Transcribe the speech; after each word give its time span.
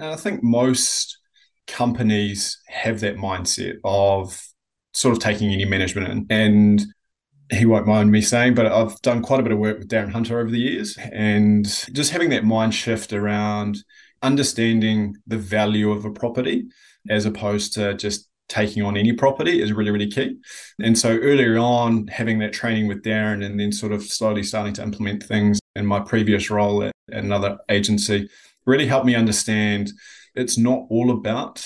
And 0.00 0.12
I 0.12 0.16
think 0.16 0.42
most 0.42 1.18
companies 1.66 2.58
have 2.68 3.00
that 3.00 3.16
mindset 3.16 3.76
of 3.84 4.40
sort 4.94 5.16
of 5.16 5.22
taking 5.22 5.52
any 5.52 5.64
management 5.64 6.08
in. 6.08 6.26
And 6.30 6.82
he 7.50 7.66
won't 7.66 7.86
mind 7.86 8.10
me 8.10 8.20
saying, 8.20 8.54
but 8.54 8.66
I've 8.66 9.00
done 9.02 9.22
quite 9.22 9.40
a 9.40 9.42
bit 9.42 9.52
of 9.52 9.58
work 9.58 9.78
with 9.78 9.88
Darren 9.88 10.12
Hunter 10.12 10.38
over 10.38 10.50
the 10.50 10.58
years 10.58 10.96
and 11.12 11.64
just 11.92 12.10
having 12.10 12.30
that 12.30 12.44
mind 12.44 12.74
shift 12.74 13.12
around 13.12 13.78
understanding 14.22 15.16
the 15.26 15.36
value 15.36 15.90
of 15.90 16.04
a 16.04 16.10
property 16.10 16.66
as 17.10 17.26
opposed 17.26 17.74
to 17.74 17.94
just 17.94 18.28
taking 18.48 18.82
on 18.82 18.96
any 18.96 19.12
property 19.12 19.60
is 19.60 19.72
really, 19.72 19.90
really 19.90 20.10
key. 20.10 20.36
And 20.80 20.96
so 20.96 21.16
earlier 21.18 21.58
on, 21.58 22.06
having 22.08 22.38
that 22.40 22.52
training 22.52 22.86
with 22.86 23.02
Darren 23.02 23.44
and 23.44 23.58
then 23.58 23.72
sort 23.72 23.92
of 23.92 24.02
slowly 24.02 24.42
starting 24.42 24.74
to 24.74 24.82
implement 24.82 25.22
things 25.22 25.58
in 25.74 25.86
my 25.86 26.00
previous 26.00 26.50
role 26.50 26.82
at, 26.82 26.92
another 27.08 27.58
agency 27.68 28.28
really 28.66 28.86
helped 28.86 29.06
me 29.06 29.14
understand 29.14 29.90
it's 30.34 30.56
not 30.56 30.86
all 30.88 31.10
about 31.10 31.64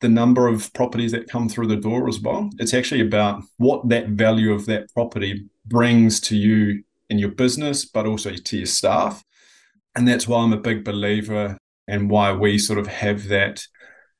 the 0.00 0.08
number 0.08 0.46
of 0.46 0.72
properties 0.74 1.12
that 1.12 1.28
come 1.28 1.48
through 1.48 1.66
the 1.66 1.76
door 1.76 2.08
as 2.08 2.20
well. 2.20 2.50
It's 2.58 2.74
actually 2.74 3.00
about 3.00 3.42
what 3.56 3.88
that 3.88 4.08
value 4.08 4.52
of 4.52 4.66
that 4.66 4.92
property 4.94 5.48
brings 5.66 6.20
to 6.20 6.36
you 6.36 6.84
in 7.10 7.18
your 7.18 7.30
business, 7.30 7.84
but 7.84 8.06
also 8.06 8.32
to 8.32 8.56
your 8.56 8.66
staff. 8.66 9.24
And 9.96 10.06
that's 10.06 10.28
why 10.28 10.42
I'm 10.42 10.52
a 10.52 10.58
big 10.58 10.84
believer 10.84 11.58
and 11.88 12.10
why 12.10 12.32
we 12.32 12.58
sort 12.58 12.78
of 12.78 12.86
have 12.86 13.28
that, 13.28 13.62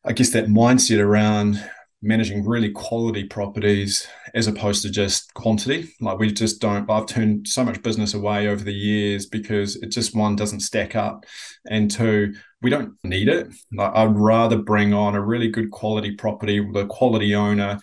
I 0.04 0.12
guess, 0.12 0.30
that 0.30 0.46
mindset 0.46 1.00
around 1.00 1.62
managing 2.02 2.44
really 2.44 2.70
quality 2.70 3.24
properties 3.24 4.06
as 4.34 4.46
opposed 4.46 4.82
to 4.82 4.90
just 4.90 5.32
quantity. 5.34 5.94
Like 6.00 6.18
we 6.18 6.32
just 6.32 6.60
don't, 6.60 6.88
I've 6.90 7.06
turned 7.06 7.48
so 7.48 7.64
much 7.64 7.82
business 7.82 8.14
away 8.14 8.48
over 8.48 8.62
the 8.62 8.72
years 8.72 9.26
because 9.26 9.76
it 9.76 9.90
just 9.90 10.14
one 10.14 10.36
doesn't 10.36 10.60
stack 10.60 10.96
up. 10.96 11.24
And 11.70 11.90
two, 11.90 12.34
we 12.62 12.70
don't 12.70 12.94
need 13.04 13.28
it. 13.28 13.48
Like 13.72 13.94
I'd 13.94 14.16
rather 14.16 14.58
bring 14.58 14.94
on 14.94 15.14
a 15.14 15.24
really 15.24 15.48
good 15.48 15.70
quality 15.70 16.14
property 16.14 16.60
with 16.60 16.76
a 16.76 16.86
quality 16.86 17.34
owner 17.34 17.78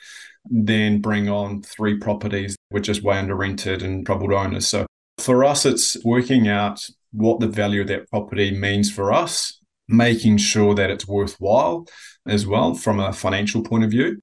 than 0.49 1.01
bring 1.01 1.27
on 1.29 1.61
three 1.63 1.97
properties 1.97 2.55
which 2.69 2.85
just 2.85 3.03
way 3.03 3.17
under 3.17 3.35
rented 3.35 3.81
and 3.81 4.05
troubled 4.05 4.33
owners. 4.33 4.67
So 4.67 4.85
for 5.17 5.43
us, 5.43 5.65
it's 5.65 6.03
working 6.03 6.47
out 6.47 6.85
what 7.11 7.39
the 7.39 7.47
value 7.47 7.81
of 7.81 7.87
that 7.87 8.09
property 8.09 8.51
means 8.51 8.91
for 8.91 9.13
us, 9.13 9.59
making 9.87 10.37
sure 10.37 10.75
that 10.75 10.89
it's 10.89 11.07
worthwhile 11.07 11.87
as 12.27 12.45
well 12.45 12.73
from 12.73 12.99
a 12.99 13.13
financial 13.13 13.63
point 13.63 13.83
of 13.83 13.91
view. 13.91 14.19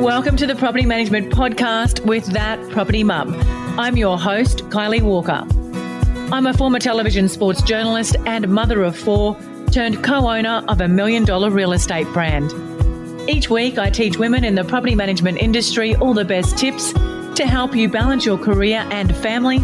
Welcome 0.00 0.38
to 0.38 0.46
the 0.46 0.54
Property 0.54 0.86
Management 0.86 1.30
Podcast 1.30 2.06
with 2.06 2.24
That 2.28 2.58
Property 2.70 3.04
Mum. 3.04 3.34
I'm 3.78 3.98
your 3.98 4.18
host, 4.18 4.60
Kylie 4.70 5.02
Walker. 5.02 5.46
I'm 6.34 6.46
a 6.46 6.54
former 6.54 6.78
television 6.78 7.28
sports 7.28 7.60
journalist 7.60 8.16
and 8.24 8.48
mother 8.48 8.82
of 8.82 8.96
four, 8.96 9.36
turned 9.70 10.02
co 10.02 10.26
owner 10.26 10.64
of 10.68 10.80
a 10.80 10.88
million 10.88 11.26
dollar 11.26 11.50
real 11.50 11.72
estate 11.74 12.06
brand. 12.14 12.50
Each 13.28 13.50
week, 13.50 13.76
I 13.76 13.90
teach 13.90 14.16
women 14.16 14.42
in 14.42 14.54
the 14.54 14.64
property 14.64 14.94
management 14.94 15.36
industry 15.36 15.94
all 15.96 16.14
the 16.14 16.24
best 16.24 16.56
tips 16.56 16.94
to 16.94 17.44
help 17.46 17.76
you 17.76 17.86
balance 17.86 18.24
your 18.24 18.38
career 18.38 18.86
and 18.90 19.14
family, 19.16 19.58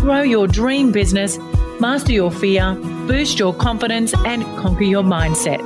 grow 0.00 0.20
your 0.20 0.46
dream 0.46 0.92
business, 0.92 1.38
master 1.80 2.12
your 2.12 2.30
fear, 2.30 2.74
boost 2.74 3.38
your 3.38 3.54
confidence, 3.54 4.12
and 4.26 4.44
conquer 4.58 4.84
your 4.84 5.02
mindset. 5.02 5.62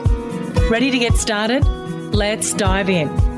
Ready 0.71 0.93
to 0.93 0.99
get 1.01 1.15
started? 1.15 1.65
Let's 2.15 2.55
dive 2.55 2.89
in. 2.89 3.32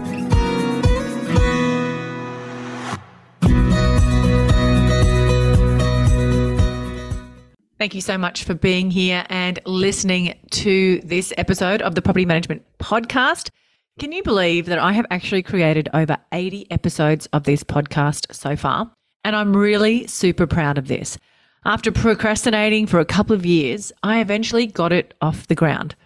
Thank 7.76 7.96
you 7.96 8.00
so 8.00 8.16
much 8.16 8.44
for 8.44 8.54
being 8.54 8.92
here 8.92 9.26
and 9.28 9.58
listening 9.66 10.38
to 10.52 11.00
this 11.00 11.32
episode 11.36 11.82
of 11.82 11.96
the 11.96 12.02
Property 12.02 12.24
Management 12.24 12.62
Podcast. 12.78 13.50
Can 13.98 14.12
you 14.12 14.22
believe 14.22 14.66
that 14.66 14.78
I 14.78 14.92
have 14.92 15.06
actually 15.10 15.42
created 15.42 15.88
over 15.92 16.16
80 16.30 16.70
episodes 16.70 17.26
of 17.32 17.42
this 17.42 17.64
podcast 17.64 18.32
so 18.32 18.54
far? 18.54 18.92
And 19.24 19.34
I'm 19.34 19.56
really 19.56 20.06
super 20.06 20.46
proud 20.46 20.78
of 20.78 20.86
this. 20.86 21.18
After 21.64 21.90
procrastinating 21.90 22.86
for 22.86 23.00
a 23.00 23.04
couple 23.04 23.34
of 23.34 23.44
years, 23.44 23.90
I 24.04 24.20
eventually 24.20 24.68
got 24.68 24.92
it 24.92 25.12
off 25.20 25.48
the 25.48 25.56
ground 25.56 25.96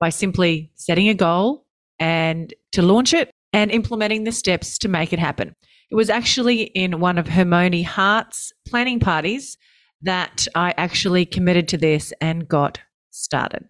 by 0.00 0.08
simply 0.08 0.70
setting 0.76 1.10
a 1.10 1.14
goal 1.14 1.66
and 1.98 2.54
to 2.72 2.80
launch 2.80 3.12
it 3.12 3.30
and 3.52 3.70
implementing 3.70 4.24
the 4.24 4.32
steps 4.32 4.78
to 4.78 4.88
make 4.88 5.12
it 5.12 5.18
happen. 5.18 5.54
It 5.90 5.94
was 5.94 6.08
actually 6.08 6.62
in 6.62 7.00
one 7.00 7.18
of 7.18 7.28
Hermione 7.28 7.82
Hart's 7.82 8.50
planning 8.66 8.98
parties 8.98 9.58
that 10.02 10.46
I 10.54 10.74
actually 10.76 11.26
committed 11.26 11.68
to 11.68 11.78
this 11.78 12.12
and 12.20 12.48
got 12.48 12.80
started. 13.10 13.64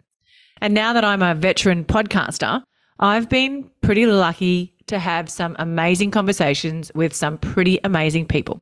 And 0.61 0.73
now 0.73 0.93
that 0.93 1.05
I'm 1.05 1.21
a 1.21 1.35
veteran 1.35 1.85
podcaster, 1.85 2.61
I've 2.99 3.29
been 3.29 3.69
pretty 3.81 4.05
lucky 4.05 4.75
to 4.87 4.99
have 4.99 5.29
some 5.29 5.55
amazing 5.59 6.11
conversations 6.11 6.91
with 6.93 7.13
some 7.15 7.37
pretty 7.37 7.79
amazing 7.83 8.25
people 8.25 8.61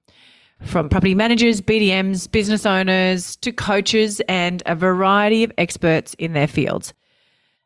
from 0.62 0.90
property 0.90 1.16
managers, 1.16 1.62
BDMs, 1.62 2.32
business 2.32 2.66
owners 2.66 3.36
to 3.38 3.52
coaches 3.52 4.22
and 4.28 4.64
a 4.66 4.76
variety 4.76 5.44
of 5.44 5.52
experts 5.58 6.16
in 6.16 6.34
their 6.34 6.48
fields. 6.48 6.94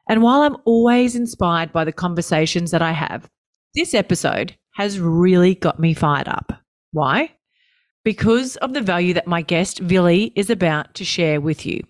And 0.10 0.22
while 0.22 0.42
I'm 0.42 0.58
always 0.66 1.16
inspired 1.16 1.72
by 1.72 1.86
the 1.86 1.94
conversations 1.94 2.72
that 2.72 2.82
I 2.82 2.92
have, 2.92 3.30
this 3.76 3.94
episode 3.94 4.56
has 4.76 5.00
really 5.00 5.56
got 5.56 5.80
me 5.80 5.94
fired 5.94 6.28
up. 6.28 6.52
Why? 6.92 7.32
Because 8.04 8.56
of 8.58 8.74
the 8.74 8.82
value 8.82 9.14
that 9.14 9.28
my 9.28 9.42
guest, 9.44 9.80
Villi, 9.80 10.34
is 10.36 10.50
about 10.50 10.94
to 10.96 11.06
share 11.06 11.40
with 11.40 11.66
you. 11.66 11.82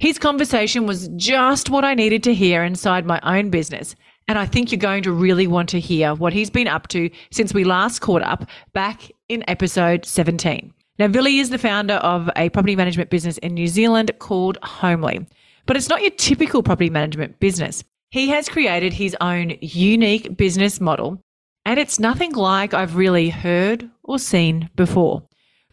His 0.00 0.18
conversation 0.18 0.86
was 0.86 1.08
just 1.14 1.70
what 1.70 1.84
I 1.84 1.94
needed 1.94 2.24
to 2.24 2.34
hear 2.34 2.64
inside 2.64 3.06
my 3.06 3.20
own 3.22 3.50
business. 3.50 3.94
And 4.26 4.38
I 4.38 4.46
think 4.46 4.72
you're 4.72 4.78
going 4.80 5.04
to 5.04 5.12
really 5.12 5.46
want 5.46 5.68
to 5.68 5.78
hear 5.78 6.14
what 6.14 6.32
he's 6.32 6.50
been 6.50 6.66
up 6.66 6.88
to 6.88 7.08
since 7.30 7.54
we 7.54 7.62
last 7.62 8.00
caught 8.00 8.22
up 8.22 8.48
back 8.72 9.12
in 9.28 9.44
episode 9.48 10.04
17. 10.04 10.72
Now, 10.98 11.06
Villi 11.06 11.38
is 11.38 11.50
the 11.50 11.58
founder 11.58 11.94
of 11.94 12.28
a 12.34 12.48
property 12.50 12.74
management 12.74 13.10
business 13.10 13.38
in 13.38 13.54
New 13.54 13.68
Zealand 13.68 14.10
called 14.18 14.58
Homely, 14.64 15.26
but 15.66 15.76
it's 15.76 15.88
not 15.88 16.02
your 16.02 16.10
typical 16.10 16.64
property 16.64 16.90
management 16.90 17.38
business. 17.38 17.84
He 18.10 18.28
has 18.28 18.48
created 18.48 18.92
his 18.92 19.16
own 19.20 19.56
unique 19.60 20.36
business 20.36 20.80
model, 20.80 21.22
and 21.64 21.78
it's 21.78 22.00
nothing 22.00 22.32
like 22.32 22.74
I've 22.74 22.96
really 22.96 23.30
heard 23.30 23.88
or 24.02 24.18
seen 24.18 24.68
before. 24.74 25.22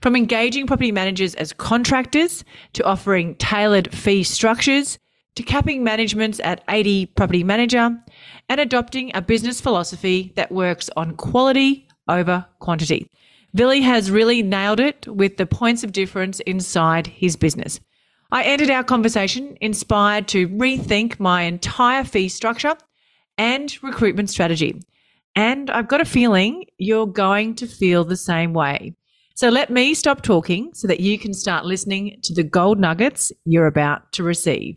From 0.01 0.15
engaging 0.15 0.65
property 0.65 0.91
managers 0.91 1.35
as 1.35 1.51
contractors 1.51 2.45
to 2.73 2.83
offering 2.85 3.35
tailored 3.35 3.93
fee 3.93 4.23
structures 4.23 4.97
to 5.35 5.43
capping 5.43 5.83
managements 5.83 6.39
at 6.43 6.63
80 6.69 7.07
property 7.07 7.43
manager 7.43 7.97
and 8.47 8.59
adopting 8.61 9.11
a 9.13 9.21
business 9.21 9.59
philosophy 9.59 10.31
that 10.35 10.51
works 10.51 10.89
on 10.95 11.15
quality 11.15 11.87
over 12.07 12.45
quantity. 12.59 13.09
Villi 13.53 13.81
has 13.81 14.11
really 14.11 14.41
nailed 14.43 14.79
it 14.79 15.07
with 15.07 15.37
the 15.37 15.45
points 15.45 15.83
of 15.83 15.91
difference 15.91 16.39
inside 16.41 17.07
his 17.07 17.35
business. 17.35 17.79
I 18.31 18.43
ended 18.43 18.69
our 18.69 18.83
conversation 18.83 19.57
inspired 19.59 20.27
to 20.29 20.47
rethink 20.49 21.19
my 21.19 21.43
entire 21.43 22.03
fee 22.03 22.29
structure 22.29 22.75
and 23.37 23.75
recruitment 23.81 24.29
strategy. 24.29 24.81
And 25.35 25.69
I've 25.69 25.87
got 25.87 26.01
a 26.01 26.05
feeling 26.05 26.65
you're 26.77 27.07
going 27.07 27.55
to 27.55 27.67
feel 27.67 28.03
the 28.03 28.17
same 28.17 28.53
way. 28.53 28.93
So 29.39 29.47
let 29.47 29.69
me 29.69 29.93
stop 29.93 30.21
talking 30.21 30.71
so 30.73 30.85
that 30.89 30.99
you 30.99 31.17
can 31.17 31.33
start 31.33 31.63
listening 31.63 32.19
to 32.23 32.33
the 32.33 32.43
gold 32.43 32.77
nuggets 32.77 33.31
you're 33.45 33.67
about 33.67 34.11
to 34.11 34.23
receive. 34.23 34.75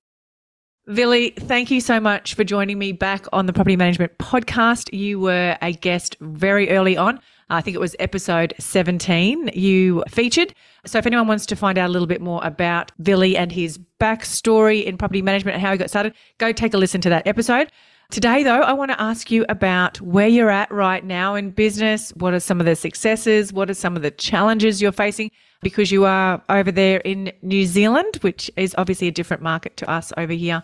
Villi, 0.86 1.30
thank 1.30 1.72
you 1.72 1.80
so 1.80 1.98
much 1.98 2.34
for 2.34 2.44
joining 2.44 2.78
me 2.78 2.92
back 2.92 3.26
on 3.32 3.46
the 3.46 3.52
Property 3.52 3.74
Management 3.74 4.16
Podcast. 4.18 4.96
You 4.96 5.18
were 5.18 5.58
a 5.60 5.72
guest 5.72 6.16
very 6.20 6.70
early 6.70 6.96
on. 6.96 7.18
I 7.50 7.60
think 7.60 7.74
it 7.74 7.80
was 7.80 7.96
episode 7.98 8.54
17 8.60 9.50
you 9.52 10.04
featured. 10.08 10.54
So 10.86 10.96
if 10.96 11.06
anyone 11.06 11.26
wants 11.26 11.44
to 11.46 11.56
find 11.56 11.76
out 11.76 11.88
a 11.88 11.92
little 11.92 12.06
bit 12.06 12.20
more 12.20 12.40
about 12.44 12.92
Villi 12.98 13.36
and 13.36 13.50
his 13.50 13.80
backstory 14.00 14.84
in 14.84 14.96
property 14.96 15.22
management 15.22 15.56
and 15.56 15.62
how 15.62 15.72
he 15.72 15.78
got 15.78 15.90
started, 15.90 16.14
go 16.38 16.52
take 16.52 16.72
a 16.72 16.78
listen 16.78 17.00
to 17.00 17.08
that 17.08 17.26
episode. 17.26 17.69
Today, 18.12 18.43
though, 18.43 18.61
I 18.61 18.75
want 18.75 18.91
to 18.91 19.00
ask 19.00 19.31
you 19.31 19.47
about 19.49 19.99
where 20.03 20.29
you're 20.29 20.50
at 20.50 20.70
right 20.70 21.03
now 21.03 21.35
in 21.35 21.50
business. 21.50 22.11
What 22.17 22.35
are 22.35 22.41
some 22.41 22.61
of 22.61 22.67
the 22.67 22.76
successes? 22.76 23.55
What 23.55 23.70
are 23.70 23.75
some 23.75 23.97
of 23.97 24.03
the 24.03 24.11
challenges 24.11 24.82
you're 24.82 24.93
facing? 24.93 25.31
Because 25.62 25.91
you 25.91 26.05
are 26.05 26.43
over 26.50 26.70
there 26.70 26.99
in 26.99 27.32
New 27.41 27.64
Zealand, 27.64 28.19
which 28.20 28.50
is 28.56 28.75
obviously 28.76 29.09
a 29.09 29.11
different 29.11 29.43
market 29.43 29.79
to 29.79 29.91
us 29.91 30.12
over 30.19 30.35
here 30.35 30.62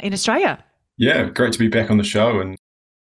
in 0.00 0.12
Australia. 0.12 0.62
Yeah, 0.98 1.30
great 1.30 1.54
to 1.54 1.58
be 1.58 1.68
back 1.68 1.90
on 1.90 1.96
the 1.96 2.04
show. 2.04 2.38
And 2.38 2.58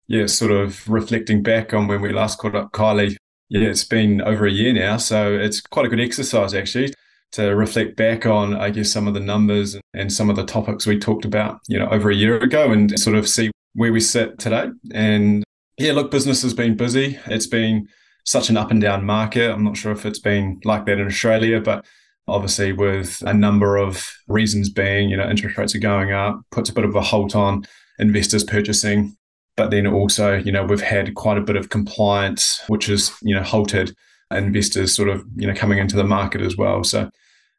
yeah, 0.07 0.27
sort 0.27 0.53
of 0.53 0.89
reflecting 0.89 1.43
back 1.43 1.75
on 1.75 1.89
when 1.89 2.01
we 2.01 2.13
last 2.13 2.39
caught 2.39 2.55
up, 2.55 2.71
Kylie. 2.71 3.17
Yeah, 3.49 3.63
it's 3.63 3.83
been 3.83 4.23
over 4.23 4.47
a 4.47 4.53
year 4.53 4.75
now. 4.75 4.99
So 4.99 5.35
it's 5.35 5.61
quite 5.61 5.87
a 5.87 5.89
good 5.89 6.01
exercise, 6.01 6.55
actually 6.55 6.95
to 7.33 7.55
reflect 7.55 7.95
back 7.97 8.25
on, 8.25 8.55
I 8.55 8.71
guess, 8.71 8.91
some 8.91 9.07
of 9.07 9.13
the 9.13 9.21
numbers 9.21 9.77
and 9.93 10.11
some 10.11 10.31
of 10.31 10.37
the 10.37 10.47
topics 10.47 10.87
we 10.87 10.99
talked 10.99 11.27
about, 11.27 11.61
you 11.69 11.79
know, 11.79 11.87
over 11.91 12.11
a 12.11 12.15
year 12.15 12.39
ago 12.39 12.73
and 12.73 12.99
sort 12.99 13.17
of 13.17 13.29
see 13.29 13.51
where 13.79 13.93
we 13.93 14.01
sit 14.01 14.41
today. 14.41 14.71
And 14.93 15.45
yeah, 15.79 15.93
look, 15.93 16.11
business 16.11 16.43
has 16.43 16.53
been 16.53 16.77
busy. 16.77 17.17
It's 17.27 17.47
been 17.47 17.87
such 18.25 18.51
an 18.51 18.57
up 18.57 18.73
and 18.73 18.81
down 18.81 19.05
market. 19.05 19.53
I'm 19.53 19.63
not 19.63 19.77
sure 19.77 19.93
if 19.93 20.05
it's 20.05 20.19
been 20.19 20.61
like 20.65 20.85
that 20.87 20.99
in 20.99 21.07
Australia, 21.07 21.61
but 21.61 21.87
obviously 22.27 22.73
with 22.73 23.23
a 23.25 23.33
number 23.33 23.77
of 23.77 24.13
reasons 24.27 24.69
being, 24.69 25.09
you 25.09 25.17
know, 25.17 25.31
interest 25.31 25.57
rates 25.57 25.77
are 25.77 25.79
going 25.79 26.11
up, 26.11 26.41
puts 26.51 26.69
a 26.69 26.75
bit 26.75 26.85
of 26.85 26.97
a 26.97 27.01
halt 27.01 27.37
on 27.37 27.65
investors 28.01 28.43
purchasing. 28.43 29.17
But 29.57 29.71
then 29.71 29.87
also, 29.87 30.37
you 30.37 30.51
know, 30.51 30.65
we've 30.65 30.81
had 30.81 31.15
quite 31.15 31.39
a 31.39 31.43
bit 31.43 31.57
of 31.57 31.69
compliance, 31.69 32.61
which 32.67 32.87
has, 32.87 33.13
you 33.23 33.35
know, 33.35 33.45
halted 33.45 33.95
investors 34.33 34.93
sort 34.95 35.09
of, 35.09 35.25
you 35.37 35.47
know, 35.47 35.55
coming 35.55 35.79
into 35.79 35.97
the 35.97 36.03
market 36.03 36.41
as 36.41 36.57
well. 36.57 36.83
So 36.83 37.09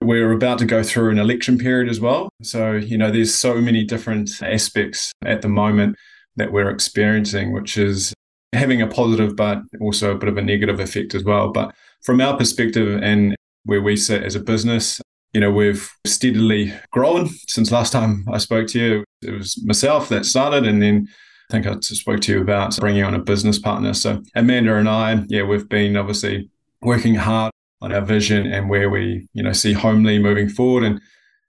we're 0.01 0.31
about 0.31 0.60
to 0.60 0.66
go 0.66 0.81
through 0.81 1.12
an 1.12 1.19
election 1.19 1.57
period 1.57 1.90
as 1.90 2.00
well. 2.00 2.30
So, 2.42 2.74
you 2.74 2.98
know, 2.98 3.12
there's 3.12 3.36
so 3.36 3.56
many 3.60 3.84
different 3.84 4.42
aspects 4.42 5.12
at 5.25 5.42
the 5.42 5.50
moment 5.50 5.98
that 6.38 6.51
we're 6.51 6.69
experiencing, 6.69 7.51
which 7.51 7.78
is 7.78 8.13
having 8.54 8.81
a 8.81 8.88
positive, 8.88 9.36
but 9.36 9.62
also 9.81 10.12
a 10.12 10.18
bit 10.18 10.30
of 10.30 10.38
a 10.38 10.42
negative 10.42 10.80
effect 10.80 11.13
as 11.16 11.24
well. 11.24 11.51
But 11.51 11.75
from 12.01 12.22
our 12.22 12.38
perspective 12.38 13.01
and 13.04 13.36
where 13.66 13.81
we 13.81 13.98
sit 13.98 14.24
as 14.24 14.36
a 14.36 14.40
business, 14.40 15.01
you 15.34 15.42
know, 15.42 15.51
we've 15.51 15.92
steadily 16.07 16.74
grown 16.92 17.28
since 17.48 17.72
last 17.72 17.92
time 17.92 18.25
I 18.31 18.38
spoke 18.38 18.68
to 18.69 18.80
you. 18.80 19.04
It 19.22 19.31
was 19.31 19.62
myself 19.63 20.10
that 20.10 20.25
started, 20.25 20.66
and 20.66 20.81
then 20.81 21.07
I 21.50 21.54
think 21.54 21.68
I 21.68 21.78
spoke 21.81 22.22
to 22.22 22.31
you 22.31 22.42
about 22.42 22.78
bringing 22.78 23.04
on 23.04 23.13
a 23.13 23.19
business 23.19 23.60
partner. 23.60 23.94
So 23.94 24.24
Amanda 24.34 24.75
and 24.75 24.90
I, 24.90 25.24
yeah, 25.28 25.44
we've 25.44 25.68
been 25.68 25.98
obviously 25.98 26.50
working 26.81 27.16
hard 27.16 27.52
on 27.81 27.94
our 27.94 28.02
vision 28.02 28.52
and 28.52 28.70
where 28.70 28.90
we, 28.90 29.28
you 29.34 29.44
know, 29.44 29.54
see 29.54 29.74
Homely 29.74 30.20
moving 30.20 30.50
forward. 30.50 30.84
And 30.84 31.02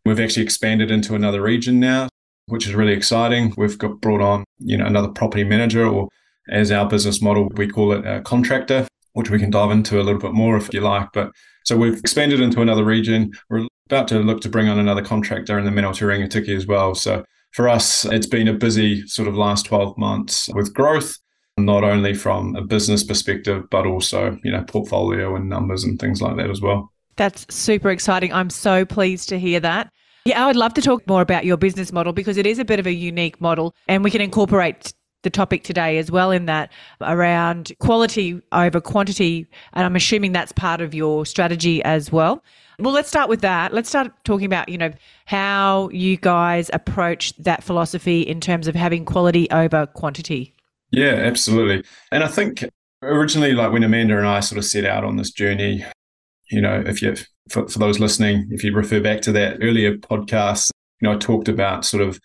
we've 0.04 0.20
actually 0.20 0.44
expanded 0.44 0.90
into 0.90 1.14
another 1.14 1.42
region 1.42 1.80
now, 1.80 2.08
which 2.46 2.66
is 2.66 2.74
really 2.74 2.92
exciting. 2.92 3.54
We've 3.56 3.78
got 3.78 4.00
brought 4.00 4.20
on, 4.20 4.44
you 4.58 4.76
know, 4.76 4.86
another 4.86 5.08
property 5.08 5.44
manager, 5.44 5.86
or 5.86 6.08
as 6.50 6.70
our 6.70 6.88
business 6.88 7.20
model, 7.20 7.48
we 7.54 7.68
call 7.68 7.92
it 7.92 8.06
a 8.06 8.20
contractor, 8.22 8.86
which 9.12 9.30
we 9.30 9.38
can 9.38 9.50
dive 9.50 9.70
into 9.70 10.00
a 10.00 10.04
little 10.04 10.20
bit 10.20 10.32
more 10.32 10.56
if 10.56 10.72
you 10.72 10.80
like. 10.80 11.08
But 11.12 11.32
so 11.64 11.76
we've 11.76 11.98
expanded 11.98 12.40
into 12.40 12.62
another 12.62 12.84
region. 12.84 13.32
We're 13.48 13.66
about 13.86 14.08
to 14.08 14.20
look 14.20 14.40
to 14.42 14.48
bring 14.48 14.68
on 14.68 14.78
another 14.78 15.02
contractor 15.02 15.58
in 15.58 15.64
the 15.64 15.70
Manawatu 15.70 16.06
Rangitikei 16.06 16.56
as 16.56 16.66
well. 16.66 16.94
So 16.94 17.24
for 17.52 17.68
us, 17.68 18.04
it's 18.04 18.26
been 18.26 18.48
a 18.48 18.54
busy 18.54 19.06
sort 19.06 19.28
of 19.28 19.34
last 19.34 19.66
12 19.66 19.98
months 19.98 20.48
with 20.54 20.72
growth, 20.72 21.18
not 21.64 21.84
only 21.84 22.14
from 22.14 22.56
a 22.56 22.62
business 22.62 23.02
perspective, 23.02 23.68
but 23.70 23.86
also, 23.86 24.38
you 24.42 24.50
know, 24.50 24.62
portfolio 24.64 25.36
and 25.36 25.48
numbers 25.48 25.84
and 25.84 25.98
things 25.98 26.20
like 26.20 26.36
that 26.36 26.50
as 26.50 26.60
well. 26.60 26.92
That's 27.16 27.46
super 27.54 27.90
exciting. 27.90 28.32
I'm 28.32 28.50
so 28.50 28.84
pleased 28.84 29.28
to 29.30 29.38
hear 29.38 29.60
that. 29.60 29.92
Yeah, 30.24 30.44
I 30.44 30.46
would 30.46 30.56
love 30.56 30.74
to 30.74 30.82
talk 30.82 31.06
more 31.06 31.22
about 31.22 31.44
your 31.44 31.56
business 31.56 31.92
model 31.92 32.12
because 32.12 32.36
it 32.36 32.46
is 32.46 32.58
a 32.58 32.64
bit 32.64 32.78
of 32.78 32.86
a 32.86 32.92
unique 32.92 33.40
model 33.40 33.74
and 33.88 34.04
we 34.04 34.10
can 34.10 34.20
incorporate 34.20 34.92
the 35.22 35.30
topic 35.30 35.64
today 35.64 35.98
as 35.98 36.10
well 36.10 36.30
in 36.30 36.46
that 36.46 36.72
around 37.00 37.72
quality 37.78 38.40
over 38.52 38.80
quantity 38.80 39.46
and 39.74 39.84
I'm 39.84 39.96
assuming 39.96 40.32
that's 40.32 40.52
part 40.52 40.80
of 40.80 40.94
your 40.94 41.26
strategy 41.26 41.82
as 41.84 42.10
well. 42.10 42.42
Well, 42.78 42.94
let's 42.94 43.08
start 43.08 43.28
with 43.28 43.42
that. 43.42 43.74
Let's 43.74 43.90
start 43.90 44.12
talking 44.24 44.46
about, 44.46 44.70
you 44.70 44.78
know, 44.78 44.92
how 45.26 45.90
you 45.90 46.16
guys 46.16 46.70
approach 46.72 47.36
that 47.36 47.62
philosophy 47.62 48.22
in 48.22 48.40
terms 48.40 48.66
of 48.68 48.74
having 48.74 49.04
quality 49.04 49.50
over 49.50 49.86
quantity. 49.86 50.54
Yeah, 50.90 51.14
absolutely. 51.14 51.84
And 52.10 52.24
I 52.24 52.28
think 52.28 52.64
originally, 53.02 53.52
like 53.52 53.72
when 53.72 53.84
Amanda 53.84 54.18
and 54.18 54.26
I 54.26 54.40
sort 54.40 54.58
of 54.58 54.64
set 54.64 54.84
out 54.84 55.04
on 55.04 55.16
this 55.16 55.30
journey, 55.30 55.84
you 56.50 56.60
know, 56.60 56.82
if 56.84 57.00
you, 57.00 57.14
for, 57.48 57.68
for 57.68 57.78
those 57.78 58.00
listening, 58.00 58.48
if 58.50 58.64
you 58.64 58.74
refer 58.74 59.00
back 59.00 59.20
to 59.22 59.32
that 59.32 59.58
earlier 59.62 59.96
podcast, 59.96 60.70
you 61.00 61.08
know, 61.08 61.14
I 61.14 61.18
talked 61.18 61.48
about 61.48 61.84
sort 61.84 62.02
of 62.02 62.18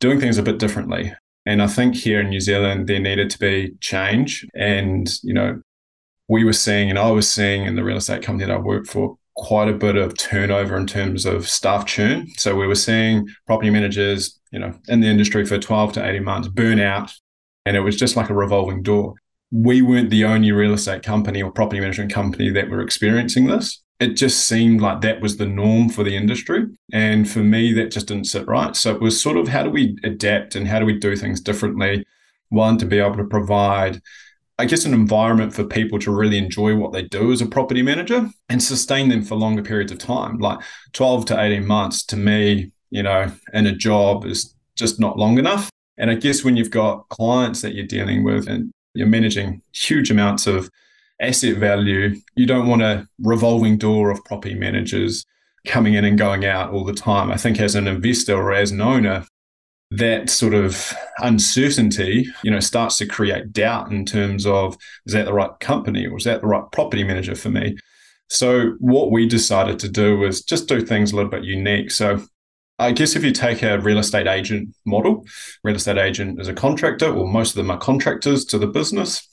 doing 0.00 0.18
things 0.18 0.38
a 0.38 0.42
bit 0.42 0.58
differently. 0.58 1.12
And 1.44 1.62
I 1.62 1.68
think 1.68 1.94
here 1.94 2.20
in 2.20 2.30
New 2.30 2.40
Zealand, 2.40 2.88
there 2.88 2.98
needed 2.98 3.30
to 3.30 3.38
be 3.38 3.72
change. 3.80 4.46
And, 4.54 5.08
you 5.22 5.32
know, 5.32 5.60
we 6.28 6.42
were 6.42 6.52
seeing, 6.52 6.90
and 6.90 6.98
I 6.98 7.10
was 7.10 7.30
seeing 7.30 7.64
in 7.64 7.76
the 7.76 7.84
real 7.84 7.98
estate 7.98 8.22
company 8.22 8.46
that 8.46 8.54
I 8.54 8.58
worked 8.58 8.88
for, 8.88 9.16
quite 9.36 9.68
a 9.68 9.72
bit 9.72 9.96
of 9.96 10.16
turnover 10.16 10.76
in 10.76 10.86
terms 10.86 11.26
of 11.26 11.48
staff 11.48 11.84
churn. 11.84 12.26
So 12.38 12.56
we 12.56 12.66
were 12.66 12.74
seeing 12.74 13.28
property 13.46 13.70
managers, 13.70 14.40
you 14.50 14.58
know, 14.58 14.74
in 14.88 15.00
the 15.00 15.08
industry 15.08 15.44
for 15.44 15.58
12 15.58 15.92
to 15.92 16.04
18 16.04 16.24
months 16.24 16.48
burn 16.48 16.80
out. 16.80 17.12
And 17.66 17.76
it 17.76 17.80
was 17.80 17.96
just 17.96 18.16
like 18.16 18.30
a 18.30 18.34
revolving 18.34 18.82
door. 18.82 19.14
We 19.50 19.82
weren't 19.82 20.10
the 20.10 20.24
only 20.24 20.52
real 20.52 20.72
estate 20.72 21.02
company 21.02 21.42
or 21.42 21.52
property 21.52 21.80
management 21.80 22.12
company 22.12 22.48
that 22.50 22.70
were 22.70 22.80
experiencing 22.80 23.46
this. 23.46 23.82
It 24.00 24.14
just 24.14 24.48
seemed 24.48 24.80
like 24.80 25.02
that 25.02 25.20
was 25.20 25.36
the 25.36 25.46
norm 25.46 25.90
for 25.90 26.02
the 26.02 26.16
industry. 26.16 26.66
And 26.92 27.28
for 27.28 27.40
me, 27.40 27.72
that 27.74 27.90
just 27.90 28.08
didn't 28.08 28.26
sit 28.26 28.46
right. 28.46 28.74
So 28.74 28.94
it 28.94 29.00
was 29.00 29.20
sort 29.20 29.36
of 29.36 29.48
how 29.48 29.62
do 29.62 29.70
we 29.70 29.96
adapt 30.04 30.54
and 30.54 30.66
how 30.66 30.78
do 30.78 30.86
we 30.86 30.98
do 30.98 31.16
things 31.16 31.40
differently? 31.40 32.06
One, 32.48 32.78
to 32.78 32.86
be 32.86 32.98
able 32.98 33.16
to 33.16 33.24
provide 33.24 34.00
I 34.58 34.64
guess, 34.64 34.86
an 34.86 34.94
environment 34.94 35.54
for 35.54 35.64
people 35.64 35.98
to 35.98 36.10
really 36.10 36.38
enjoy 36.38 36.76
what 36.76 36.92
they 36.92 37.02
do 37.02 37.30
as 37.30 37.42
a 37.42 37.46
property 37.46 37.82
manager 37.82 38.30
and 38.48 38.62
sustain 38.62 39.10
them 39.10 39.22
for 39.22 39.34
longer 39.34 39.62
periods 39.62 39.92
of 39.92 39.98
time. 39.98 40.38
Like 40.38 40.60
12 40.94 41.26
to 41.26 41.40
18 41.40 41.66
months 41.66 42.02
to 42.06 42.16
me, 42.16 42.72
you 42.90 43.02
know, 43.02 43.30
in 43.52 43.66
a 43.66 43.74
job 43.74 44.24
is 44.24 44.54
just 44.74 44.98
not 44.98 45.18
long 45.18 45.38
enough. 45.38 45.68
And 45.98 46.10
I 46.10 46.14
guess 46.14 46.44
when 46.44 46.56
you've 46.56 46.70
got 46.70 47.08
clients 47.08 47.62
that 47.62 47.74
you're 47.74 47.86
dealing 47.86 48.22
with 48.22 48.48
and 48.48 48.72
you're 48.94 49.06
managing 49.06 49.62
huge 49.72 50.10
amounts 50.10 50.46
of 50.46 50.70
asset 51.20 51.56
value, 51.56 52.16
you 52.34 52.46
don't 52.46 52.66
want 52.66 52.82
a 52.82 53.08
revolving 53.18 53.78
door 53.78 54.10
of 54.10 54.24
property 54.24 54.54
managers 54.54 55.24
coming 55.66 55.94
in 55.94 56.04
and 56.04 56.18
going 56.18 56.44
out 56.44 56.72
all 56.72 56.84
the 56.84 56.92
time. 56.92 57.30
I 57.30 57.36
think 57.36 57.60
as 57.60 57.74
an 57.74 57.88
investor 57.88 58.36
or 58.36 58.52
as 58.52 58.70
an 58.70 58.80
owner, 58.80 59.26
that 59.90 60.28
sort 60.28 60.54
of 60.54 60.92
uncertainty, 61.18 62.26
you 62.42 62.50
know, 62.50 62.60
starts 62.60 62.98
to 62.98 63.06
create 63.06 63.52
doubt 63.52 63.90
in 63.90 64.04
terms 64.04 64.44
of 64.44 64.76
is 65.06 65.12
that 65.12 65.26
the 65.26 65.32
right 65.32 65.58
company 65.60 66.06
or 66.06 66.16
is 66.16 66.24
that 66.24 66.40
the 66.40 66.46
right 66.46 66.64
property 66.72 67.04
manager 67.04 67.34
for 67.34 67.50
me? 67.50 67.76
So 68.28 68.72
what 68.80 69.12
we 69.12 69.28
decided 69.28 69.78
to 69.80 69.88
do 69.88 70.18
was 70.18 70.42
just 70.42 70.68
do 70.68 70.80
things 70.80 71.12
a 71.12 71.16
little 71.16 71.30
bit 71.30 71.44
unique. 71.44 71.92
So 71.92 72.20
I 72.78 72.92
guess 72.92 73.16
if 73.16 73.24
you 73.24 73.32
take 73.32 73.62
a 73.62 73.78
real 73.78 73.98
estate 73.98 74.26
agent 74.26 74.74
model, 74.84 75.24
real 75.64 75.76
estate 75.76 75.96
agent 75.96 76.40
is 76.40 76.48
a 76.48 76.54
contractor, 76.54 77.12
or 77.12 77.26
most 77.26 77.50
of 77.50 77.56
them 77.56 77.70
are 77.70 77.78
contractors 77.78 78.44
to 78.46 78.58
the 78.58 78.66
business. 78.66 79.26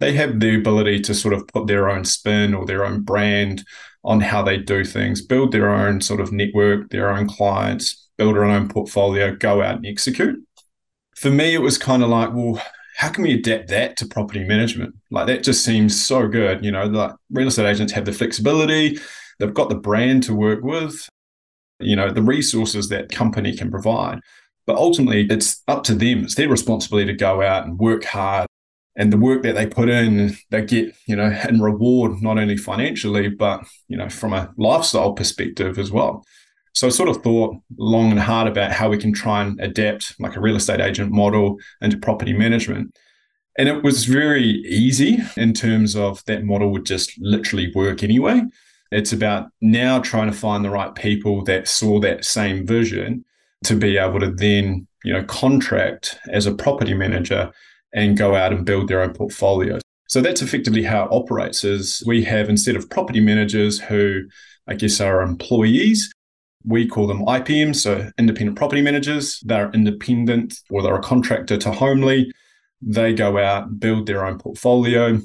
They 0.00 0.12
have 0.14 0.38
the 0.38 0.56
ability 0.56 1.00
to 1.02 1.14
sort 1.14 1.32
of 1.34 1.46
put 1.48 1.66
their 1.66 1.88
own 1.88 2.04
spin 2.04 2.52
or 2.52 2.66
their 2.66 2.84
own 2.84 3.02
brand 3.02 3.64
on 4.02 4.20
how 4.20 4.42
they 4.42 4.58
do 4.58 4.84
things, 4.84 5.22
build 5.22 5.52
their 5.52 5.70
own 5.70 6.00
sort 6.02 6.20
of 6.20 6.30
network, 6.30 6.90
their 6.90 7.10
own 7.10 7.26
clients, 7.26 8.08
build 8.18 8.36
their 8.36 8.44
own 8.44 8.68
portfolio, 8.68 9.34
go 9.34 9.62
out 9.62 9.76
and 9.76 9.86
execute. 9.86 10.38
For 11.16 11.30
me, 11.30 11.54
it 11.54 11.62
was 11.62 11.78
kind 11.78 12.02
of 12.02 12.10
like, 12.10 12.34
well, 12.34 12.60
how 12.96 13.08
can 13.08 13.24
we 13.24 13.34
adapt 13.34 13.68
that 13.68 13.96
to 13.96 14.06
property 14.06 14.44
management? 14.44 14.94
Like 15.10 15.26
that 15.28 15.42
just 15.42 15.64
seems 15.64 16.00
so 16.04 16.28
good. 16.28 16.64
You 16.64 16.72
know, 16.72 16.84
like 16.84 17.12
real 17.30 17.48
estate 17.48 17.70
agents 17.70 17.92
have 17.94 18.04
the 18.04 18.12
flexibility, 18.12 18.98
they've 19.38 19.54
got 19.54 19.70
the 19.70 19.74
brand 19.74 20.24
to 20.24 20.34
work 20.34 20.62
with, 20.62 21.08
you 21.84 21.96
know, 21.96 22.10
the 22.10 22.22
resources 22.22 22.88
that 22.88 23.10
company 23.10 23.56
can 23.56 23.70
provide. 23.70 24.20
But 24.66 24.76
ultimately, 24.76 25.26
it's 25.28 25.62
up 25.68 25.84
to 25.84 25.94
them. 25.94 26.24
It's 26.24 26.36
their 26.36 26.48
responsibility 26.48 27.12
to 27.12 27.16
go 27.16 27.42
out 27.42 27.66
and 27.66 27.78
work 27.78 28.04
hard. 28.04 28.46
And 28.96 29.12
the 29.12 29.18
work 29.18 29.42
that 29.42 29.56
they 29.56 29.66
put 29.66 29.88
in, 29.88 30.36
they 30.50 30.62
get, 30.64 30.94
you 31.06 31.16
know, 31.16 31.24
and 31.24 31.62
reward, 31.62 32.22
not 32.22 32.38
only 32.38 32.56
financially, 32.56 33.28
but, 33.28 33.64
you 33.88 33.96
know, 33.96 34.08
from 34.08 34.32
a 34.32 34.52
lifestyle 34.56 35.12
perspective 35.12 35.78
as 35.78 35.90
well. 35.90 36.24
So 36.74 36.86
I 36.86 36.90
sort 36.90 37.08
of 37.08 37.22
thought 37.22 37.56
long 37.76 38.10
and 38.10 38.20
hard 38.20 38.48
about 38.48 38.72
how 38.72 38.88
we 38.88 38.98
can 38.98 39.12
try 39.12 39.42
and 39.42 39.60
adapt 39.60 40.14
like 40.18 40.36
a 40.36 40.40
real 40.40 40.56
estate 40.56 40.80
agent 40.80 41.12
model 41.12 41.58
into 41.80 41.98
property 41.98 42.32
management. 42.32 42.96
And 43.56 43.68
it 43.68 43.84
was 43.84 44.06
very 44.06 44.44
easy 44.44 45.18
in 45.36 45.52
terms 45.52 45.94
of 45.94 46.24
that 46.24 46.44
model 46.44 46.70
would 46.72 46.86
just 46.86 47.12
literally 47.20 47.70
work 47.74 48.02
anyway. 48.02 48.42
It's 48.94 49.12
about 49.12 49.48
now 49.60 49.98
trying 49.98 50.30
to 50.30 50.36
find 50.36 50.64
the 50.64 50.70
right 50.70 50.94
people 50.94 51.42
that 51.44 51.66
saw 51.66 51.98
that 52.00 52.24
same 52.24 52.64
vision 52.64 53.24
to 53.64 53.74
be 53.74 53.98
able 53.98 54.20
to 54.20 54.30
then, 54.30 54.86
you 55.02 55.12
know, 55.12 55.24
contract 55.24 56.16
as 56.30 56.46
a 56.46 56.54
property 56.54 56.94
manager 56.94 57.50
and 57.92 58.16
go 58.16 58.36
out 58.36 58.52
and 58.52 58.64
build 58.64 58.86
their 58.86 59.02
own 59.02 59.12
portfolio. 59.12 59.80
So 60.08 60.20
that's 60.20 60.42
effectively 60.42 60.84
how 60.84 61.06
it 61.06 61.08
operates 61.10 61.64
is 61.64 62.04
we 62.06 62.22
have 62.22 62.48
instead 62.48 62.76
of 62.76 62.88
property 62.88 63.18
managers 63.18 63.80
who 63.80 64.20
I 64.68 64.74
guess 64.74 65.00
are 65.00 65.22
employees, 65.22 66.12
we 66.64 66.86
call 66.86 67.08
them 67.08 67.26
IPMs, 67.26 67.76
so 67.76 68.10
independent 68.16 68.56
property 68.56 68.80
managers. 68.80 69.40
They're 69.44 69.72
independent 69.72 70.54
or 70.70 70.82
they're 70.82 70.94
a 70.94 71.02
contractor 71.02 71.56
to 71.56 71.72
Homely. 71.72 72.30
They 72.80 73.12
go 73.12 73.38
out, 73.38 73.80
build 73.80 74.06
their 74.06 74.24
own 74.24 74.38
portfolio, 74.38 75.18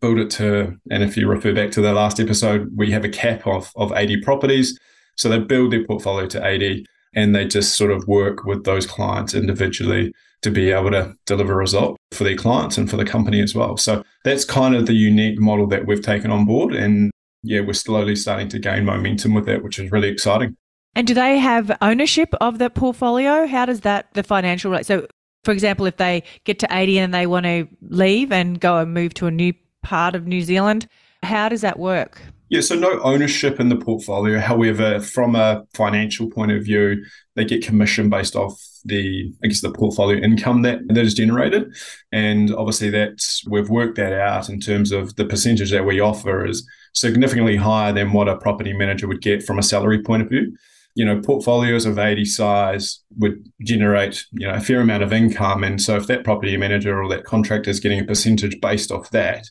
build 0.00 0.18
it 0.18 0.30
to, 0.30 0.78
and 0.90 1.02
if 1.02 1.16
you 1.16 1.28
refer 1.28 1.54
back 1.54 1.70
to 1.72 1.80
the 1.80 1.92
last 1.92 2.20
episode, 2.20 2.70
we 2.76 2.90
have 2.90 3.04
a 3.04 3.08
cap 3.08 3.46
of, 3.46 3.72
of 3.76 3.92
80 3.92 4.20
properties. 4.22 4.78
So 5.16 5.28
they 5.28 5.38
build 5.38 5.72
their 5.72 5.84
portfolio 5.84 6.26
to 6.26 6.46
80 6.46 6.84
and 7.14 7.34
they 7.34 7.46
just 7.46 7.76
sort 7.76 7.90
of 7.90 8.06
work 8.08 8.44
with 8.44 8.64
those 8.64 8.86
clients 8.86 9.34
individually 9.34 10.12
to 10.42 10.50
be 10.50 10.70
able 10.70 10.90
to 10.90 11.14
deliver 11.26 11.54
a 11.54 11.56
result 11.56 11.96
for 12.10 12.24
their 12.24 12.36
clients 12.36 12.76
and 12.76 12.90
for 12.90 12.96
the 12.96 13.04
company 13.04 13.40
as 13.40 13.54
well. 13.54 13.76
So 13.76 14.02
that's 14.24 14.44
kind 14.44 14.74
of 14.74 14.86
the 14.86 14.94
unique 14.94 15.40
model 15.40 15.66
that 15.68 15.86
we've 15.86 16.02
taken 16.02 16.30
on 16.30 16.44
board. 16.44 16.74
And 16.74 17.10
yeah, 17.42 17.60
we're 17.60 17.72
slowly 17.72 18.16
starting 18.16 18.48
to 18.48 18.58
gain 18.58 18.84
momentum 18.84 19.32
with 19.32 19.46
that, 19.46 19.62
which 19.62 19.78
is 19.78 19.90
really 19.90 20.08
exciting. 20.08 20.56
And 20.96 21.06
do 21.06 21.14
they 21.14 21.38
have 21.38 21.76
ownership 21.80 22.34
of 22.40 22.58
the 22.58 22.70
portfolio? 22.70 23.46
How 23.46 23.66
does 23.66 23.80
that, 23.80 24.12
the 24.14 24.22
financial 24.22 24.70
rate? 24.70 24.86
So, 24.86 25.06
for 25.44 25.52
example, 25.52 25.86
if 25.86 25.96
they 25.96 26.22
get 26.44 26.58
to 26.60 26.68
80 26.70 26.98
and 26.98 27.14
they 27.14 27.26
want 27.26 27.44
to 27.44 27.66
leave 27.82 28.30
and 28.32 28.60
go 28.60 28.78
and 28.78 28.94
move 28.94 29.14
to 29.14 29.26
a 29.26 29.30
new 29.30 29.52
part 29.84 30.16
of 30.16 30.26
New 30.26 30.42
Zealand, 30.42 30.88
how 31.22 31.48
does 31.48 31.60
that 31.60 31.78
work? 31.78 32.20
Yeah, 32.50 32.60
so 32.60 32.74
no 32.74 33.00
ownership 33.00 33.58
in 33.58 33.68
the 33.68 33.76
portfolio. 33.76 34.38
However, 34.38 35.00
from 35.00 35.34
a 35.34 35.64
financial 35.74 36.30
point 36.30 36.52
of 36.52 36.62
view, 36.62 37.04
they 37.36 37.44
get 37.44 37.64
commission 37.64 38.10
based 38.10 38.36
off 38.36 38.60
the 38.84 39.32
I 39.42 39.46
guess 39.46 39.62
the 39.62 39.72
portfolio 39.72 40.18
income 40.18 40.62
that 40.62 40.80
that 40.88 41.04
is 41.04 41.14
generated, 41.14 41.74
and 42.12 42.54
obviously 42.54 42.90
that's 42.90 43.42
we've 43.48 43.70
worked 43.70 43.96
that 43.96 44.12
out 44.12 44.50
in 44.50 44.60
terms 44.60 44.92
of 44.92 45.16
the 45.16 45.24
percentage 45.24 45.70
that 45.70 45.86
we 45.86 46.00
offer 46.00 46.46
is 46.46 46.68
significantly 46.92 47.56
higher 47.56 47.92
than 47.92 48.12
what 48.12 48.28
a 48.28 48.36
property 48.36 48.72
manager 48.72 49.08
would 49.08 49.22
get 49.22 49.42
from 49.42 49.58
a 49.58 49.62
salary 49.62 50.02
point 50.02 50.22
of 50.22 50.28
view. 50.28 50.56
You 50.94 51.04
know, 51.04 51.20
portfolios 51.20 51.86
of 51.86 51.98
80 51.98 52.24
size 52.24 53.00
would 53.18 53.50
generate, 53.62 54.24
you 54.30 54.46
know, 54.46 54.54
a 54.54 54.60
fair 54.60 54.80
amount 54.80 55.02
of 55.02 55.12
income. 55.12 55.64
And 55.64 55.82
so 55.82 55.96
if 55.96 56.06
that 56.06 56.22
property 56.22 56.56
manager 56.56 57.02
or 57.02 57.08
that 57.08 57.24
contractor 57.24 57.70
is 57.70 57.80
getting 57.80 57.98
a 57.98 58.04
percentage 58.04 58.60
based 58.60 58.92
off 58.92 59.10
that, 59.10 59.50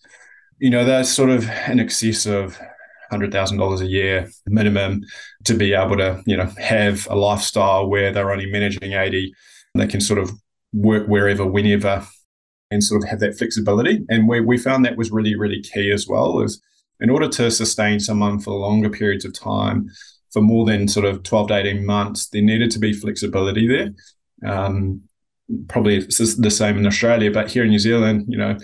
you 0.60 0.70
know, 0.70 0.86
that's 0.86 1.10
sort 1.10 1.30
of 1.30 1.50
an 1.50 1.80
excess 1.80 2.26
of 2.26 2.60
$100,000 3.12 3.82
a 3.82 3.86
year 3.86 4.30
minimum 4.48 5.02
to 5.46 5.54
be 5.54 5.74
able 5.74 5.98
to, 5.98 6.22
you 6.26 6.38
know, 6.38 6.50
have 6.58 7.08
a 7.10 7.16
lifestyle 7.16 7.88
where 7.88 8.12
they're 8.12 8.32
only 8.32 8.50
managing 8.50 8.94
80. 8.94 9.34
They 9.76 9.88
can 9.88 10.02
sort 10.02 10.20
of 10.20 10.32
work 10.74 11.08
wherever, 11.08 11.46
whenever, 11.46 12.06
and 12.72 12.84
sort 12.84 13.04
of 13.04 13.10
have 13.10 13.20
that 13.20 13.38
flexibility. 13.38 14.04
And 14.10 14.28
we, 14.28 14.42
we 14.42 14.58
found 14.58 14.86
that 14.86 14.98
was 14.98 15.12
really, 15.12 15.36
really 15.36 15.62
key 15.62 15.92
as 15.92 16.08
well 16.08 16.42
is 16.42 16.62
in 17.00 17.10
order 17.10 17.28
to 17.28 17.52
sustain 17.52 18.00
someone 18.00 18.40
for 18.40 18.52
longer 18.52 18.90
periods 18.90 19.26
of 19.26 19.34
time, 19.34 19.90
for 20.32 20.42
more 20.42 20.66
than 20.66 20.88
sort 20.88 21.06
of 21.06 21.22
12 21.24 21.50
to 21.50 21.56
18 21.56 21.86
months, 21.86 22.28
there 22.30 22.42
needed 22.42 22.72
to 22.72 22.80
be 22.80 22.94
flexibility 22.94 23.68
there. 23.68 23.94
Um, 24.50 25.02
probably 25.68 25.98
it's 25.98 26.36
the 26.36 26.50
same 26.50 26.78
in 26.78 26.88
Australia, 26.88 27.30
but 27.30 27.52
here 27.52 27.64
in 27.64 27.70
New 27.70 27.80
Zealand, 27.80 28.26
you 28.28 28.38
know, 28.38 28.58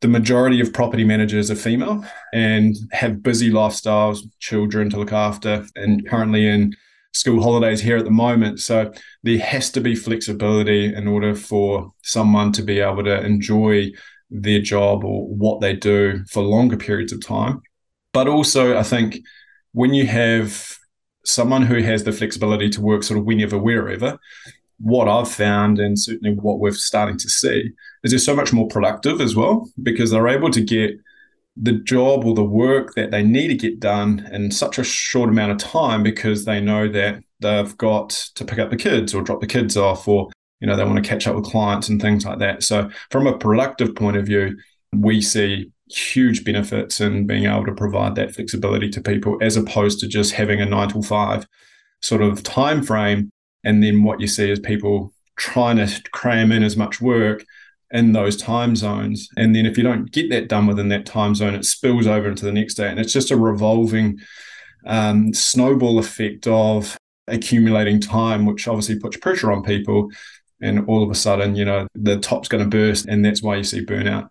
the 0.00 0.08
majority 0.08 0.60
of 0.60 0.72
property 0.72 1.04
managers 1.04 1.50
are 1.50 1.56
female 1.56 2.04
and 2.32 2.76
have 2.92 3.22
busy 3.22 3.50
lifestyles, 3.50 4.20
children 4.38 4.88
to 4.90 4.98
look 4.98 5.12
after, 5.12 5.66
and 5.76 6.08
currently 6.08 6.46
in 6.46 6.74
school 7.12 7.42
holidays 7.42 7.80
here 7.80 7.96
at 7.96 8.04
the 8.04 8.10
moment. 8.10 8.60
So 8.60 8.92
there 9.22 9.38
has 9.38 9.70
to 9.72 9.80
be 9.80 9.94
flexibility 9.94 10.94
in 10.94 11.06
order 11.06 11.34
for 11.34 11.92
someone 12.02 12.52
to 12.52 12.62
be 12.62 12.80
able 12.80 13.04
to 13.04 13.24
enjoy 13.24 13.90
their 14.30 14.60
job 14.60 15.04
or 15.04 15.26
what 15.26 15.60
they 15.60 15.74
do 15.74 16.24
for 16.30 16.42
longer 16.42 16.76
periods 16.76 17.12
of 17.12 17.24
time. 17.24 17.60
But 18.12 18.28
also, 18.28 18.78
I 18.78 18.82
think 18.82 19.18
when 19.72 19.92
you 19.92 20.06
have 20.06 20.76
someone 21.24 21.62
who 21.62 21.82
has 21.82 22.04
the 22.04 22.12
flexibility 22.12 22.70
to 22.70 22.80
work 22.80 23.02
sort 23.02 23.18
of 23.18 23.26
whenever, 23.26 23.58
wherever, 23.58 24.18
what 24.80 25.08
I've 25.08 25.30
found 25.30 25.78
and 25.78 25.98
certainly 25.98 26.34
what 26.34 26.58
we're 26.58 26.72
starting 26.72 27.18
to 27.18 27.28
see 27.28 27.70
is 28.02 28.10
they're 28.10 28.18
so 28.18 28.34
much 28.34 28.52
more 28.52 28.66
productive 28.66 29.20
as 29.20 29.36
well 29.36 29.68
because 29.82 30.10
they're 30.10 30.28
able 30.28 30.50
to 30.50 30.60
get 30.60 30.98
the 31.56 31.72
job 31.72 32.24
or 32.24 32.34
the 32.34 32.44
work 32.44 32.94
that 32.94 33.10
they 33.10 33.22
need 33.22 33.48
to 33.48 33.56
get 33.56 33.78
done 33.80 34.26
in 34.32 34.50
such 34.50 34.78
a 34.78 34.84
short 34.84 35.28
amount 35.28 35.52
of 35.52 35.58
time 35.58 36.02
because 36.02 36.44
they 36.44 36.60
know 36.60 36.88
that 36.88 37.22
they've 37.40 37.76
got 37.76 38.10
to 38.34 38.44
pick 38.44 38.58
up 38.58 38.70
the 38.70 38.76
kids 38.76 39.14
or 39.14 39.22
drop 39.22 39.40
the 39.40 39.46
kids 39.46 39.76
off 39.76 40.08
or 40.08 40.30
you 40.60 40.66
know 40.66 40.76
they 40.76 40.84
want 40.84 41.02
to 41.02 41.08
catch 41.08 41.26
up 41.26 41.34
with 41.34 41.44
clients 41.44 41.88
and 41.88 42.00
things 42.00 42.24
like 42.24 42.38
that. 42.38 42.62
So 42.62 42.90
from 43.10 43.26
a 43.26 43.36
productive 43.36 43.94
point 43.94 44.16
of 44.16 44.24
view 44.24 44.56
we 44.94 45.20
see 45.20 45.70
huge 45.90 46.44
benefits 46.44 47.00
in 47.00 47.26
being 47.26 47.44
able 47.44 47.66
to 47.66 47.74
provide 47.74 48.14
that 48.14 48.34
flexibility 48.34 48.88
to 48.88 49.00
people 49.00 49.36
as 49.42 49.56
opposed 49.56 50.00
to 50.00 50.08
just 50.08 50.32
having 50.32 50.60
a 50.60 50.66
9 50.66 50.88
to 50.90 51.02
5 51.02 51.46
sort 52.00 52.22
of 52.22 52.42
time 52.42 52.82
frame 52.82 53.30
and 53.64 53.82
then 53.82 54.02
what 54.02 54.20
you 54.20 54.26
see 54.26 54.50
is 54.50 54.58
people 54.58 55.12
trying 55.36 55.76
to 55.76 56.02
cram 56.12 56.52
in 56.52 56.62
as 56.62 56.76
much 56.76 57.00
work 57.00 57.44
in 57.90 58.12
those 58.12 58.36
time 58.36 58.76
zones. 58.76 59.28
And 59.36 59.54
then 59.54 59.66
if 59.66 59.76
you 59.76 59.82
don't 59.82 60.10
get 60.12 60.30
that 60.30 60.48
done 60.48 60.66
within 60.66 60.88
that 60.88 61.06
time 61.06 61.34
zone, 61.34 61.54
it 61.54 61.64
spills 61.64 62.06
over 62.06 62.28
into 62.28 62.44
the 62.44 62.52
next 62.52 62.74
day. 62.74 62.88
And 62.88 63.00
it's 63.00 63.12
just 63.12 63.30
a 63.30 63.36
revolving 63.36 64.20
um, 64.86 65.34
snowball 65.34 65.98
effect 65.98 66.46
of 66.46 66.96
accumulating 67.26 68.00
time, 68.00 68.46
which 68.46 68.68
obviously 68.68 68.98
puts 68.98 69.16
pressure 69.16 69.50
on 69.50 69.62
people. 69.62 70.10
And 70.62 70.86
all 70.88 71.02
of 71.02 71.10
a 71.10 71.14
sudden, 71.14 71.56
you 71.56 71.64
know, 71.64 71.88
the 71.94 72.18
top's 72.18 72.48
going 72.48 72.62
to 72.62 72.68
burst. 72.68 73.06
And 73.06 73.24
that's 73.24 73.42
why 73.42 73.56
you 73.56 73.64
see 73.64 73.84
burnout. 73.84 74.28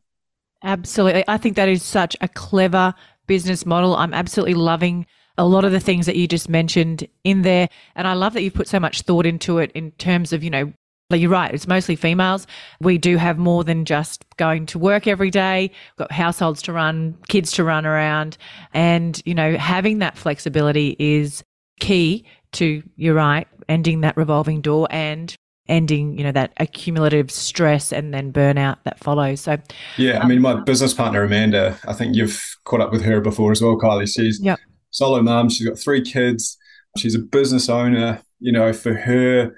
Absolutely. 0.63 1.24
I 1.27 1.38
think 1.38 1.55
that 1.55 1.69
is 1.69 1.83
such 1.83 2.15
a 2.21 2.27
clever 2.27 2.93
business 3.27 3.65
model. 3.65 3.95
I'm 3.95 4.13
absolutely 4.13 4.55
loving 4.55 5.05
a 5.39 5.46
lot 5.46 5.63
of 5.63 5.72
the 5.72 5.79
things 5.79 6.05
that 6.05 6.17
you 6.17 6.27
just 6.27 6.50
mentioned 6.50 7.08
in 7.24 7.43
there. 7.43 7.69
And 7.96 8.05
I 8.05 8.13
love 8.13 8.34
that 8.34 8.43
you've 8.43 8.53
put 8.53 8.67
so 8.67 8.79
much 8.79 9.03
thought 9.03 9.25
into 9.25 9.58
it 9.60 9.72
in 9.72 9.91
terms 9.91 10.34
of, 10.34 10.43
you 10.43 10.50
know, 10.50 10.74
like 11.10 11.22
you're 11.22 11.31
right, 11.31 11.51
it's 11.51 11.65
mostly 11.65 11.96
females. 11.96 12.46
We 12.81 12.98
do 12.98 13.15
have 13.15 13.38
more 13.38 13.63
than 13.63 13.86
just 13.86 14.25
going 14.36 14.65
to 14.67 14.77
work 14.77 15.08
every 15.08 15.31
day, 15.31 15.72
We've 15.72 16.08
got 16.08 16.12
households 16.12 16.62
to 16.63 16.74
run, 16.74 17.17
kids 17.29 17.53
to 17.53 17.63
run 17.63 17.86
around. 17.86 18.38
And, 18.74 19.19
you 19.25 19.34
know, 19.34 19.55
having 19.55 20.00
that 20.00 20.17
flexibility 20.17 20.98
is 21.00 21.41
key 21.79 22.25
to, 22.51 22.84
you're 22.98 23.15
right, 23.15 23.48
ending 23.69 24.01
that 24.01 24.17
revolving 24.17 24.60
door 24.60 24.89
and 24.91 25.34
ending, 25.69 26.17
you 26.17 26.24
know, 26.25 26.34
that 26.34 26.51
accumulative 26.58 27.31
stress 27.31 27.93
and 27.93 28.13
then 28.13 28.34
burnout 28.34 28.77
that 28.84 29.00
follows. 29.00 29.39
So, 29.39 29.58
yeah, 29.96 30.19
I 30.19 30.27
mean, 30.27 30.41
my 30.41 30.51
um, 30.51 30.65
business 30.65 30.93
partner, 30.93 31.24
Amanda, 31.24 31.79
I 31.88 31.93
think 31.93 32.15
you've 32.15 32.43
caught 32.65 32.81
up 32.81 32.91
with 32.91 33.03
her 33.03 33.22
before 33.22 33.53
as 33.53 33.62
well, 33.62 33.79
Kylie. 33.79 34.13
She's 34.13 34.41
yep 34.41 34.60
solo 34.91 35.22
mom. 35.22 35.50
She's 35.50 35.67
got 35.67 35.79
three 35.79 36.01
kids. 36.01 36.58
She's 36.98 37.15
a 37.15 37.19
business 37.19 37.69
owner. 37.69 38.22
You 38.39 38.51
know, 38.51 38.72
for 38.74 38.93
her 38.93 39.53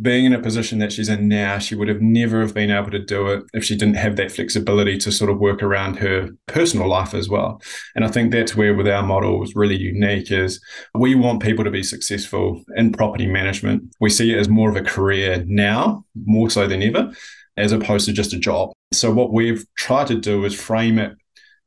being 0.00 0.24
in 0.24 0.32
a 0.32 0.40
position 0.40 0.78
that 0.78 0.92
she's 0.92 1.08
in 1.08 1.28
now, 1.28 1.58
she 1.58 1.74
would 1.74 1.88
have 1.88 2.00
never 2.00 2.40
have 2.40 2.54
been 2.54 2.70
able 2.70 2.90
to 2.90 2.98
do 2.98 3.26
it 3.28 3.44
if 3.52 3.62
she 3.62 3.76
didn't 3.76 3.96
have 3.96 4.16
that 4.16 4.32
flexibility 4.32 4.96
to 4.96 5.12
sort 5.12 5.30
of 5.30 5.38
work 5.38 5.62
around 5.62 5.96
her 5.98 6.30
personal 6.46 6.88
life 6.88 7.12
as 7.12 7.28
well. 7.28 7.60
And 7.94 8.04
I 8.04 8.08
think 8.08 8.32
that's 8.32 8.56
where 8.56 8.74
with 8.74 8.88
our 8.88 9.02
model 9.02 9.42
is 9.42 9.54
really 9.54 9.76
unique 9.76 10.30
is 10.30 10.60
we 10.94 11.14
want 11.14 11.42
people 11.42 11.62
to 11.64 11.70
be 11.70 11.82
successful 11.82 12.62
in 12.76 12.92
property 12.92 13.26
management. 13.26 13.94
We 14.00 14.08
see 14.08 14.32
it 14.32 14.38
as 14.38 14.48
more 14.48 14.70
of 14.70 14.76
a 14.76 14.82
career 14.82 15.44
now, 15.46 16.04
more 16.24 16.48
so 16.48 16.66
than 16.66 16.82
ever, 16.82 17.12
as 17.58 17.72
opposed 17.72 18.06
to 18.06 18.12
just 18.12 18.32
a 18.32 18.38
job. 18.38 18.72
So 18.94 19.12
what 19.12 19.32
we've 19.32 19.66
tried 19.76 20.06
to 20.06 20.18
do 20.18 20.44
is 20.46 20.58
frame 20.58 20.98
it 20.98 21.12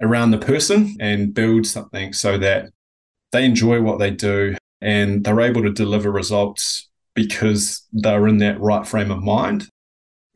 around 0.02 0.32
the 0.32 0.40
person 0.40 0.96
and 1.00 1.34
build 1.34 1.68
something 1.68 2.12
so 2.12 2.40
that 2.40 2.72
they 3.36 3.44
enjoy 3.44 3.82
what 3.82 4.00
they 4.00 4.12
do 4.12 4.56
and 4.82 5.24
they're 5.24 5.42
able 5.42 5.62
to 5.62 5.72
deliver 5.72 6.10
results 6.10 6.90
because 7.16 7.86
they're 7.92 8.28
in 8.28 8.38
that 8.38 8.60
right 8.62 8.88
frame 8.88 9.12
of 9.12 9.22
mind. 9.22 9.68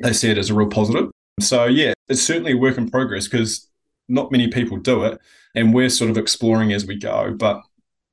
They 0.01 0.11
see 0.11 0.29
it 0.29 0.37
as 0.37 0.49
a 0.49 0.53
real 0.53 0.67
positive. 0.67 1.09
So, 1.39 1.65
yeah, 1.65 1.93
it's 2.09 2.21
certainly 2.21 2.53
a 2.53 2.57
work 2.57 2.77
in 2.77 2.89
progress 2.89 3.27
because 3.27 3.69
not 4.09 4.31
many 4.31 4.49
people 4.49 4.77
do 4.77 5.05
it. 5.05 5.17
And 5.55 5.73
we're 5.73 5.89
sort 5.89 6.11
of 6.11 6.17
exploring 6.17 6.73
as 6.73 6.85
we 6.85 6.97
go. 6.97 7.33
But 7.37 7.61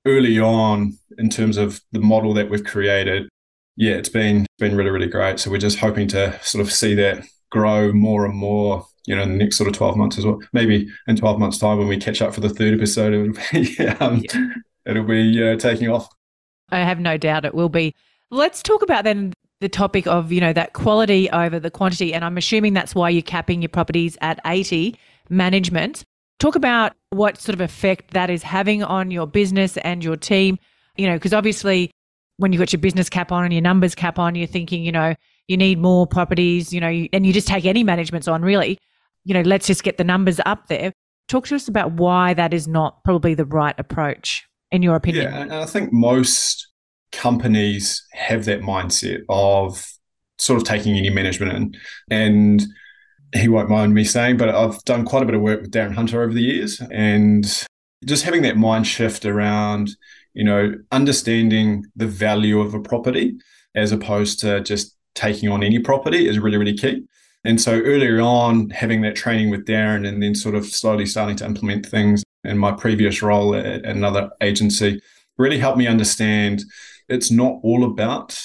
early 0.07 0.38
on, 0.38 0.97
in 1.19 1.31
terms 1.31 1.57
of 1.57 1.81
the 1.90 2.00
model 2.00 2.33
that 2.35 2.49
we've 2.49 2.64
created, 2.64 3.28
yeah, 3.76 3.95
it's 3.95 4.09
been 4.09 4.47
been 4.59 4.76
really, 4.76 4.90
really 4.90 5.09
great. 5.09 5.40
So 5.40 5.50
we're 5.50 5.59
just 5.59 5.78
hoping 5.78 6.07
to 6.09 6.38
sort 6.43 6.64
of 6.64 6.73
see 6.73 6.95
that 6.95 7.25
grow 7.50 7.93
more 7.93 8.25
and 8.25 8.35
more 8.35 8.87
you 9.07 9.14
know, 9.14 9.23
in 9.23 9.31
the 9.31 9.37
next 9.37 9.57
sort 9.57 9.69
of 9.69 9.75
12 9.75 9.97
months 9.97 10.19
as 10.19 10.26
well. 10.26 10.40
Maybe 10.52 10.88
in 11.07 11.14
12 11.14 11.38
months' 11.38 11.59
time 11.59 11.78
when 11.78 11.87
we 11.87 11.97
catch 11.97 12.21
up 12.21 12.35
for 12.35 12.40
the 12.40 12.49
third 12.49 12.75
episode, 12.75 13.14
it'll 13.14 13.33
be, 13.52 13.78
um, 14.00 14.25
yeah 14.33 14.47
it'll 14.87 15.05
be 15.05 15.43
uh, 15.43 15.57
taking 15.57 15.88
off. 15.88 16.09
I 16.71 16.78
have 16.78 16.99
no 16.99 17.16
doubt 17.16 17.45
it 17.45 17.55
will 17.55 17.69
be. 17.69 17.95
Let's 18.31 18.62
talk 18.62 18.83
about 18.83 19.05
then 19.05 19.33
the 19.61 19.69
topic 19.69 20.07
of, 20.07 20.33
you 20.33 20.40
know, 20.40 20.52
that 20.52 20.73
quality 20.73 21.31
over 21.31 21.59
the 21.59 21.71
quantity. 21.71 22.12
And 22.12 22.25
I'm 22.25 22.37
assuming 22.37 22.75
that's 22.75 22.95
why 22.95 23.11
you're 23.11 23.23
capping 23.23 23.62
your 23.62 23.69
properties 23.69 24.19
at 24.21 24.40
80 24.45 24.99
management. 25.28 26.05
Talk 26.38 26.55
about 26.55 26.93
what 27.11 27.40
sort 27.40 27.55
of 27.55 27.61
effect 27.61 28.12
that 28.12 28.28
is 28.28 28.43
having 28.43 28.83
on 28.83 29.11
your 29.11 29.26
business 29.26 29.76
and 29.78 30.05
your 30.05 30.16
team. 30.16 30.59
You 30.97 31.07
know, 31.07 31.14
because 31.14 31.33
obviously 31.33 31.90
when 32.37 32.52
you've 32.52 32.61
got 32.61 32.73
your 32.73 32.81
business 32.81 33.09
cap 33.09 33.33
on 33.33 33.45
and 33.45 33.52
your 33.52 33.62
numbers 33.62 33.95
cap 33.95 34.19
on, 34.19 34.35
you're 34.35 34.47
thinking, 34.47 34.83
you 34.83 34.93
know, 34.93 35.14
you 35.49 35.57
need 35.57 35.78
more 35.78 36.07
properties, 36.07 36.73
you 36.73 36.81
know, 36.81 37.07
and 37.12 37.26
you 37.26 37.33
just 37.33 37.49
take 37.49 37.64
any 37.64 37.85
managements 37.85 38.28
on 38.28 38.43
really. 38.43 38.78
You 39.25 39.35
know, 39.35 39.43
let's 39.43 39.66
just 39.66 39.83
get 39.83 39.97
the 39.97 40.05
numbers 40.05 40.40
up 40.45 40.69
there. 40.69 40.93
Talk 41.28 41.47
to 41.47 41.57
us 41.57 41.69
about 41.69 41.93
why 41.93 42.35
that 42.35 42.52
is 42.52 42.69
not 42.69 43.02
probably 43.05 43.35
the 43.35 43.45
right 43.45 43.75
approach 43.78 44.46
in 44.71 44.83
your 44.83 44.97
opinion? 44.97 45.25
Yeah, 45.25 45.43
and 45.43 45.53
I 45.53 45.67
think 45.67 45.93
most 45.93 46.69
companies 47.13 48.05
have 48.13 48.45
that 48.47 48.61
mindset 48.61 49.21
of 49.29 49.87
sort 50.39 50.61
of 50.61 50.67
taking 50.67 50.97
any 50.97 51.11
management 51.11 51.53
in. 51.53 51.77
And 52.11 52.63
he 53.35 53.49
won't 53.49 53.71
mind 53.71 53.95
me 53.95 54.05
saying, 54.05 54.37
but 54.37 54.49
I've 54.49 54.83
done 54.85 55.05
quite 55.05 55.23
a 55.23 55.27
bit 55.27 55.35
of 55.35 55.41
work 55.41 55.63
with 55.63 55.71
Darren 55.71 55.95
Hunter 55.95 56.23
over 56.23 56.33
the 56.33 56.43
years 56.43 56.81
and 56.93 57.45
just 58.05 58.25
having 58.25 58.43
that 58.43 58.57
mind 58.57 58.87
shift 58.87 59.25
around, 59.25 59.91
you 60.35 60.45
know, 60.45 60.75
understanding 60.93 61.85
the 61.97 62.07
value 62.07 62.61
of 62.61 62.75
a 62.75 62.81
property 62.81 63.37
as 63.75 63.93
opposed 63.93 64.41
to 64.41 64.61
just 64.61 64.97
taking 65.15 65.49
on 65.49 65.63
any 65.63 65.79
property 65.79 66.29
is 66.29 66.39
really, 66.39 66.59
really 66.59 66.77
key. 66.77 67.05
And 67.47 67.61
so 67.61 67.81
earlier 67.81 68.21
on, 68.21 68.71
having 68.71 69.03
that 69.03 69.15
training 69.15 69.50
with 69.50 69.67
Darren 69.67 70.07
and 70.07 70.21
then 70.21 70.35
sort 70.35 70.57
of 70.57 70.67
slowly 70.67 71.07
starting 71.07 71.37
to 71.37 71.45
implement 71.45 71.87
things 71.87 72.25
in 72.43 72.59
my 72.59 72.73
previous 72.73 73.23
role 73.23 73.55
at 73.55 73.85
another 73.85 74.31
agency 74.41 75.00
really 75.38 75.59
helped 75.59 75.79
me 75.79 75.87
understand 75.87 76.65
it's 77.09 77.31
not 77.31 77.61
all 77.62 77.85
about 77.85 78.37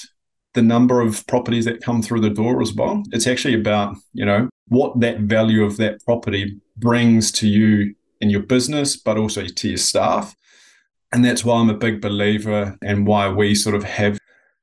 the 0.54 0.62
number 0.62 1.00
of 1.00 1.26
properties 1.26 1.64
that 1.64 1.82
come 1.82 2.00
through 2.00 2.20
the 2.20 2.30
door 2.30 2.62
as 2.62 2.74
well. 2.74 3.02
It's 3.10 3.26
actually 3.26 3.54
about, 3.54 3.96
you 4.12 4.24
know, 4.24 4.48
what 4.68 5.00
that 5.00 5.20
value 5.20 5.64
of 5.64 5.78
that 5.78 6.04
property 6.04 6.60
brings 6.76 7.32
to 7.32 7.48
you 7.48 7.96
in 8.20 8.30
your 8.30 8.42
business, 8.42 8.96
but 8.96 9.18
also 9.18 9.46
to 9.46 9.68
your 9.68 9.78
staff. 9.78 10.36
And 11.12 11.24
that's 11.24 11.44
why 11.44 11.56
I'm 11.56 11.70
a 11.70 11.74
big 11.74 12.00
believer 12.00 12.78
and 12.82 13.04
why 13.06 13.28
we 13.28 13.56
sort 13.56 13.74
of 13.74 13.82
have, 13.82 14.18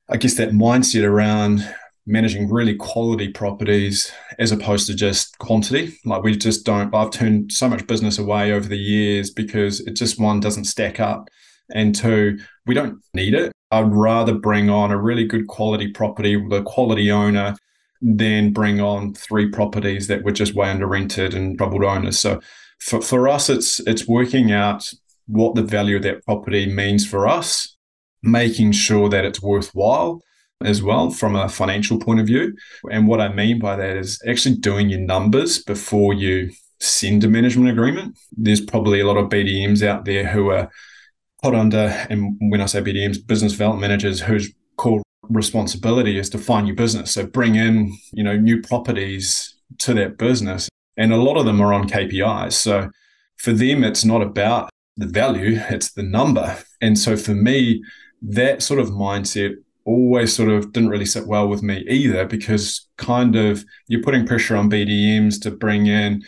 I 0.07 0.15
guess, 0.15 0.35
that 0.35 0.51
mindset 0.51 1.03
around 1.03 1.69
managing 2.09 2.49
really 2.49 2.75
quality 2.75 3.29
properties 3.29 4.11
as 4.39 4.51
opposed 4.51 4.87
to 4.87 4.95
just 4.95 5.37
quantity. 5.37 5.95
Like 6.05 6.23
we 6.23 6.35
just 6.35 6.65
don't, 6.65 6.93
I've 6.93 7.11
turned 7.11 7.51
so 7.51 7.69
much 7.69 7.85
business 7.85 8.17
away 8.17 8.51
over 8.51 8.67
the 8.67 8.77
years 8.77 9.29
because 9.29 9.79
it 9.81 9.91
just 9.91 10.19
one 10.19 10.39
doesn't 10.39 10.65
stack 10.65 10.99
up. 10.99 11.29
And 11.71 11.93
two, 11.93 12.39
we 12.65 12.73
don't 12.73 12.99
need 13.13 13.35
it. 13.35 13.51
I'd 13.69 13.93
rather 13.93 14.33
bring 14.33 14.71
on 14.71 14.89
a 14.89 14.97
really 14.97 15.25
good 15.25 15.47
quality 15.47 15.91
property 15.91 16.35
with 16.35 16.51
a 16.59 16.63
quality 16.63 17.11
owner 17.11 17.55
than 18.01 18.53
bring 18.53 18.81
on 18.81 19.13
three 19.13 19.47
properties 19.49 20.07
that 20.07 20.23
were 20.23 20.31
just 20.31 20.55
way 20.55 20.71
under 20.71 20.87
rented 20.87 21.35
and 21.35 21.59
troubled 21.59 21.83
owners. 21.83 22.17
So 22.17 22.41
for, 22.79 23.01
for 23.01 23.27
us, 23.27 23.49
it's 23.49 23.79
it's 23.81 24.07
working 24.07 24.51
out 24.51 24.91
what 25.27 25.53
the 25.53 25.61
value 25.61 25.97
of 25.97 26.03
that 26.03 26.25
property 26.25 26.65
means 26.65 27.05
for 27.05 27.27
us, 27.27 27.77
making 28.23 28.71
sure 28.71 29.09
that 29.09 29.25
it's 29.25 29.43
worthwhile 29.43 30.23
as 30.61 30.83
well 30.83 31.09
from 31.09 31.35
a 31.35 31.49
financial 31.49 31.99
point 31.99 32.19
of 32.19 32.27
view. 32.27 32.55
And 32.91 33.07
what 33.07 33.21
I 33.21 33.29
mean 33.29 33.59
by 33.59 33.75
that 33.75 33.97
is 33.97 34.21
actually 34.27 34.55
doing 34.55 34.89
your 34.89 34.99
numbers 34.99 35.63
before 35.63 36.13
you 36.13 36.51
send 36.79 37.23
a 37.23 37.27
management 37.27 37.69
agreement. 37.69 38.17
There's 38.35 38.61
probably 38.61 38.99
a 38.99 39.07
lot 39.07 39.17
of 39.17 39.29
BDMs 39.29 39.85
out 39.85 40.05
there 40.05 40.27
who 40.27 40.49
are 40.49 40.69
put 41.41 41.55
under, 41.55 41.87
and 42.09 42.35
when 42.39 42.61
I 42.61 42.65
say 42.65 42.81
BDMs, 42.81 43.25
business 43.25 43.53
development 43.53 43.81
managers 43.81 44.19
whose 44.19 44.51
core 44.77 45.01
responsibility 45.29 46.17
is 46.17 46.29
to 46.31 46.37
find 46.37 46.65
new 46.65 46.75
business. 46.75 47.11
So 47.11 47.25
bring 47.25 47.55
in, 47.55 47.95
you 48.11 48.23
know, 48.23 48.35
new 48.35 48.61
properties 48.61 49.55
to 49.79 49.93
that 49.93 50.17
business. 50.17 50.67
And 50.97 51.13
a 51.13 51.17
lot 51.17 51.37
of 51.37 51.45
them 51.45 51.61
are 51.61 51.73
on 51.73 51.87
KPIs. 51.87 52.53
So 52.53 52.89
for 53.37 53.53
them, 53.53 53.83
it's 53.83 54.03
not 54.03 54.21
about 54.21 54.69
the 54.97 55.05
value, 55.05 55.61
it's 55.69 55.93
the 55.93 56.03
number. 56.03 56.57
And 56.81 56.97
so 56.97 57.15
for 57.15 57.33
me, 57.33 57.81
that 58.21 58.61
sort 58.61 58.81
of 58.81 58.89
mindset 58.89 59.55
always 59.89 60.33
sort 60.33 60.49
of 60.49 60.71
didn't 60.71 60.89
really 60.89 61.05
sit 61.05 61.25
well 61.25 61.47
with 61.47 61.63
me 61.63 61.83
either 61.89 62.25
because 62.25 62.87
kind 62.97 63.35
of 63.35 63.65
you're 63.87 64.03
putting 64.03 64.25
pressure 64.25 64.55
on 64.55 64.69
BDMs 64.69 65.41
to 65.41 65.51
bring 65.51 65.87
in 65.87 66.23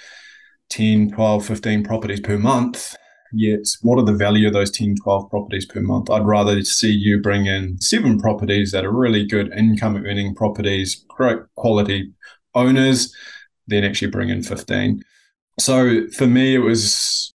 10, 0.69 1.11
12, 1.11 1.45
15 1.45 1.83
properties 1.83 2.19
per 2.19 2.37
month. 2.37 2.95
Yet, 3.33 3.61
what 3.81 3.97
are 3.97 4.05
the 4.05 4.13
value 4.13 4.47
of 4.47 4.53
those 4.53 4.71
10, 4.71 4.95
12 5.03 5.29
properties 5.29 5.65
per 5.65 5.79
month? 5.79 6.09
I'd 6.09 6.25
rather 6.25 6.61
see 6.63 6.91
you 6.91 7.21
bring 7.21 7.45
in 7.45 7.79
seven 7.79 8.19
properties 8.19 8.71
that 8.71 8.83
are 8.83 8.91
really 8.91 9.25
good 9.25 9.53
income 9.53 9.95
earning 9.95 10.35
properties, 10.35 11.05
great 11.07 11.39
quality 11.55 12.11
owners, 12.55 13.15
than 13.67 13.83
actually 13.83 14.11
bring 14.11 14.29
in 14.29 14.43
15. 14.43 15.03
So 15.59 16.07
for 16.09 16.27
me, 16.27 16.55
it 16.55 16.59
was 16.59 17.33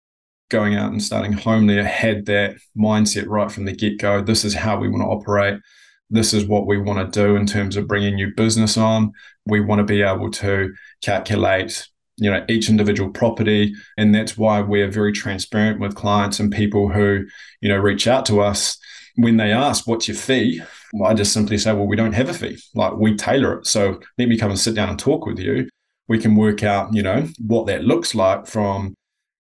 going 0.51 0.75
out 0.75 0.93
and 0.93 1.03
starting 1.03 1.33
Homely. 1.33 1.81
I 1.81 1.85
had 1.85 2.27
that 2.27 2.57
mindset 2.77 3.27
right 3.29 3.51
from 3.51 3.65
the 3.65 3.73
get 3.73 3.99
go. 3.99 4.21
This 4.21 4.45
is 4.45 4.55
how 4.55 4.79
we 4.79 4.89
want 4.89 5.03
to 5.03 5.09
operate 5.09 5.61
this 6.11 6.33
is 6.33 6.47
what 6.47 6.67
we 6.67 6.79
want 6.79 7.13
to 7.13 7.21
do 7.21 7.37
in 7.37 7.47
terms 7.47 7.77
of 7.77 7.89
bringing 7.89 8.15
new 8.15 8.33
business 8.35 8.77
on. 8.77 9.13
We 9.47 9.61
want 9.61 9.81
to 9.81 9.85
be 9.85 10.03
able 10.03 10.31
to 10.33 10.73
calculate 11.03 11.89
you 12.19 12.31
know 12.31 12.45
each 12.49 12.71
individual 12.71 13.11
property 13.11 13.75
and 13.99 14.15
that's 14.15 14.39
why 14.39 14.61
we're 14.63 14.91
very 14.91 15.13
transparent 15.13 15.81
with 15.81 15.95
clients 15.95 16.41
and 16.41 16.51
people 16.51 16.89
who 16.89 17.27
you 17.61 17.69
know 17.69 17.77
reach 17.77 18.07
out 18.07 18.27
to 18.27 18.41
us. 18.41 18.79
When 19.17 19.37
they 19.37 19.53
ask 19.53 19.87
what's 19.87 20.09
your 20.09 20.17
fee? 20.17 20.63
I 21.05 21.15
just 21.15 21.33
simply 21.33 21.59
say 21.59 21.73
well 21.73 21.87
we 21.87 21.97
don't 21.97 22.15
have 22.15 22.29
a 22.29 22.35
fee. 22.35 22.59
Like 22.75 22.95
we 22.97 23.17
tailor 23.17 23.59
it. 23.59 23.67
So 23.67 24.01
let 24.19 24.29
me 24.29 24.39
come 24.39 24.51
and 24.51 24.59
sit 24.59 24.75
down 24.75 24.89
and 24.89 24.99
talk 24.99 25.27
with 25.27 25.39
you. 25.39 25.69
We 26.09 26.19
can 26.19 26.37
work 26.37 26.63
out 26.63 26.95
you 26.95 27.03
know 27.03 27.29
what 27.39 27.67
that 27.67 27.85
looks 27.85 28.15
like 28.15 28.47
from 28.47 28.95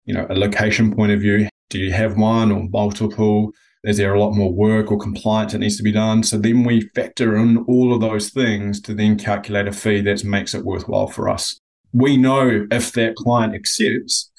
you 0.05 0.13
know 0.13 0.25
a 0.29 0.35
location 0.35 0.95
point 0.95 1.11
of 1.11 1.19
view. 1.19 1.47
Do 1.69 1.79
you 1.79 1.91
have 1.91 2.17
one 2.17 2.51
or 2.51 2.67
multiple 2.69 3.51
is 3.83 3.97
there 3.97 4.13
a 4.13 4.19
lot 4.19 4.33
more 4.33 4.53
work 4.53 4.91
or 4.91 4.97
compliance 4.97 5.51
that 5.51 5.59
needs 5.59 5.77
to 5.77 5.83
be 5.83 5.91
done? 5.91 6.23
So 6.23 6.37
then 6.37 6.63
we 6.63 6.81
factor 6.95 7.35
in 7.35 7.57
all 7.67 7.93
of 7.93 8.01
those 8.01 8.29
things 8.29 8.79
to 8.81 8.93
then 8.93 9.17
calculate 9.17 9.67
a 9.67 9.73
fee 9.73 10.01
that 10.01 10.23
makes 10.23 10.53
it 10.53 10.63
worthwhile 10.63 11.07
for 11.07 11.29
us. 11.29 11.57
We 11.91 12.15
know 12.17 12.65
if 12.71 12.93
that 12.93 13.15
client 13.15 13.53
accepts, 13.53 14.31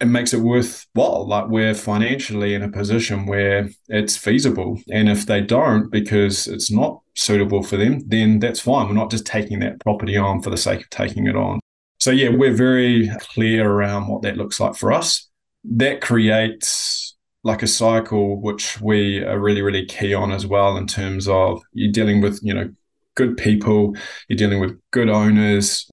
it 0.00 0.06
makes 0.06 0.32
it 0.32 0.40
worthwhile. 0.40 1.26
Like 1.28 1.48
we're 1.48 1.74
financially 1.74 2.54
in 2.54 2.62
a 2.62 2.70
position 2.70 3.26
where 3.26 3.68
it's 3.88 4.16
feasible. 4.16 4.80
And 4.90 5.08
if 5.08 5.26
they 5.26 5.40
don't 5.40 5.90
because 5.90 6.46
it's 6.46 6.70
not 6.70 7.00
suitable 7.14 7.62
for 7.62 7.76
them, 7.76 8.00
then 8.06 8.38
that's 8.38 8.60
fine. 8.60 8.86
We're 8.86 8.94
not 8.94 9.10
just 9.10 9.26
taking 9.26 9.60
that 9.60 9.80
property 9.80 10.16
on 10.16 10.42
for 10.42 10.50
the 10.50 10.56
sake 10.56 10.80
of 10.80 10.90
taking 10.90 11.26
it 11.26 11.36
on. 11.36 11.60
So 11.98 12.10
yeah, 12.10 12.30
we're 12.30 12.52
very 12.52 13.10
clear 13.20 13.70
around 13.70 14.08
what 14.08 14.22
that 14.22 14.36
looks 14.36 14.58
like 14.60 14.74
for 14.74 14.92
us. 14.92 15.28
That 15.64 16.00
creates 16.00 17.05
like 17.46 17.62
a 17.62 17.68
cycle, 17.68 18.40
which 18.40 18.80
we 18.80 19.22
are 19.24 19.38
really, 19.38 19.62
really 19.62 19.86
key 19.86 20.12
on 20.12 20.32
as 20.32 20.44
well 20.44 20.76
in 20.76 20.84
terms 20.84 21.28
of 21.28 21.62
you're 21.72 21.92
dealing 21.92 22.20
with, 22.20 22.40
you 22.42 22.52
know, 22.52 22.68
good 23.14 23.36
people, 23.36 23.94
you're 24.28 24.36
dealing 24.36 24.58
with 24.58 24.76
good 24.90 25.08
owners. 25.08 25.88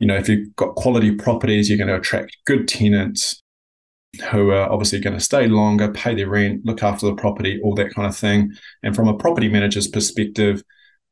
You 0.00 0.08
know, 0.08 0.16
if 0.16 0.28
you've 0.28 0.54
got 0.56 0.74
quality 0.74 1.14
properties, 1.14 1.70
you're 1.70 1.78
going 1.78 1.88
to 1.88 1.94
attract 1.94 2.36
good 2.44 2.66
tenants 2.66 3.40
who 4.32 4.50
are 4.50 4.68
obviously 4.68 4.98
going 4.98 5.16
to 5.16 5.22
stay 5.22 5.46
longer, 5.46 5.92
pay 5.92 6.12
their 6.16 6.28
rent, 6.28 6.66
look 6.66 6.82
after 6.82 7.06
the 7.06 7.14
property, 7.14 7.60
all 7.62 7.76
that 7.76 7.94
kind 7.94 8.08
of 8.08 8.16
thing. 8.16 8.52
And 8.82 8.96
from 8.96 9.06
a 9.06 9.16
property 9.16 9.48
manager's 9.48 9.86
perspective, 9.86 10.64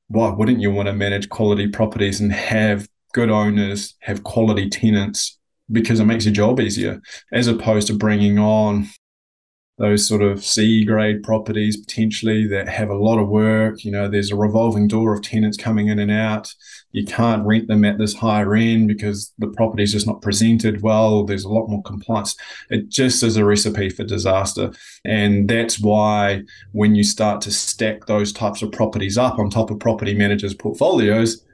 why 0.09 0.31
wouldn't 0.31 0.61
you 0.61 0.73
want 0.73 0.89
to 0.89 0.93
manage 0.93 1.29
quality 1.29 1.69
properties 1.69 2.21
and 2.21 2.33
have 2.33 2.89
good 3.13 3.31
owners, 3.31 3.95
have 4.01 4.25
quality 4.25 4.69
tenants? 4.69 5.39
Because 5.71 6.01
it 6.01 6.05
makes 6.05 6.25
your 6.25 6.35
job 6.35 6.59
easier, 6.59 7.01
as 7.33 7.47
opposed 7.47 7.87
to 7.87 7.95
bringing 7.95 8.41
on 8.41 8.89
those 9.77 10.07
sort 10.07 10.23
of 10.23 10.45
C 10.45 10.85
grade 10.85 11.23
properties 11.23 11.77
potentially 11.77 12.47
that 12.47 12.69
have 12.69 12.91
a 12.91 12.97
lot 12.97 13.19
of 13.19 13.29
work. 13.29 13.85
You 13.85 13.91
know, 13.91 14.09
there's 14.09 14.31
a 14.31 14.37
revolving 14.37 14.87
door 14.87 15.13
of 15.13 15.23
tenants 15.23 15.57
coming 15.57 15.89
in 15.89 15.99
and 15.99 16.13
out. 16.13 16.55
You 16.93 17.05
can't 17.05 17.45
rent 17.45 17.67
them 17.67 17.85
at 17.85 17.99
this 17.99 18.15
higher 18.15 18.55
end 18.55 18.87
because 18.87 19.33
the 19.39 19.49
property 19.49 19.83
is 19.83 19.93
just 19.93 20.07
not 20.07 20.23
presented 20.23 20.83
well. 20.83 21.25
There's 21.25 21.45
a 21.45 21.49
lot 21.49 21.69
more 21.69 21.83
compliance. 21.83 22.37
It 22.71 22.89
just 22.89 23.23
is 23.25 23.37
a 23.37 23.45
recipe 23.45 23.91
for 23.91 24.05
disaster. 24.05 24.73
And 25.05 25.49
that's 25.51 25.81
why 25.81 26.43
when 26.71 26.95
you 26.95 27.03
start 27.03 27.41
to 27.43 27.51
stack 27.51 28.07
those 28.07 28.33
types 28.33 28.63
of 28.63 28.71
properties 28.71 29.19
up 29.19 29.41
on 29.41 29.51
top 29.51 29.73
of 29.73 29.81
property 29.81 30.15
managers' 30.15 30.55
portfolios, 30.55 31.45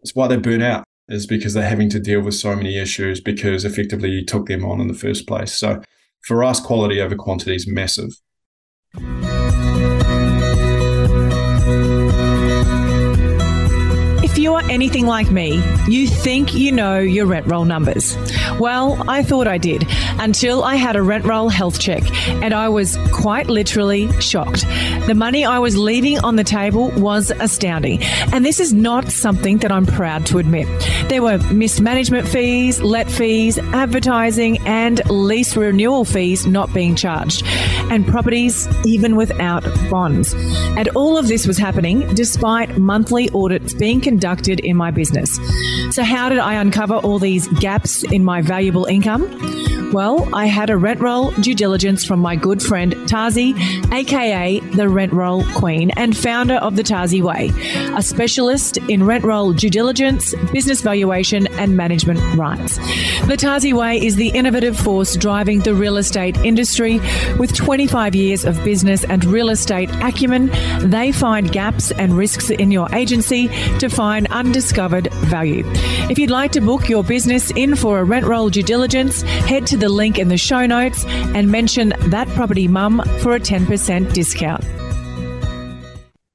it's 0.00 0.14
why 0.14 0.28
they 0.28 0.36
burn 0.36 0.62
out 0.62 0.84
is 1.08 1.26
because 1.26 1.52
they're 1.52 1.68
having 1.68 1.90
to 1.90 2.00
deal 2.00 2.22
with 2.22 2.34
so 2.34 2.56
many 2.56 2.78
issues 2.78 3.20
because 3.20 3.64
effectively 3.64 4.08
you 4.08 4.24
took 4.24 4.46
them 4.46 4.64
on 4.64 4.80
in 4.80 4.88
the 4.88 4.94
first 4.94 5.26
place. 5.26 5.52
So 5.52 5.82
for 6.26 6.42
us, 6.42 6.58
quality 6.58 7.00
over 7.00 7.14
quantity 7.14 7.54
is 7.54 7.68
massive. 7.68 8.20
Anything 14.76 15.06
like 15.06 15.30
me, 15.30 15.54
you 15.88 16.06
think 16.06 16.54
you 16.54 16.70
know 16.70 16.98
your 16.98 17.24
rent 17.24 17.46
roll 17.46 17.64
numbers. 17.64 18.14
Well, 18.60 19.02
I 19.08 19.22
thought 19.22 19.46
I 19.46 19.56
did 19.56 19.86
until 20.18 20.64
I 20.64 20.76
had 20.76 20.96
a 20.96 21.02
rent 21.02 21.24
roll 21.24 21.48
health 21.48 21.80
check 21.80 22.02
and 22.42 22.52
I 22.52 22.68
was 22.68 22.98
quite 23.10 23.46
literally 23.46 24.12
shocked. 24.20 24.66
The 25.06 25.14
money 25.16 25.46
I 25.46 25.58
was 25.60 25.78
leaving 25.78 26.18
on 26.18 26.36
the 26.36 26.44
table 26.44 26.90
was 26.90 27.30
astounding. 27.30 28.02
And 28.34 28.44
this 28.44 28.60
is 28.60 28.74
not 28.74 29.10
something 29.10 29.56
that 29.58 29.72
I'm 29.72 29.86
proud 29.86 30.26
to 30.26 30.36
admit. 30.36 30.68
There 31.08 31.22
were 31.22 31.38
mismanagement 31.50 32.28
fees, 32.28 32.78
let 32.78 33.10
fees, 33.10 33.56
advertising, 33.56 34.58
and 34.66 35.00
lease 35.08 35.56
renewal 35.56 36.04
fees 36.04 36.46
not 36.46 36.74
being 36.74 36.96
charged, 36.96 37.44
and 37.90 38.06
properties 38.06 38.68
even 38.84 39.16
without 39.16 39.64
bonds. 39.88 40.34
And 40.76 40.88
all 40.88 41.16
of 41.16 41.28
this 41.28 41.46
was 41.46 41.56
happening 41.56 42.14
despite 42.14 42.76
monthly 42.76 43.30
audits 43.30 43.72
being 43.72 44.02
conducted 44.02 44.60
in 44.66 44.76
my 44.76 44.90
business. 44.90 45.38
So, 45.90 46.02
how 46.02 46.28
did 46.28 46.38
I 46.38 46.54
uncover 46.54 46.94
all 46.96 47.18
these 47.18 47.48
gaps 47.60 48.02
in 48.04 48.24
my 48.24 48.42
valuable 48.42 48.84
income? 48.84 49.24
Well, 49.96 50.28
I 50.34 50.44
had 50.44 50.68
a 50.68 50.76
rent 50.76 51.00
roll 51.00 51.30
due 51.30 51.54
diligence 51.54 52.04
from 52.04 52.20
my 52.20 52.36
good 52.36 52.62
friend 52.62 52.92
Tazi, 53.08 53.54
aka 53.90 54.60
the 54.60 54.90
Rent 54.90 55.14
Roll 55.14 55.42
Queen 55.54 55.88
and 55.92 56.14
founder 56.14 56.56
of 56.56 56.76
the 56.76 56.82
Tazi 56.82 57.22
Way, 57.22 57.50
a 57.96 58.02
specialist 58.02 58.76
in 58.76 59.06
rent 59.06 59.24
roll 59.24 59.54
due 59.54 59.70
diligence, 59.70 60.34
business 60.52 60.82
valuation, 60.82 61.46
and 61.52 61.78
management 61.78 62.20
rights. 62.36 62.76
The 63.26 63.38
Tazi 63.38 63.72
Way 63.72 64.04
is 64.04 64.16
the 64.16 64.28
innovative 64.28 64.78
force 64.78 65.16
driving 65.16 65.60
the 65.60 65.74
real 65.74 65.96
estate 65.96 66.36
industry. 66.44 67.00
With 67.38 67.54
25 67.54 68.14
years 68.14 68.44
of 68.44 68.62
business 68.64 69.02
and 69.02 69.24
real 69.24 69.48
estate 69.48 69.88
acumen, 70.02 70.50
they 70.80 71.10
find 71.10 71.50
gaps 71.50 71.90
and 71.92 72.18
risks 72.18 72.50
in 72.50 72.70
your 72.70 72.94
agency 72.94 73.48
to 73.78 73.88
find 73.88 74.26
undiscovered 74.26 75.10
value. 75.30 75.62
If 76.10 76.18
you'd 76.18 76.28
like 76.28 76.52
to 76.52 76.60
book 76.60 76.90
your 76.90 77.02
business 77.02 77.50
in 77.52 77.76
for 77.76 77.98
a 77.98 78.04
rent 78.04 78.26
roll 78.26 78.50
due 78.50 78.62
diligence, 78.62 79.22
head 79.22 79.66
to 79.68 79.76
to 79.76 79.85
the 79.86 79.92
link 79.92 80.18
in 80.18 80.26
the 80.26 80.36
show 80.36 80.66
notes 80.66 81.04
and 81.06 81.52
mention 81.52 81.90
that 82.08 82.26
property 82.30 82.66
mum 82.66 83.00
for 83.20 83.36
a 83.36 83.38
10% 83.38 84.12
discount. 84.12 84.64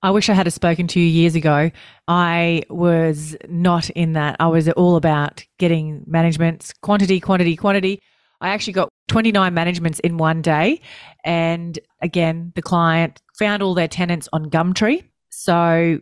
I 0.01 0.09
wish 0.11 0.29
I 0.29 0.33
had 0.33 0.51
spoken 0.53 0.87
to 0.87 1.01
you 1.01 1.05
years 1.05 1.35
ago. 1.35 1.69
I 2.07 2.63
was 2.69 3.35
not 3.49 3.89
in 3.89 4.13
that. 4.13 4.37
I 4.39 4.47
was 4.47 4.69
all 4.69 4.95
about 4.95 5.43
getting 5.59 6.01
managements, 6.07 6.73
quantity, 6.81 7.19
quantity, 7.19 7.57
quantity. 7.57 8.01
I 8.39 8.51
actually 8.51 8.71
got 8.71 8.87
29 9.09 9.53
managements 9.53 9.99
in 9.99 10.15
one 10.15 10.41
day. 10.41 10.79
And 11.25 11.77
again, 12.01 12.53
the 12.55 12.61
client 12.61 13.21
found 13.37 13.61
all 13.61 13.73
their 13.73 13.89
tenants 13.89 14.29
on 14.31 14.49
Gumtree. 14.49 15.03
So, 15.29 15.99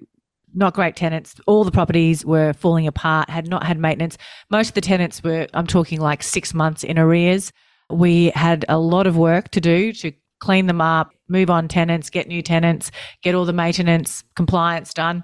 not 0.54 0.74
great 0.74 0.96
tenants. 0.96 1.36
All 1.48 1.64
the 1.64 1.72
properties 1.72 2.26
were 2.26 2.54
falling 2.54 2.88
apart, 2.88 3.30
had 3.30 3.48
not 3.48 3.64
had 3.64 3.80
maintenance. 3.80 4.18
Most 4.50 4.70
of 4.70 4.74
the 4.74 4.82
tenants 4.82 5.24
were, 5.24 5.48
I'm 5.54 5.68
talking 5.68 6.00
like 6.00 6.24
six 6.24 6.54
months 6.54 6.84
in 6.84 6.98
arrears. 6.98 7.52
We 7.90 8.32
had 8.32 8.66
a 8.70 8.78
lot 8.78 9.08
of 9.08 9.18
work 9.18 9.50
to 9.52 9.62
do 9.62 9.92
to 9.94 10.12
clean 10.40 10.68
them 10.68 10.82
up, 10.82 11.12
move 11.28 11.50
on 11.50 11.68
tenants, 11.68 12.10
get 12.10 12.28
new 12.28 12.42
tenants, 12.42 12.92
get 13.24 13.36
all 13.36 13.46
the 13.46 13.54
maintenance 13.54 14.24
compliance 14.36 14.94
done. 14.94 15.24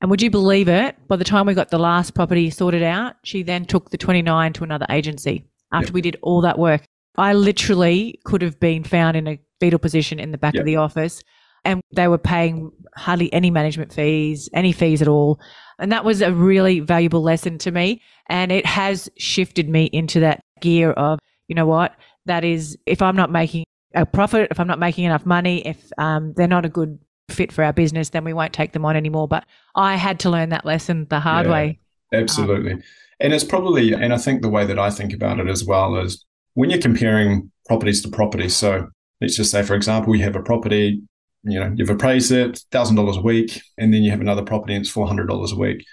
And 0.00 0.10
would 0.10 0.22
you 0.22 0.30
believe 0.30 0.68
it? 0.68 0.96
By 1.08 1.16
the 1.16 1.24
time 1.24 1.46
we 1.46 1.54
got 1.54 1.70
the 1.70 1.78
last 1.78 2.14
property 2.14 2.50
sorted 2.50 2.82
out, 2.82 3.14
she 3.24 3.42
then 3.42 3.64
took 3.64 3.90
the 3.90 3.96
29 3.96 4.52
to 4.54 4.64
another 4.64 4.86
agency 4.90 5.44
after 5.72 5.86
yep. 5.88 5.94
we 5.94 6.02
did 6.02 6.16
all 6.22 6.42
that 6.42 6.58
work. 6.58 6.82
I 7.16 7.32
literally 7.32 8.20
could 8.24 8.42
have 8.42 8.58
been 8.60 8.84
found 8.84 9.16
in 9.16 9.26
a 9.26 9.40
fetal 9.60 9.78
position 9.78 10.18
in 10.18 10.32
the 10.32 10.38
back 10.38 10.54
yep. 10.54 10.62
of 10.62 10.66
the 10.66 10.76
office 10.76 11.22
and 11.64 11.80
they 11.92 12.08
were 12.08 12.18
paying 12.18 12.70
hardly 12.96 13.32
any 13.32 13.50
management 13.50 13.92
fees, 13.92 14.48
any 14.52 14.72
fees 14.72 15.02
at 15.02 15.08
all. 15.08 15.40
And 15.78 15.90
that 15.90 16.04
was 16.04 16.22
a 16.22 16.32
really 16.32 16.80
valuable 16.80 17.22
lesson 17.22 17.58
to 17.58 17.70
me. 17.70 18.00
And 18.28 18.52
it 18.52 18.66
has 18.66 19.08
shifted 19.18 19.68
me 19.68 19.86
into 19.92 20.20
that 20.20 20.40
gear 20.60 20.92
of, 20.92 21.18
you 21.48 21.54
know 21.54 21.66
what, 21.66 21.94
that 22.26 22.44
is, 22.44 22.78
if 22.86 23.02
I'm 23.02 23.16
not 23.16 23.30
making 23.30 23.64
a 23.94 24.06
profit, 24.06 24.48
if 24.50 24.60
I'm 24.60 24.66
not 24.66 24.78
making 24.78 25.04
enough 25.04 25.26
money, 25.26 25.66
if 25.66 25.90
um, 25.98 26.32
they're 26.36 26.48
not 26.48 26.64
a 26.64 26.68
good 26.68 26.98
fit 27.28 27.52
for 27.52 27.64
our 27.64 27.72
business, 27.72 28.10
then 28.10 28.24
we 28.24 28.32
won't 28.32 28.52
take 28.52 28.72
them 28.72 28.84
on 28.84 28.96
anymore. 28.96 29.28
But 29.28 29.44
I 29.74 29.96
had 29.96 30.20
to 30.20 30.30
learn 30.30 30.50
that 30.50 30.64
lesson 30.64 31.06
the 31.10 31.20
hard 31.20 31.46
yeah, 31.46 31.52
way. 31.52 31.78
Absolutely. 32.12 32.72
Um, 32.72 32.82
and 33.20 33.32
it's 33.32 33.44
probably, 33.44 33.92
and 33.92 34.12
I 34.12 34.18
think 34.18 34.42
the 34.42 34.48
way 34.48 34.64
that 34.66 34.78
I 34.78 34.90
think 34.90 35.12
about 35.12 35.40
it 35.40 35.48
as 35.48 35.64
well 35.64 35.96
is 35.96 36.24
when 36.54 36.70
you're 36.70 36.80
comparing 36.80 37.50
properties 37.66 38.02
to 38.02 38.08
properties. 38.08 38.56
So 38.56 38.88
let's 39.20 39.36
just 39.36 39.50
say, 39.50 39.62
for 39.62 39.74
example, 39.74 40.14
you 40.14 40.22
have 40.24 40.36
a 40.36 40.42
property, 40.42 41.02
you 41.44 41.60
know, 41.60 41.72
you've 41.76 41.90
appraised 41.90 42.32
it 42.32 42.64
$1,000 42.70 43.18
a 43.18 43.20
week, 43.20 43.60
and 43.78 43.92
then 43.92 44.02
you 44.02 44.10
have 44.10 44.20
another 44.20 44.42
property 44.42 44.74
and 44.74 44.84
it's 44.84 44.94
$400 44.94 45.52
a 45.52 45.56
week. 45.56 45.84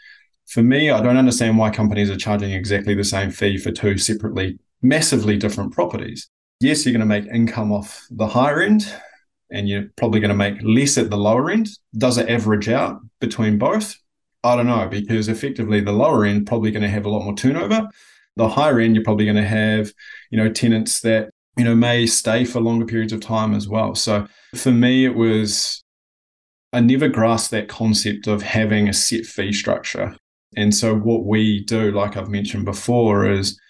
For 0.47 0.63
me, 0.63 0.89
I 0.89 1.01
don't 1.01 1.17
understand 1.17 1.57
why 1.57 1.69
companies 1.69 2.09
are 2.09 2.17
charging 2.17 2.51
exactly 2.51 2.93
the 2.93 3.03
same 3.03 3.31
fee 3.31 3.57
for 3.57 3.71
two 3.71 3.97
separately, 3.97 4.59
massively 4.81 5.37
different 5.37 5.73
properties 5.73 6.29
yes, 6.61 6.85
you're 6.85 6.93
going 6.93 6.99
to 7.01 7.05
make 7.05 7.25
income 7.33 7.71
off 7.71 8.07
the 8.11 8.27
higher 8.27 8.61
end 8.61 8.93
and 9.49 9.67
you're 9.67 9.89
probably 9.97 10.19
going 10.19 10.29
to 10.29 10.35
make 10.35 10.61
less 10.63 10.97
at 10.97 11.09
the 11.09 11.17
lower 11.17 11.49
end. 11.49 11.67
Does 11.97 12.17
it 12.17 12.29
average 12.29 12.69
out 12.69 13.01
between 13.19 13.57
both? 13.57 13.95
I 14.43 14.55
don't 14.55 14.67
know, 14.67 14.87
because 14.87 15.27
effectively 15.27 15.81
the 15.81 15.91
lower 15.91 16.23
end 16.23 16.47
probably 16.47 16.71
going 16.71 16.83
to 16.83 16.89
have 16.89 17.05
a 17.05 17.09
lot 17.09 17.23
more 17.23 17.35
turnover. 17.35 17.89
The 18.37 18.47
higher 18.47 18.79
end, 18.79 18.95
you're 18.95 19.03
probably 19.03 19.25
going 19.25 19.37
to 19.37 19.45
have, 19.45 19.91
you 20.29 20.37
know, 20.37 20.49
tenants 20.49 21.01
that, 21.01 21.31
you 21.61 21.65
know, 21.65 21.75
may 21.75 22.07
stay 22.07 22.43
for 22.43 22.59
longer 22.59 22.87
periods 22.87 23.13
of 23.13 23.21
time 23.21 23.53
as 23.53 23.67
well. 23.67 23.93
So 23.93 24.25
for 24.55 24.71
me, 24.71 25.05
it 25.05 25.13
was, 25.13 25.83
I 26.73 26.79
never 26.79 27.07
grasped 27.07 27.51
that 27.51 27.69
concept 27.69 28.25
of 28.25 28.41
having 28.41 28.89
a 28.89 28.93
set 28.93 29.27
fee 29.27 29.53
structure. 29.53 30.17
And 30.57 30.73
so 30.73 30.95
what 30.95 31.25
we 31.25 31.63
do, 31.65 31.91
like 31.91 32.17
I've 32.17 32.29
mentioned 32.29 32.65
before, 32.65 33.29
is 33.29 33.61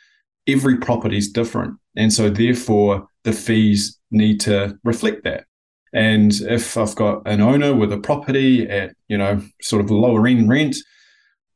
every 0.48 0.78
property 0.78 1.18
is 1.18 1.34
different. 1.34 1.78
And 1.98 2.14
so, 2.14 2.30
therefore, 2.30 3.08
the 3.26 3.34
fees 3.34 4.00
need 4.10 4.40
to 4.42 4.80
reflect 4.86 5.26
that. 5.26 5.44
And 5.92 6.32
if 6.32 6.78
I've 6.78 6.96
got 6.96 7.28
an 7.28 7.42
owner 7.42 7.76
with 7.76 7.92
a 7.92 7.98
property 7.98 8.70
at, 8.70 8.96
you 9.10 9.18
know, 9.18 9.42
sort 9.62 9.84
of 9.84 9.92
lower 9.92 10.26
end 10.28 10.48
rent, 10.48 10.78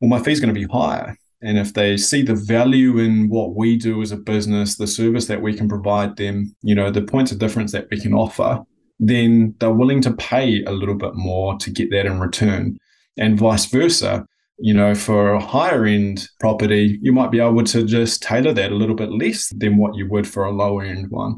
well, 0.02 0.10
my 0.10 0.22
fee's 0.22 0.42
going 0.42 0.54
to 0.54 0.60
be 0.60 0.68
higher. 0.68 1.16
And 1.42 1.58
if 1.58 1.74
they 1.74 1.98
see 1.98 2.22
the 2.22 2.36
value 2.36 2.98
in 2.98 3.30
what 3.30 3.56
we 3.56 3.78
do 3.78 4.02
as 4.02 4.12
a 4.12 4.18
business, 4.18 4.78
the 4.78 4.88
service 4.88 5.28
that 5.28 5.42
we 5.42 5.54
can 5.54 5.68
provide 5.68 6.16
them, 6.16 6.56
you 6.62 6.74
know, 6.74 6.90
the 6.90 7.02
points 7.02 7.32
of 7.32 7.40
difference 7.40 7.72
that 7.74 7.88
we 7.92 8.00
can 8.00 8.14
offer, 8.14 8.64
then 9.00 9.54
they're 9.60 9.72
willing 9.72 10.02
to 10.02 10.14
pay 10.14 10.64
a 10.64 10.72
little 10.72 10.96
bit 10.96 11.14
more 11.16 11.58
to 11.58 11.70
get 11.70 11.92
that 11.92 12.06
in 12.06 12.20
return. 12.20 12.78
And 13.18 13.38
vice 13.38 13.66
versa 13.66 14.26
you 14.58 14.74
know, 14.74 14.96
for 14.96 15.34
a 15.34 15.40
higher 15.40 15.86
end 15.86 16.30
property, 16.40 16.98
you 17.02 17.12
might 17.12 17.32
be 17.32 17.40
able 17.40 17.64
to 17.64 17.84
just 17.84 18.24
tailor 18.24 18.54
that 18.54 18.72
a 18.72 18.76
little 18.76 18.96
bit 18.96 19.12
less 19.12 19.50
than 19.50 19.78
what 19.78 19.96
you 19.96 20.08
would 20.10 20.28
for 20.28 20.46
a 20.46 20.52
lower 20.52 20.84
end 20.84 21.12
one 21.12 21.38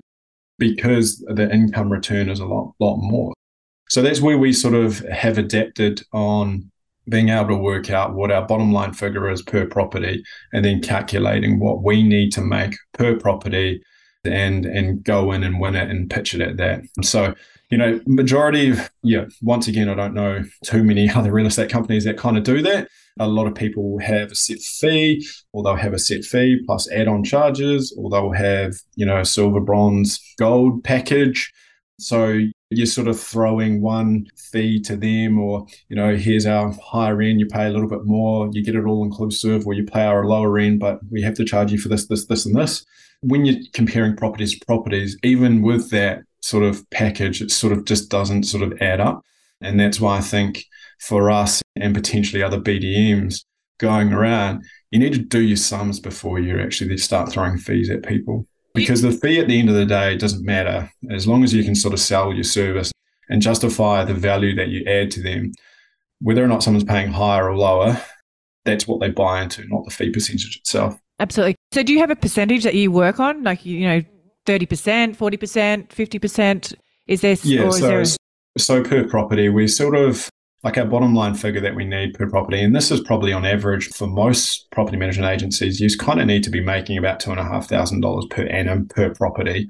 because 0.60 1.24
the 1.28 1.52
income 1.52 1.92
return 1.92 2.30
is 2.30 2.40
a 2.40 2.46
lot, 2.46 2.74
lot 2.80 2.98
more. 2.98 3.34
So 3.90 4.02
that's 4.02 4.22
where 4.22 4.38
we 4.38 4.54
sort 4.54 4.74
of 4.74 5.00
have 5.10 5.38
adapted 5.38 6.02
on 6.12 6.72
being 7.10 7.30
able 7.30 7.48
to 7.48 7.56
work 7.56 7.90
out 7.90 8.14
what 8.14 8.32
our 8.32 8.46
bottom 8.46 8.72
line 8.72 8.94
figure 8.94 9.30
is 9.30 9.42
per 9.42 9.66
property 9.66 10.24
and 10.54 10.66
then 10.66 10.82
calculating 10.82 11.60
what 11.60 11.84
we 11.84 12.04
need 12.04 12.32
to 12.34 12.42
make 12.42 12.76
per 12.94 13.18
property 13.18 13.82
and 14.26 14.66
and 14.66 15.04
go 15.04 15.32
in 15.32 15.44
and 15.44 15.60
win 15.60 15.76
it 15.76 15.90
and 15.90 16.10
pitch 16.10 16.34
it 16.34 16.42
at 16.42 16.58
that. 16.58 16.82
So 17.02 17.34
you 17.70 17.78
know, 17.78 18.00
majority 18.06 18.70
of, 18.70 18.90
yeah, 19.04 19.26
once 19.42 19.68
again, 19.68 19.90
I 19.90 19.96
don't 19.96 20.14
know 20.14 20.44
too 20.64 20.84
many 20.84 21.10
other 21.16 21.32
real 21.32 21.48
estate 21.48 21.70
companies 21.70 22.06
that 22.06 22.18
kind 22.18 22.38
of 22.38 22.44
do 22.44 22.62
that. 22.62 22.88
A 23.20 23.28
lot 23.28 23.48
of 23.48 23.56
people 23.56 23.98
have 24.00 24.32
a 24.32 24.36
set 24.36 24.60
fee, 24.60 25.28
or 25.52 25.64
they'll 25.64 25.76
have 25.76 25.94
a 25.94 26.00
set 26.00 26.24
fee 26.24 26.62
plus 26.66 26.90
add 26.92 27.08
on 27.08 27.24
charges, 27.24 27.94
or 27.98 28.10
they'll 28.10 28.32
have, 28.32 28.76
you 28.96 29.06
know, 29.06 29.24
silver, 29.24 29.60
bronze, 29.60 30.22
gold 30.38 30.84
package. 30.84 31.52
So 32.00 32.42
you're 32.70 32.86
sort 32.86 33.08
of 33.08 33.20
throwing 33.20 33.82
one 33.82 34.28
fee 34.36 34.80
to 34.82 34.96
them, 34.96 35.40
or, 35.40 35.66
you 35.90 35.96
know, 35.96 36.16
here's 36.16 36.46
our 36.46 36.72
higher 36.84 37.22
end, 37.22 37.40
you 37.40 37.48
pay 37.48 37.66
a 37.66 37.70
little 37.72 37.90
bit 37.90 38.06
more, 38.06 38.50
you 38.52 38.64
get 38.64 38.76
it 38.76 38.86
all 38.86 39.04
inclusive, 39.04 39.66
or 39.66 39.74
you 39.74 39.84
pay 39.84 40.06
our 40.06 40.26
lower 40.26 40.60
end, 40.60 40.80
but 40.80 41.00
we 41.10 41.22
have 41.22 41.34
to 41.36 41.46
charge 41.46 41.72
you 41.72 41.80
for 41.80 41.90
this, 41.90 42.08
this, 42.08 42.26
this, 42.26 42.46
and 42.46 42.56
this. 42.56 42.86
When 43.22 43.46
you're 43.46 43.62
comparing 43.74 44.16
properties 44.16 44.58
to 44.58 44.66
properties, 44.66 45.18
even 45.24 45.64
with 45.64 45.90
that, 45.90 46.22
sort 46.48 46.64
of 46.64 46.90
package, 46.90 47.42
it 47.42 47.52
sort 47.52 47.74
of 47.74 47.86
just 47.86 48.10
doesn't 48.10 48.44
sort 48.44 48.64
of 48.64 48.82
add 48.82 49.00
up. 49.00 49.22
And 49.62 49.80
that's 49.80 50.00
why 50.00 50.18
I 50.18 50.22
think 50.22 50.64
for 51.00 51.30
us 51.30 51.62
and 51.76 51.94
potentially 51.94 52.42
other 52.42 52.60
BDMs 52.60 53.44
going 53.80 54.14
around, 54.14 54.64
you 54.92 55.00
need 55.00 55.14
to 55.14 55.20
do 55.20 55.42
your 55.42 55.58
sums 55.58 56.00
before 56.00 56.40
you 56.40 56.60
actually 56.60 56.98
start 56.98 57.30
throwing 57.32 57.58
fees 57.58 57.90
at 57.90 58.04
people. 58.04 58.48
Because 58.78 59.02
the 59.02 59.12
fee 59.12 59.40
at 59.40 59.48
the 59.48 59.60
end 59.60 59.70
of 59.70 59.76
the 59.76 59.86
day 59.86 60.16
doesn't 60.18 60.46
matter 60.46 60.90
as 61.12 61.28
long 61.28 61.44
as 61.44 61.54
you 61.54 61.64
can 61.64 61.76
sort 61.76 61.94
of 61.94 62.00
sell 62.00 62.34
your 62.34 62.44
service 62.44 62.92
and 63.30 63.42
justify 63.42 64.04
the 64.06 64.14
value 64.14 64.56
that 64.56 64.70
you 64.70 64.86
add 64.86 65.12
to 65.12 65.22
them. 65.22 65.52
Whether 66.22 66.44
or 66.44 66.48
not 66.48 66.64
someone's 66.64 66.84
paying 66.84 67.12
higher 67.12 67.50
or 67.50 67.58
lower, 67.58 68.02
that's 68.66 68.88
what 68.88 69.00
they 69.00 69.10
buy 69.10 69.44
into, 69.44 69.66
not 69.68 69.86
the 69.86 69.92
fee 69.92 70.10
percentage 70.12 70.58
itself. 70.58 70.98
Absolutely. 71.20 71.56
So, 71.74 71.84
do 71.84 71.94
you 71.94 72.00
have 72.00 72.12
a 72.12 72.16
percentage 72.16 72.64
that 72.64 72.76
you 72.76 72.92
work 72.92 73.20
on? 73.20 73.44
Like, 73.44 73.66
you 73.66 73.88
know, 73.88 74.02
30%, 74.46 75.16
40%, 75.16 75.90
50%? 75.90 76.74
Is 77.08 77.22
there, 77.22 77.36
yeah, 77.44 77.70
so, 77.70 77.88
there 77.88 78.02
a- 78.02 78.60
so 78.60 78.84
per 78.84 79.08
property, 79.08 79.50
we 79.50 79.68
sort 79.68 79.96
of 79.96 80.30
like 80.64 80.78
our 80.78 80.86
bottom 80.86 81.14
line 81.14 81.36
figure 81.36 81.62
that 81.62 81.76
we 81.76 81.86
need 81.86 82.14
per 82.14 82.30
property, 82.30 82.62
and 82.62 82.76
this 82.76 82.92
is 82.92 83.00
probably 83.02 83.32
on 83.32 83.46
average 83.46 83.88
for 83.90 84.08
most 84.08 84.70
property 84.72 84.98
management 84.98 85.32
agencies, 85.32 85.80
you 85.80 85.90
kind 85.98 86.20
of 86.20 86.28
need 86.28 86.44
to 86.44 86.50
be 86.50 86.62
making 86.62 86.98
about 86.98 87.20
two 87.20 87.32
and 87.32 87.40
a 87.40 87.44
half 87.44 87.68
thousand 87.68 88.02
dollars 88.02 88.26
per 88.30 88.46
annum 88.48 88.88
per 88.88 89.14
property. 89.14 89.68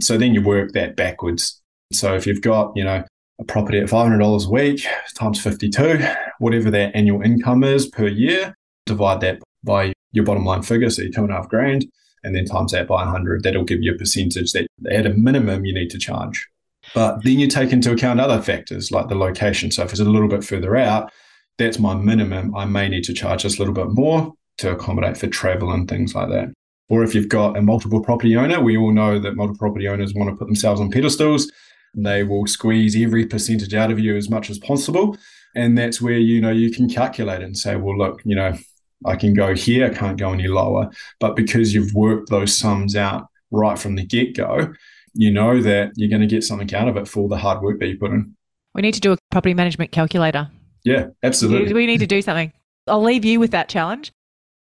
So 0.00 0.16
then 0.16 0.34
you 0.34 0.42
work 0.42 0.72
that 0.72 0.96
backwards. 0.96 1.60
So 1.92 2.14
if 2.14 2.26
you've 2.26 2.42
got, 2.42 2.72
you 2.74 2.84
know, 2.84 3.04
a 3.38 3.44
property 3.44 3.78
at 3.78 3.90
five 3.90 4.06
hundred 4.06 4.18
dollars 4.18 4.46
a 4.46 4.50
week 4.50 4.84
times 5.14 5.40
fifty 5.40 5.68
two, 5.68 5.98
whatever 6.38 6.70
that 6.70 6.94
annual 6.94 7.22
income 7.22 7.64
is 7.64 7.86
per 7.88 8.08
year, 8.08 8.54
divide 8.86 9.20
that 9.20 9.42
by 9.62 9.92
your 10.12 10.24
bottom 10.24 10.44
line 10.44 10.62
figure, 10.62 10.90
so 10.90 11.02
two 11.02 11.22
and 11.22 11.30
a 11.30 11.34
half 11.34 11.48
grand 11.48 11.86
and 12.22 12.34
then 12.34 12.44
times 12.44 12.72
that 12.72 12.88
by 12.88 13.02
100, 13.02 13.42
that'll 13.42 13.64
give 13.64 13.82
you 13.82 13.94
a 13.94 13.98
percentage 13.98 14.52
that 14.52 14.66
at 14.90 15.06
a 15.06 15.10
minimum 15.10 15.64
you 15.64 15.74
need 15.74 15.90
to 15.90 15.98
charge. 15.98 16.48
But 16.94 17.22
then 17.22 17.38
you 17.38 17.46
take 17.46 17.72
into 17.72 17.92
account 17.92 18.20
other 18.20 18.42
factors 18.42 18.90
like 18.90 19.08
the 19.08 19.14
location. 19.14 19.70
So 19.70 19.84
if 19.84 19.90
it's 19.90 20.00
a 20.00 20.04
little 20.04 20.28
bit 20.28 20.44
further 20.44 20.76
out, 20.76 21.12
that's 21.58 21.78
my 21.78 21.94
minimum. 21.94 22.54
I 22.56 22.64
may 22.64 22.88
need 22.88 23.04
to 23.04 23.14
charge 23.14 23.42
just 23.42 23.58
a 23.58 23.60
little 23.60 23.74
bit 23.74 23.90
more 23.90 24.32
to 24.58 24.72
accommodate 24.72 25.16
for 25.16 25.26
travel 25.26 25.72
and 25.72 25.88
things 25.88 26.14
like 26.14 26.28
that. 26.30 26.48
Or 26.88 27.04
if 27.04 27.14
you've 27.14 27.28
got 27.28 27.56
a 27.56 27.62
multiple 27.62 28.02
property 28.02 28.36
owner, 28.36 28.60
we 28.60 28.76
all 28.76 28.92
know 28.92 29.18
that 29.18 29.36
multiple 29.36 29.58
property 29.58 29.86
owners 29.86 30.12
want 30.14 30.30
to 30.30 30.36
put 30.36 30.46
themselves 30.46 30.80
on 30.80 30.90
pedestals. 30.90 31.50
And 31.94 32.04
they 32.04 32.24
will 32.24 32.46
squeeze 32.46 32.96
every 32.96 33.26
percentage 33.26 33.74
out 33.74 33.90
of 33.90 34.00
you 34.00 34.16
as 34.16 34.28
much 34.28 34.50
as 34.50 34.58
possible. 34.58 35.16
And 35.54 35.78
that's 35.78 36.00
where, 36.00 36.18
you 36.18 36.40
know, 36.40 36.50
you 36.50 36.70
can 36.70 36.88
calculate 36.88 37.42
and 37.42 37.56
say, 37.56 37.76
well, 37.76 37.96
look, 37.96 38.20
you 38.24 38.34
know, 38.34 38.56
I 39.04 39.16
can 39.16 39.34
go 39.34 39.54
here, 39.54 39.86
I 39.86 39.94
can't 39.94 40.18
go 40.18 40.32
any 40.32 40.48
lower. 40.48 40.90
But 41.18 41.36
because 41.36 41.74
you've 41.74 41.94
worked 41.94 42.30
those 42.30 42.56
sums 42.56 42.96
out 42.96 43.26
right 43.50 43.78
from 43.78 43.96
the 43.96 44.04
get 44.04 44.36
go, 44.36 44.72
you 45.14 45.30
know 45.30 45.60
that 45.60 45.92
you're 45.96 46.10
going 46.10 46.22
to 46.22 46.26
get 46.26 46.44
something 46.44 46.72
out 46.74 46.88
of 46.88 46.96
it 46.96 47.08
for 47.08 47.28
the 47.28 47.36
hard 47.36 47.62
work 47.62 47.80
that 47.80 47.88
you 47.88 47.98
put 47.98 48.12
in. 48.12 48.34
We 48.74 48.82
need 48.82 48.94
to 48.94 49.00
do 49.00 49.12
a 49.12 49.16
property 49.30 49.54
management 49.54 49.90
calculator. 49.90 50.48
Yeah, 50.84 51.08
absolutely. 51.22 51.72
We 51.72 51.86
need 51.86 51.98
to 51.98 52.06
do 52.06 52.22
something. 52.22 52.52
I'll 52.86 53.02
leave 53.02 53.24
you 53.24 53.40
with 53.40 53.50
that 53.50 53.68
challenge. 53.68 54.12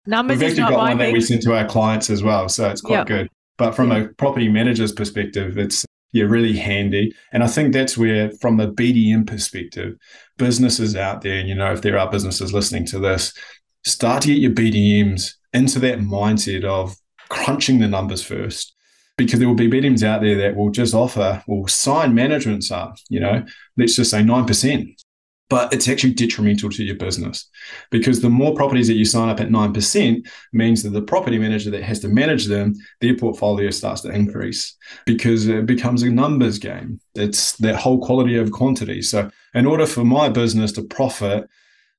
Numbers 0.06 0.40
We've 0.40 0.50
actually 0.50 0.70
got 0.70 0.78
one 0.78 0.90
thing. 0.92 0.98
that 1.00 1.14
we 1.14 1.22
send 1.22 1.42
to 1.44 1.54
our 1.54 1.66
clients 1.66 2.10
as 2.10 2.24
well, 2.24 2.48
so 2.48 2.70
it's 2.70 2.82
quite 2.82 3.00
yep. 3.00 3.08
good. 3.08 3.30
But 3.58 3.74
from 3.74 3.92
a 3.92 4.08
property 4.10 4.48
manager's 4.48 4.94
perspective, 4.94 5.58
it's 5.58 5.86
yeah, 6.14 6.24
really 6.24 6.56
handy. 6.56 7.14
And 7.34 7.44
I 7.44 7.48
think 7.48 7.74
that's 7.74 7.98
where, 7.98 8.32
from 8.40 8.58
the 8.58 8.72
BDM 8.72 9.28
perspective, 9.28 9.96
businesses 10.38 10.96
out 10.96 11.22
there, 11.22 11.42
you 11.42 11.56
know, 11.56 11.74
if 11.74 11.82
there 11.82 11.98
are 11.98 12.10
businesses 12.10 12.54
listening 12.54 12.86
to 12.88 13.00
this, 13.00 13.34
start 13.86 14.22
to 14.24 14.30
get 14.30 14.40
your 14.40 14.52
BDMs 14.52 15.34
into 15.54 15.80
that 15.80 16.00
mindset 16.00 16.64
of 16.64 16.96
crunching 17.30 17.80
the 17.80 17.88
numbers 17.88 18.24
first. 18.24 18.74
Because 19.18 19.40
there 19.40 19.48
will 19.48 19.56
be 19.56 19.70
BDMs 19.70 20.04
out 20.04 20.22
there 20.22 20.38
that 20.38 20.56
will 20.56 20.70
just 20.70 20.94
offer, 20.94 21.44
will 21.48 21.68
sign 21.68 22.14
managements 22.14 22.72
up, 22.72 22.98
you 23.10 23.20
know, 23.20 23.44
let's 23.76 23.96
just 23.96 24.12
say 24.12 24.22
9%. 24.22 24.96
But 25.50 25.74
it's 25.74 25.88
actually 25.88 26.14
detrimental 26.14 26.70
to 26.70 26.84
your 26.84 26.98
business 26.98 27.50
because 27.90 28.20
the 28.20 28.30
more 28.30 28.54
properties 28.54 28.88
that 28.88 28.96
you 28.96 29.06
sign 29.06 29.30
up 29.30 29.40
at 29.40 29.48
9% 29.48 30.28
means 30.52 30.84
that 30.84 30.90
the 30.90 31.02
property 31.02 31.40
manager 31.40 31.72
that 31.72 31.84
has 31.84 32.00
to 32.02 32.10
manage 32.10 32.48
them, 32.48 32.74
their 33.00 33.16
portfolio 33.16 33.70
starts 33.70 34.02
to 34.02 34.10
increase 34.10 34.76
because 35.06 35.48
it 35.48 35.66
becomes 35.66 36.04
a 36.04 36.10
numbers 36.10 36.60
game. 36.60 37.00
It's 37.16 37.54
that 37.58 37.78
whole 37.78 38.06
quality 38.06 38.36
of 38.36 38.52
quantity. 38.52 39.02
So, 39.02 39.32
in 39.54 39.66
order 39.66 39.86
for 39.86 40.04
my 40.04 40.28
business 40.28 40.74
to 40.74 40.84
profit, 40.84 41.48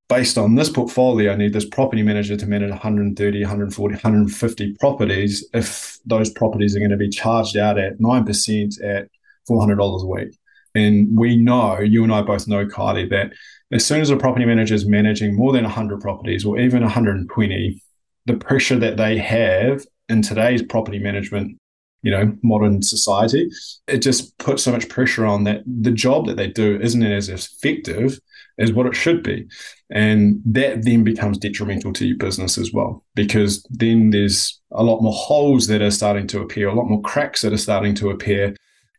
based 0.09 0.39
on 0.39 0.55
this 0.55 0.71
portfolio, 0.71 1.33
I 1.33 1.37
need 1.37 1.53
this 1.53 1.69
property 1.69 2.03
manager 2.03 2.37
to 2.37 2.47
manage 2.47 2.71
130, 2.71 3.41
140, 3.43 3.95
150 3.95 4.75
properties 4.75 5.47
if 5.53 5.99
those 6.07 6.31
properties 6.31 6.75
are 6.75 6.79
going 6.81 6.91
to 6.91 6.97
be 6.97 7.11
charged 7.11 7.57
out 7.57 7.79
at 7.79 7.99
9% 7.99 8.85
at 8.85 9.09
$400 9.49 10.03
a 10.03 10.07
week. 10.07 10.39
And 10.75 11.19
we 11.19 11.37
know, 11.37 11.79
you 11.81 12.03
and 12.05 12.13
I 12.13 12.23
both 12.23 12.49
know, 12.49 12.67
Kylie, 12.67 13.11
that 13.11 13.33
as 13.71 13.85
soon 13.85 14.01
as 14.01 14.11
a 14.11 14.17
property 14.17 14.45
manager 14.45 14.75
is 14.75 14.87
managing 14.87 15.37
more 15.37 15.53
than 15.53 15.65
100 15.65 16.01
properties 16.01 16.45
or 16.45 16.59
even 16.59 16.83
120, 16.83 17.83
the 18.27 18.35
pressure 18.35 18.79
that 18.79 18.97
they 18.97 19.19
have 19.19 19.85
in 20.09 20.23
today's 20.23 20.63
property 20.63 20.99
management 20.99 21.59
you 22.03 22.13
know 22.13 22.33
modern 22.43 22.81
society 22.81 23.51
it 23.89 23.99
just 23.99 24.37
puts 24.39 24.63
so 24.63 24.71
much 24.71 24.89
pressure 24.89 25.27
on 25.27 25.45
that 25.45 25.63
the 25.67 25.91
job 25.91 26.27
that 26.27 26.37
they 26.37 26.47
do 26.47 26.79
isn't 26.81 27.03
as 27.03 27.29
effective 27.29 28.21
as 28.59 28.73
what 28.73 28.87
it 28.87 28.95
should 28.95 29.23
be 29.23 29.47
and 29.91 30.41
that 30.45 30.85
then 30.85 31.03
becomes 31.03 31.39
detrimental 31.39 31.93
to 31.93 32.07
your 32.07 32.17
business 32.17 32.59
as 32.59 32.73
well 32.73 33.05
because 33.15 33.67
then 33.71 34.11
there's 34.11 34.61
a 34.73 34.83
lot 34.83 35.01
more 35.01 35.15
holes 35.15 35.67
that 35.67 35.81
are 35.81 35.91
starting 35.91 36.27
to 36.27 36.41
appear 36.41 36.69
a 36.69 36.75
lot 36.75 36.89
more 36.89 37.01
cracks 37.03 37.41
that 37.43 37.53
are 37.53 37.59
starting 37.59 37.95
to 37.95 38.11
appear 38.11 38.55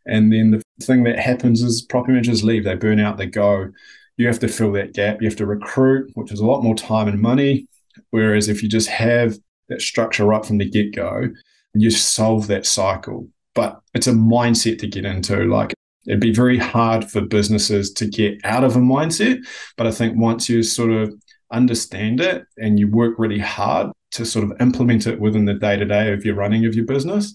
and 0.06 0.32
then 0.32 0.50
the 0.50 0.62
thing 0.82 1.04
that 1.04 1.18
happens 1.18 1.62
is 1.62 1.82
property 1.82 2.12
managers 2.12 2.42
leave 2.42 2.64
they 2.64 2.74
burn 2.74 2.98
out 2.98 3.18
they 3.18 3.26
go 3.26 3.68
you 4.16 4.26
have 4.26 4.40
to 4.40 4.48
fill 4.48 4.72
that 4.72 4.92
gap 4.92 5.20
you 5.20 5.28
have 5.28 5.36
to 5.36 5.46
recruit 5.46 6.10
which 6.14 6.32
is 6.32 6.40
a 6.40 6.46
lot 6.46 6.62
more 6.62 6.74
time 6.74 7.06
and 7.06 7.20
money 7.20 7.68
whereas 8.10 8.48
if 8.48 8.62
you 8.62 8.68
just 8.68 8.88
have 8.88 9.38
that 9.68 9.80
structure 9.80 10.24
right 10.24 10.44
from 10.44 10.58
the 10.58 10.68
get-go 10.68 11.28
and 11.74 11.82
you 11.82 11.90
solve 11.90 12.46
that 12.48 12.66
cycle. 12.66 13.28
But 13.54 13.80
it's 13.94 14.06
a 14.06 14.12
mindset 14.12 14.78
to 14.80 14.86
get 14.86 15.04
into. 15.04 15.44
Like 15.44 15.72
it'd 16.06 16.20
be 16.20 16.32
very 16.32 16.58
hard 16.58 17.10
for 17.10 17.20
businesses 17.20 17.92
to 17.94 18.06
get 18.06 18.40
out 18.44 18.64
of 18.64 18.76
a 18.76 18.80
mindset. 18.80 19.44
But 19.76 19.86
I 19.86 19.90
think 19.90 20.18
once 20.18 20.48
you 20.48 20.62
sort 20.62 20.90
of 20.90 21.14
understand 21.50 22.20
it 22.20 22.44
and 22.56 22.78
you 22.78 22.88
work 22.88 23.18
really 23.18 23.38
hard 23.38 23.92
to 24.12 24.24
sort 24.24 24.44
of 24.44 24.60
implement 24.60 25.06
it 25.06 25.20
within 25.20 25.44
the 25.44 25.54
day 25.54 25.76
to 25.76 25.84
day 25.84 26.12
of 26.12 26.24
your 26.24 26.34
running 26.34 26.64
of 26.64 26.74
your 26.74 26.86
business, 26.86 27.34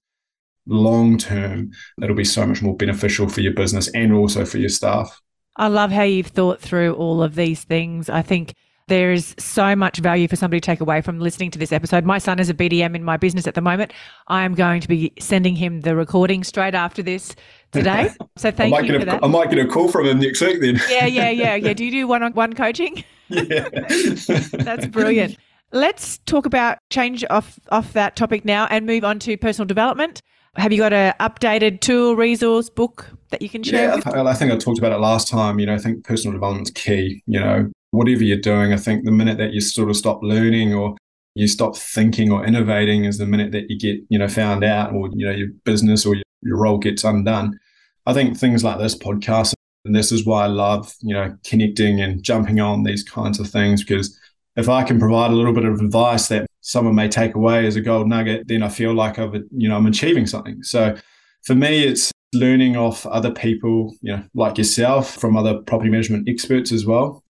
long 0.65 1.17
term, 1.17 1.71
it'll 2.01 2.15
be 2.15 2.25
so 2.25 2.45
much 2.45 2.61
more 2.61 2.75
beneficial 2.75 3.29
for 3.29 3.41
your 3.41 3.53
business 3.53 3.87
and 3.89 4.13
also 4.13 4.45
for 4.45 4.57
your 4.57 4.69
staff. 4.69 5.21
I 5.57 5.67
love 5.67 5.91
how 5.91 6.03
you've 6.03 6.27
thought 6.27 6.59
through 6.59 6.95
all 6.95 7.23
of 7.23 7.35
these 7.35 7.63
things. 7.63 8.09
I 8.09 8.21
think 8.21 8.53
there 8.87 9.11
is 9.11 9.33
so 9.39 9.75
much 9.75 9.97
value 9.97 10.27
for 10.27 10.35
somebody 10.35 10.59
to 10.59 10.65
take 10.65 10.79
away 10.79 11.01
from 11.01 11.19
listening 11.19 11.49
to 11.51 11.59
this 11.59 11.71
episode. 11.71 12.05
My 12.05 12.19
son 12.19 12.39
is 12.39 12.49
a 12.49 12.53
BDM 12.53 12.95
in 12.95 13.03
my 13.03 13.17
business 13.17 13.47
at 13.47 13.55
the 13.55 13.61
moment. 13.61 13.91
I 14.27 14.43
am 14.43 14.53
going 14.53 14.81
to 14.81 14.87
be 14.87 15.11
sending 15.19 15.55
him 15.55 15.81
the 15.81 15.95
recording 15.95 16.43
straight 16.43 16.75
after 16.75 17.01
this 17.01 17.35
today. 17.75 18.09
So 18.37 18.51
thank 18.51 18.75
you 18.85 18.95
for 18.97 19.01
a, 19.01 19.05
that. 19.05 19.23
I 19.23 19.27
might 19.27 19.49
get 19.49 19.59
a 19.59 19.65
call 19.65 19.87
from 19.87 20.07
him 20.07 20.19
next 20.19 20.41
week 20.41 20.59
then. 20.59 20.77
Yeah, 20.89 21.05
yeah, 21.05 21.29
yeah, 21.29 21.55
yeah. 21.55 21.71
Do 21.73 21.85
you 21.85 21.91
do 21.91 22.05
one-on-one 22.05 22.51
coaching? 22.51 23.01
Yeah. 23.29 23.69
That's 24.51 24.87
brilliant. 24.87 25.37
Let's 25.71 26.17
talk 26.25 26.45
about 26.45 26.79
change 26.89 27.23
off 27.29 27.57
off 27.69 27.93
that 27.93 28.17
topic 28.17 28.43
now 28.43 28.65
and 28.65 28.85
move 28.85 29.05
on 29.05 29.19
to 29.19 29.37
personal 29.37 29.65
development. 29.65 30.21
Have 30.57 30.73
you 30.73 30.79
got 30.79 30.91
an 30.91 31.13
updated 31.21 31.79
tool, 31.79 32.17
resource, 32.17 32.69
book 32.69 33.09
that 33.29 33.41
you 33.41 33.47
can 33.47 33.63
share? 33.63 33.97
Yeah? 33.97 34.23
I 34.23 34.33
think 34.33 34.51
I 34.51 34.57
talked 34.57 34.79
about 34.79 34.91
it 34.91 34.99
last 34.99 35.29
time. 35.29 35.59
You 35.59 35.67
know, 35.67 35.75
I 35.75 35.77
think 35.77 36.03
personal 36.03 36.33
development's 36.33 36.71
key. 36.71 37.23
You 37.25 37.39
know, 37.39 37.71
whatever 37.91 38.23
you're 38.23 38.37
doing, 38.37 38.73
I 38.73 38.77
think 38.77 39.05
the 39.05 39.11
minute 39.11 39.37
that 39.37 39.53
you 39.53 39.61
sort 39.61 39.89
of 39.89 39.95
stop 39.95 40.19
learning 40.21 40.73
or 40.73 40.95
you 41.35 41.47
stop 41.47 41.75
thinking 41.75 42.31
or 42.31 42.45
innovating 42.45 43.03
is 43.05 43.17
the 43.17 43.25
minute 43.25 43.51
that 43.51 43.69
you 43.69 43.77
get, 43.77 43.99
you 44.09 44.17
know, 44.17 44.27
found 44.27 44.63
out 44.63 44.93
or, 44.93 45.09
you 45.13 45.25
know, 45.25 45.33
your 45.33 45.49
business 45.65 46.05
or 46.05 46.15
your, 46.15 46.23
your 46.41 46.57
role 46.57 46.77
gets 46.77 47.03
undone. 47.03 47.59
I 48.05 48.13
think 48.13 48.37
things 48.37 48.63
like 48.63 48.77
this 48.77 48.97
podcast, 48.97 49.53
and 49.85 49.95
this 49.95 50.11
is 50.11 50.25
why 50.25 50.45
I 50.45 50.47
love, 50.47 50.93
you 51.01 51.13
know, 51.13 51.37
connecting 51.45 52.01
and 52.01 52.23
jumping 52.23 52.59
on 52.59 52.83
these 52.83 53.03
kinds 53.03 53.39
of 53.39 53.47
things 53.49 53.83
because 53.83 54.19
if 54.55 54.69
I 54.69 54.83
can 54.83 54.99
provide 54.99 55.31
a 55.31 55.35
little 55.35 55.53
bit 55.53 55.65
of 55.65 55.79
advice 55.79 56.27
that 56.29 56.47
someone 56.61 56.95
may 56.95 57.09
take 57.09 57.35
away 57.35 57.67
as 57.67 57.75
a 57.75 57.81
gold 57.81 58.07
nugget, 58.07 58.47
then 58.47 58.63
I 58.63 58.69
feel 58.69 58.93
like 58.93 59.19
I've, 59.19 59.35
you 59.51 59.67
know, 59.67 59.75
I'm 59.75 59.85
achieving 59.85 60.25
something. 60.25 60.63
So 60.63 60.95
for 61.43 61.55
me, 61.55 61.83
it's 61.83 62.11
learning 62.33 62.77
off 62.77 63.05
other 63.05 63.31
people, 63.31 63.95
you 64.01 64.15
know, 64.15 64.23
like 64.33 64.57
yourself, 64.57 65.15
from 65.15 65.35
other 65.35 65.59
property 65.61 65.89
management 65.89 66.29
experts 66.29 66.71
as 66.71 66.85
well 66.85 67.23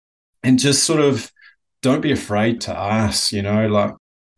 and 0.42 0.58
just 0.58 0.84
sort 0.84 1.00
of 1.00 1.30
don't 1.82 2.00
be 2.00 2.12
afraid 2.12 2.60
to 2.62 2.76
ask, 2.76 3.32
you 3.32 3.42
know, 3.42 3.66
like 3.68 3.94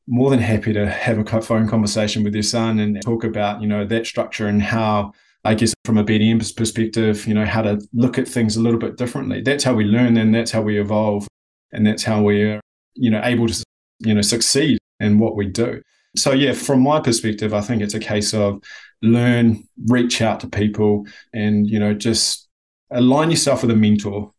more 0.07 0.31
than 0.31 0.39
happy 0.39 0.73
to 0.73 0.89
have 0.89 1.19
a 1.19 1.43
phone 1.43 1.69
conversation 1.69 2.23
with 2.25 2.35
your 2.35 2.43
son 2.43 2.79
and 2.79 3.01
talk 3.03 3.25
about, 3.25 3.61
you 3.61 3.67
know, 3.67 3.85
that 3.85 4.07
structure 4.07 4.47
and 4.47 4.63
how, 4.63 5.13
I 5.45 5.55
guess, 5.55 5.75
from 5.85 5.99
a 5.99 6.05
BDM 6.05 6.57
perspective, 6.57 7.27
you 7.27 7.35
know, 7.35 7.45
how 7.45 7.63
to 7.63 7.81
look 7.93 8.19
at 8.19 8.29
things 8.29 8.57
a 8.57 8.61
little 8.61 8.79
bit 8.79 8.97
differently. 8.97 9.43
That's 9.43 9.65
how 9.65 9.75
we 9.75 9.85
learn 9.85 10.17
and 10.17 10.35
that's 10.35 10.51
how 10.51 10.63
we 10.63 10.81
evolve. 10.81 11.27
And 11.73 11.87
that's 11.87 12.03
how 12.03 12.23
we're, 12.23 12.61
you 12.95 13.11
know, 13.11 13.21
able 13.25 13.49
to, 13.49 13.65
you 14.01 14.15
know, 14.15 14.23
succeed 14.23 14.79
in 15.01 15.19
what 15.19 15.37
we 15.37 15.47
do. 15.47 15.83
So, 16.17 16.33
yeah, 16.33 16.53
from 16.53 16.81
my 16.81 17.01
perspective, 17.01 17.53
I 17.53 17.61
think 17.61 17.83
it's 17.83 17.95
a 17.95 18.01
case 18.01 18.33
of 18.33 18.63
learn, 19.03 19.65
reach 19.89 20.23
out 20.23 20.41
to 20.41 20.49
people 20.49 21.05
and, 21.33 21.69
you 21.69 21.79
know, 21.79 21.93
just 21.93 22.49
align 22.91 23.31
yourself 23.31 23.63
with 23.63 23.73
a 23.73 23.77
mentor 23.77 24.31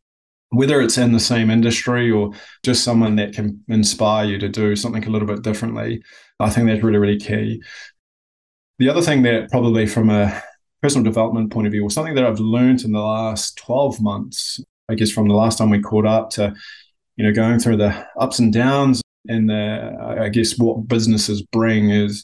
whether 0.49 0.81
it's 0.81 0.97
in 0.97 1.11
the 1.11 1.19
same 1.19 1.49
industry 1.49 2.11
or 2.11 2.31
just 2.63 2.83
someone 2.83 3.15
that 3.17 3.33
can 3.33 3.63
inspire 3.67 4.25
you 4.25 4.37
to 4.39 4.49
do 4.49 4.75
something 4.75 5.05
a 5.05 5.09
little 5.09 5.27
bit 5.27 5.41
differently, 5.41 6.03
I 6.39 6.49
think 6.49 6.67
that's 6.67 6.83
really, 6.83 6.97
really 6.97 7.19
key. 7.19 7.61
The 8.79 8.89
other 8.89 9.01
thing 9.01 9.23
that 9.23 9.49
probably 9.49 9.87
from 9.87 10.09
a 10.09 10.41
personal 10.85 11.03
development 11.03 11.51
point 11.51 11.65
of 11.65 11.71
view, 11.71 11.83
or 11.83 11.89
something 11.89 12.13
that 12.13 12.23
I've 12.23 12.39
learned 12.39 12.83
in 12.83 12.91
the 12.91 12.99
last 12.99 13.57
12 13.57 13.99
months, 14.01 14.61
I 14.87 14.93
guess 14.93 15.09
from 15.09 15.27
the 15.27 15.33
last 15.33 15.57
time 15.57 15.71
we 15.71 15.81
caught 15.81 16.05
up 16.05 16.29
to, 16.31 16.53
you 17.15 17.25
know, 17.25 17.33
going 17.33 17.57
through 17.57 17.77
the 17.77 18.05
ups 18.19 18.37
and 18.37 18.53
downs 18.53 19.01
and 19.27 19.49
the, 19.49 19.97
I 20.19 20.29
guess 20.29 20.59
what 20.59 20.87
businesses 20.87 21.41
bring 21.41 21.89
is, 21.89 22.23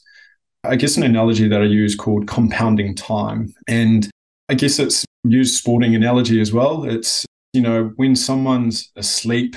I 0.64 0.76
guess 0.76 0.96
an 0.96 1.02
analogy 1.02 1.48
that 1.48 1.60
I 1.60 1.66
use 1.66 1.96
called 1.96 2.28
compounding 2.28 2.94
time. 2.94 3.52
And 3.68 4.08
I 4.48 4.54
guess 4.54 4.78
it's 4.78 5.06
used 5.24 5.56
sporting 5.56 5.96
analogy 5.96 6.40
as 6.40 6.54
well. 6.54 6.84
It's 6.84 7.26
you 7.54 7.62
know, 7.62 7.92
when 7.96 8.16
someone's 8.16 8.92
asleep, 8.96 9.56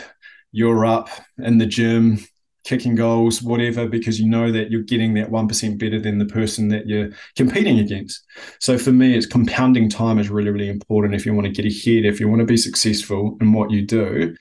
you're 0.51 0.87
up 0.87 1.11
in 1.37 1.59
the 1.59 1.67
gym, 1.67 2.25
kicking 2.65 2.95
goals, 2.95 3.43
whatever, 3.43 3.87
because 3.87 4.19
you 4.19 4.29
know 4.29 4.51
that 4.51 4.71
you're 4.71 4.83
getting 4.83 5.15
that 5.15 5.31
1% 5.31 5.79
better 5.79 6.01
than 6.01 6.19
the 6.19 6.25
person 6.25 6.69
that 6.69 6.87
you're 6.87 7.11
competing 7.37 7.79
against. 7.79 8.25
So 8.59 8.79
for 8.79 8.91
me, 8.91 9.15
it's 9.15 9.27
compounding 9.27 9.91
time 9.91 10.19
is 10.19 10.31
really, 10.31 10.51
really 10.51 10.71
important. 10.71 11.15
If 11.15 11.27
you 11.27 11.35
want 11.35 11.47
to 11.47 11.53
get 11.53 11.67
ahead, 11.67 12.05
if 12.05 12.21
you 12.21 12.29
want 12.29 12.41
to 12.41 12.47
be 12.47 12.57
successful 12.57 13.37
in 13.41 13.53
what 13.53 13.71
you 13.71 13.83
do, 13.83 14.35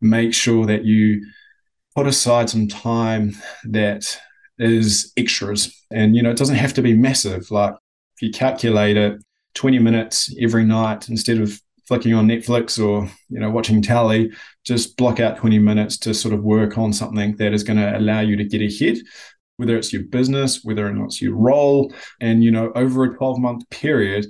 make 0.00 0.34
sure 0.34 0.66
that 0.66 0.84
you 0.84 1.26
put 1.94 2.06
aside 2.06 2.50
some 2.50 2.68
time 2.68 3.34
that 3.64 4.20
is 4.58 5.12
extras. 5.16 5.74
And, 5.90 6.14
you 6.14 6.22
know, 6.22 6.30
it 6.30 6.36
doesn't 6.36 6.56
have 6.56 6.74
to 6.74 6.82
be 6.82 6.94
massive. 6.94 7.50
Like 7.50 7.74
if 8.16 8.22
you 8.22 8.30
calculate 8.30 8.96
it, 8.96 9.22
20 9.54 9.78
minutes 9.80 10.32
every 10.40 10.64
night 10.64 11.08
instead 11.08 11.38
of 11.38 11.60
flicking 11.90 12.14
on 12.14 12.28
Netflix 12.28 12.78
or 12.78 13.10
you 13.30 13.40
know 13.40 13.50
watching 13.50 13.82
tally, 13.82 14.30
just 14.64 14.96
block 14.96 15.18
out 15.18 15.38
20 15.38 15.58
minutes 15.58 15.98
to 15.98 16.14
sort 16.14 16.32
of 16.32 16.44
work 16.44 16.78
on 16.78 16.92
something 16.92 17.34
that 17.38 17.52
is 17.52 17.64
going 17.64 17.78
to 17.78 17.98
allow 17.98 18.20
you 18.20 18.36
to 18.36 18.44
get 18.44 18.62
ahead 18.62 18.98
whether 19.56 19.76
it's 19.76 19.92
your 19.92 20.04
business 20.04 20.64
whether 20.64 20.86
or 20.86 20.92
not 20.92 21.06
it's 21.06 21.20
your 21.20 21.34
role. 21.34 21.92
And 22.20 22.44
you 22.44 22.52
know 22.52 22.70
over 22.76 23.04
a 23.04 23.16
12 23.16 23.38
month 23.40 23.68
period 23.70 24.26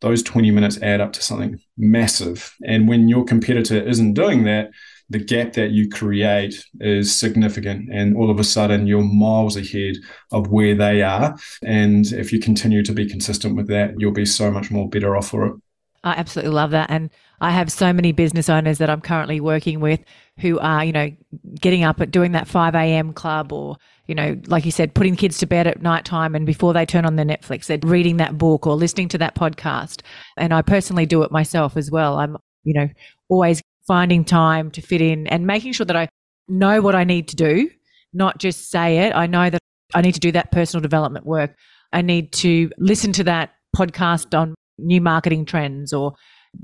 those 0.00 0.22
20 0.22 0.50
minutes 0.50 0.82
add 0.82 1.00
up 1.00 1.12
to 1.12 1.22
something 1.22 1.60
massive. 1.76 2.52
And 2.66 2.88
when 2.88 3.08
your 3.08 3.24
competitor 3.24 3.80
isn't 3.80 4.14
doing 4.14 4.44
that 4.44 4.70
the 5.10 5.18
gap 5.18 5.52
that 5.52 5.72
you 5.72 5.90
create 5.90 6.64
is 6.80 7.14
significant. 7.14 7.90
And 7.92 8.16
all 8.16 8.30
of 8.30 8.40
a 8.40 8.44
sudden 8.44 8.86
you're 8.86 9.04
miles 9.04 9.56
ahead 9.56 9.96
of 10.32 10.48
where 10.48 10.74
they 10.74 11.02
are. 11.02 11.36
And 11.62 12.06
if 12.06 12.32
you 12.32 12.40
continue 12.40 12.82
to 12.82 12.92
be 12.92 13.06
consistent 13.06 13.54
with 13.54 13.68
that 13.68 13.94
you'll 13.98 14.12
be 14.12 14.26
so 14.26 14.50
much 14.50 14.70
more 14.70 14.88
better 14.88 15.14
off 15.16 15.28
for 15.28 15.46
it 15.46 15.54
I 16.04 16.12
absolutely 16.12 16.52
love 16.52 16.72
that. 16.72 16.90
And 16.90 17.10
I 17.40 17.50
have 17.50 17.70
so 17.70 17.92
many 17.92 18.12
business 18.12 18.48
owners 18.48 18.78
that 18.78 18.90
I'm 18.90 19.00
currently 19.00 19.40
working 19.40 19.80
with 19.80 20.00
who 20.38 20.58
are, 20.58 20.84
you 20.84 20.92
know, 20.92 21.10
getting 21.60 21.84
up 21.84 22.00
at 22.00 22.10
doing 22.10 22.32
that 22.32 22.48
5 22.48 22.74
a.m. 22.74 23.12
club 23.12 23.52
or, 23.52 23.76
you 24.06 24.14
know, 24.14 24.36
like 24.46 24.64
you 24.64 24.72
said, 24.72 24.94
putting 24.94 25.14
kids 25.14 25.38
to 25.38 25.46
bed 25.46 25.66
at 25.66 25.80
night 25.80 26.04
time 26.04 26.34
and 26.34 26.44
before 26.44 26.72
they 26.72 26.84
turn 26.84 27.04
on 27.04 27.16
their 27.16 27.24
Netflix, 27.24 27.66
they're 27.66 27.78
reading 27.82 28.16
that 28.16 28.36
book 28.36 28.66
or 28.66 28.74
listening 28.74 29.08
to 29.08 29.18
that 29.18 29.36
podcast. 29.36 30.02
And 30.36 30.52
I 30.52 30.62
personally 30.62 31.06
do 31.06 31.22
it 31.22 31.30
myself 31.30 31.76
as 31.76 31.90
well. 31.90 32.18
I'm, 32.18 32.36
you 32.64 32.74
know, 32.74 32.88
always 33.28 33.62
finding 33.86 34.24
time 34.24 34.70
to 34.72 34.80
fit 34.80 35.00
in 35.00 35.26
and 35.28 35.46
making 35.46 35.72
sure 35.72 35.86
that 35.86 35.96
I 35.96 36.08
know 36.48 36.80
what 36.80 36.94
I 36.94 37.04
need 37.04 37.28
to 37.28 37.36
do, 37.36 37.70
not 38.12 38.38
just 38.38 38.70
say 38.70 38.98
it. 39.06 39.14
I 39.14 39.26
know 39.26 39.50
that 39.50 39.60
I 39.94 40.00
need 40.00 40.14
to 40.14 40.20
do 40.20 40.32
that 40.32 40.50
personal 40.50 40.82
development 40.82 41.26
work. 41.26 41.54
I 41.92 42.02
need 42.02 42.32
to 42.34 42.70
listen 42.78 43.12
to 43.12 43.24
that 43.24 43.54
podcast 43.76 44.36
on 44.36 44.54
new 44.78 45.00
marketing 45.00 45.44
trends 45.44 45.92
or 45.92 46.14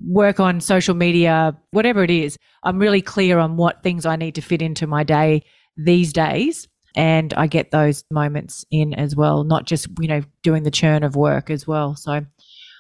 work 0.07 0.39
on 0.41 0.61
social 0.61 0.95
media, 0.95 1.57
whatever 1.71 2.03
it 2.03 2.11
is. 2.11 2.39
I'm 2.63 2.79
really 2.79 3.03
clear 3.03 3.39
on 3.39 3.57
what 3.57 3.83
things 3.83 4.07
I 4.07 4.17
need 4.17 4.35
to 4.35 4.43
fit 4.43 4.63
into 4.63 4.87
my 4.87 5.03
day 5.03 5.45
these 5.77 6.13
days. 6.13 6.69
And 6.97 7.33
I 7.35 7.47
get 7.47 7.71
those 7.71 8.05
moments 8.11 8.65
in 8.71 8.95
as 8.95 9.15
well, 9.15 9.45
not 9.45 9.67
just, 9.67 9.89
you 10.01 10.09
know, 10.09 10.23
doing 10.43 10.65
the 10.65 10.71
churn 10.71 11.05
of 11.05 11.17
work 11.17 11.51
as 11.51 11.67
well. 11.67 11.95
So 11.95 12.25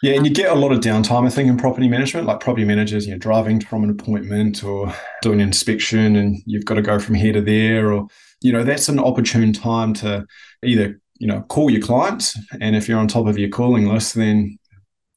yeah, 0.02 0.14
and 0.14 0.24
you 0.24 0.30
um, 0.30 0.34
get 0.34 0.50
a 0.50 0.54
lot 0.54 0.72
of 0.72 0.80
downtime, 0.80 1.26
I 1.26 1.30
think, 1.30 1.48
in 1.48 1.56
property 1.56 1.88
management. 1.88 2.26
Like 2.26 2.40
property 2.40 2.64
managers, 2.64 3.06
you 3.06 3.12
know, 3.12 3.18
driving 3.18 3.60
from 3.60 3.82
an 3.82 3.90
appointment 3.90 4.62
or 4.62 4.94
doing 5.22 5.40
an 5.40 5.48
inspection, 5.48 6.14
and 6.14 6.40
you've 6.46 6.64
got 6.64 6.74
to 6.74 6.82
go 6.82 6.98
from 6.98 7.16
here 7.16 7.32
to 7.32 7.40
there, 7.40 7.92
or 7.92 8.06
you 8.40 8.52
know, 8.52 8.62
that's 8.62 8.88
an 8.88 9.00
opportune 9.00 9.52
time 9.52 9.94
to 9.94 10.24
either 10.64 11.00
you 11.18 11.26
know 11.26 11.42
call 11.48 11.68
your 11.68 11.82
clients, 11.82 12.38
and 12.60 12.76
if 12.76 12.88
you're 12.88 12.98
on 12.98 13.08
top 13.08 13.26
of 13.26 13.38
your 13.38 13.48
calling 13.48 13.86
list, 13.88 14.14
then 14.14 14.58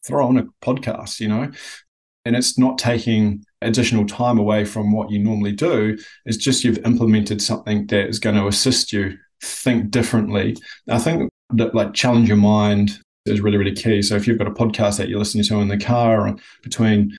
throw 0.06 0.28
on 0.28 0.38
a 0.38 0.46
podcast. 0.62 1.20
You 1.20 1.28
know, 1.30 1.52
and 2.26 2.36
it's 2.36 2.58
not 2.58 2.78
taking 2.78 3.44
additional 3.62 4.06
time 4.06 4.38
away 4.38 4.66
from 4.66 4.92
what 4.92 5.12
you 5.12 5.20
normally 5.20 5.52
do. 5.52 5.98
It's 6.26 6.38
just 6.38 6.64
you've 6.64 6.86
implemented 6.86 7.42
something 7.42 7.88
that 7.88 8.08
is 8.08 8.20
going 8.20 8.36
to 8.36 8.48
assist 8.48 8.94
you 8.94 9.18
think 9.42 9.92
differently. 9.92 10.56
I 10.90 11.00
think 11.00 11.30
that 11.52 11.76
like 11.76 11.94
challenge 11.94 12.28
your 12.28 12.38
mind 12.38 13.00
is 13.26 13.42
really, 13.42 13.58
really 13.58 13.76
key. 13.76 14.02
So 14.02 14.16
if 14.16 14.28
you've 14.28 14.38
got 14.38 14.48
a 14.48 14.52
podcast 14.52 14.98
that 14.98 15.10
you're 15.10 15.20
listening 15.20 15.44
to 15.46 15.60
in 15.60 15.68
the 15.68 15.78
car 15.78 16.28
or 16.28 16.36
between, 16.64 17.16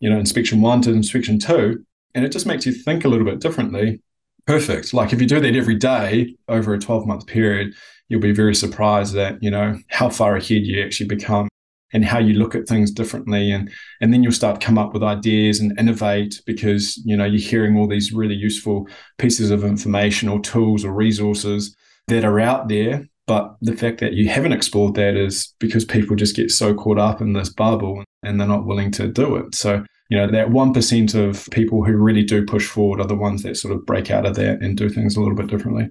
you 0.00 0.10
know, 0.10 0.18
inspection 0.18 0.60
one 0.60 0.82
to 0.82 0.92
inspection 0.92 1.38
two, 1.38 1.84
and 2.14 2.24
it 2.24 2.32
just 2.32 2.46
makes 2.46 2.66
you 2.66 2.72
think 2.72 3.04
a 3.04 3.08
little 3.08 3.26
bit 3.26 3.40
differently, 3.40 4.00
perfect. 4.46 4.94
Like 4.94 5.12
if 5.12 5.20
you 5.20 5.26
do 5.26 5.40
that 5.40 5.56
every 5.56 5.76
day 5.76 6.36
over 6.48 6.74
a 6.74 6.78
12 6.78 7.06
month 7.06 7.26
period, 7.26 7.74
you'll 8.08 8.20
be 8.20 8.32
very 8.32 8.54
surprised 8.54 9.14
that, 9.14 9.42
you 9.42 9.50
know, 9.50 9.78
how 9.88 10.10
far 10.10 10.36
ahead 10.36 10.66
you 10.66 10.82
actually 10.82 11.08
become 11.08 11.48
and 11.94 12.04
how 12.04 12.18
you 12.18 12.34
look 12.34 12.54
at 12.54 12.68
things 12.68 12.90
differently 12.90 13.50
and 13.50 13.70
and 14.02 14.12
then 14.12 14.22
you'll 14.22 14.32
start 14.32 14.60
to 14.60 14.66
come 14.66 14.76
up 14.76 14.92
with 14.92 15.02
ideas 15.02 15.60
and 15.60 15.78
innovate 15.78 16.42
because 16.44 17.00
you 17.06 17.16
know 17.16 17.24
you're 17.24 17.40
hearing 17.40 17.78
all 17.78 17.88
these 17.88 18.12
really 18.12 18.34
useful 18.34 18.86
pieces 19.16 19.50
of 19.50 19.64
information 19.64 20.28
or 20.28 20.40
tools 20.40 20.84
or 20.84 20.92
resources 20.92 21.74
that 22.08 22.24
are 22.24 22.40
out 22.40 22.68
there 22.68 23.08
but 23.26 23.56
the 23.62 23.76
fact 23.76 24.00
that 24.00 24.12
you 24.12 24.28
haven't 24.28 24.52
explored 24.52 24.94
that 24.96 25.16
is 25.16 25.54
because 25.58 25.84
people 25.84 26.14
just 26.14 26.36
get 26.36 26.50
so 26.50 26.74
caught 26.74 26.98
up 26.98 27.20
in 27.22 27.32
this 27.32 27.48
bubble 27.48 28.04
and 28.22 28.38
they're 28.38 28.46
not 28.46 28.66
willing 28.66 28.90
to 28.92 29.08
do 29.08 29.36
it. 29.36 29.54
So, 29.54 29.84
you 30.10 30.18
know, 30.18 30.30
that 30.30 30.48
1% 30.48 31.14
of 31.14 31.48
people 31.50 31.84
who 31.84 31.96
really 31.96 32.22
do 32.22 32.44
push 32.44 32.66
forward 32.66 33.00
are 33.00 33.06
the 33.06 33.14
ones 33.14 33.42
that 33.42 33.56
sort 33.56 33.74
of 33.74 33.86
break 33.86 34.10
out 34.10 34.26
of 34.26 34.34
that 34.36 34.60
and 34.60 34.76
do 34.76 34.90
things 34.90 35.16
a 35.16 35.20
little 35.20 35.36
bit 35.36 35.46
differently. 35.46 35.88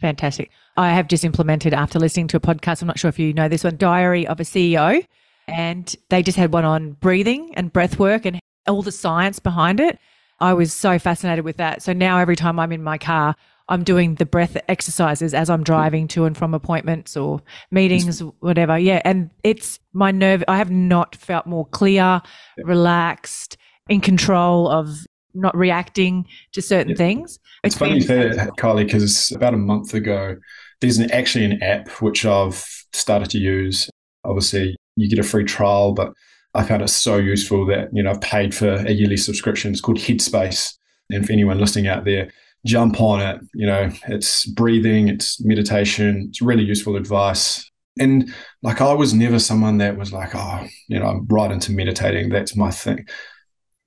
Fantastic. 0.00 0.50
I 0.76 0.90
have 0.90 1.06
just 1.06 1.24
implemented 1.24 1.72
after 1.72 2.00
listening 2.00 2.26
to 2.28 2.36
a 2.36 2.40
podcast. 2.40 2.82
I'm 2.82 2.88
not 2.88 2.98
sure 2.98 3.08
if 3.08 3.18
you 3.18 3.32
know 3.32 3.48
this 3.48 3.62
one, 3.62 3.76
Diary 3.76 4.26
of 4.26 4.40
a 4.40 4.44
CEO. 4.44 5.06
And 5.52 5.94
they 6.08 6.22
just 6.22 6.38
had 6.38 6.52
one 6.52 6.64
on 6.64 6.92
breathing 6.92 7.52
and 7.54 7.72
breath 7.72 7.98
work 7.98 8.24
and 8.24 8.40
all 8.66 8.82
the 8.82 8.92
science 8.92 9.38
behind 9.38 9.80
it. 9.80 9.98
I 10.40 10.54
was 10.54 10.72
so 10.72 10.98
fascinated 10.98 11.44
with 11.44 11.58
that. 11.58 11.82
So 11.82 11.92
now 11.92 12.18
every 12.18 12.36
time 12.36 12.58
I'm 12.58 12.72
in 12.72 12.82
my 12.82 12.98
car, 12.98 13.36
I'm 13.68 13.84
doing 13.84 14.16
the 14.16 14.26
breath 14.26 14.56
exercises 14.68 15.34
as 15.34 15.48
I'm 15.48 15.62
driving 15.62 16.08
to 16.08 16.24
and 16.24 16.36
from 16.36 16.52
appointments 16.52 17.16
or 17.16 17.40
meetings, 17.70 18.20
whatever. 18.40 18.76
Yeah. 18.76 19.00
And 19.04 19.30
it's 19.44 19.78
my 19.92 20.10
nerve. 20.10 20.42
I 20.48 20.58
have 20.58 20.70
not 20.70 21.14
felt 21.14 21.46
more 21.46 21.66
clear, 21.66 22.20
relaxed, 22.58 23.56
in 23.88 24.00
control 24.00 24.68
of 24.68 25.06
not 25.34 25.56
reacting 25.56 26.26
to 26.52 26.62
certain 26.62 26.90
yeah. 26.90 26.96
things. 26.96 27.38
It's, 27.64 27.74
it's 27.74 27.78
funny 27.78 27.94
you 27.94 28.00
say 28.00 28.28
that, 28.34 28.50
Kylie, 28.58 28.84
because 28.84 29.30
about 29.32 29.54
a 29.54 29.58
month 29.58 29.94
ago, 29.94 30.36
there's 30.80 30.98
an, 30.98 31.10
actually 31.10 31.44
an 31.44 31.62
app 31.62 31.88
which 32.02 32.26
I've 32.26 32.64
started 32.92 33.30
to 33.30 33.38
use. 33.38 33.88
Obviously, 34.24 34.76
you 34.96 35.08
get 35.08 35.18
a 35.18 35.22
free 35.22 35.44
trial, 35.44 35.92
but 35.92 36.12
I 36.54 36.64
found 36.64 36.82
it 36.82 36.88
so 36.88 37.16
useful 37.16 37.66
that, 37.66 37.88
you 37.92 38.02
know, 38.02 38.10
I've 38.10 38.20
paid 38.20 38.54
for 38.54 38.74
a 38.74 38.90
yearly 38.90 39.16
subscription. 39.16 39.72
It's 39.72 39.80
called 39.80 39.98
Headspace. 39.98 40.74
And 41.10 41.26
for 41.26 41.32
anyone 41.32 41.58
listening 41.58 41.88
out 41.88 42.04
there, 42.04 42.30
jump 42.66 43.00
on 43.00 43.20
it. 43.20 43.40
You 43.54 43.66
know, 43.66 43.90
it's 44.08 44.46
breathing, 44.46 45.08
it's 45.08 45.42
meditation, 45.44 46.26
it's 46.28 46.42
really 46.42 46.64
useful 46.64 46.96
advice. 46.96 47.68
And 47.98 48.32
like 48.62 48.80
I 48.80 48.92
was 48.94 49.12
never 49.12 49.38
someone 49.38 49.78
that 49.78 49.98
was 49.98 50.12
like, 50.12 50.34
oh, 50.34 50.66
you 50.88 50.98
know, 50.98 51.06
I'm 51.06 51.26
right 51.26 51.50
into 51.50 51.72
meditating. 51.72 52.30
That's 52.30 52.56
my 52.56 52.70
thing. 52.70 53.06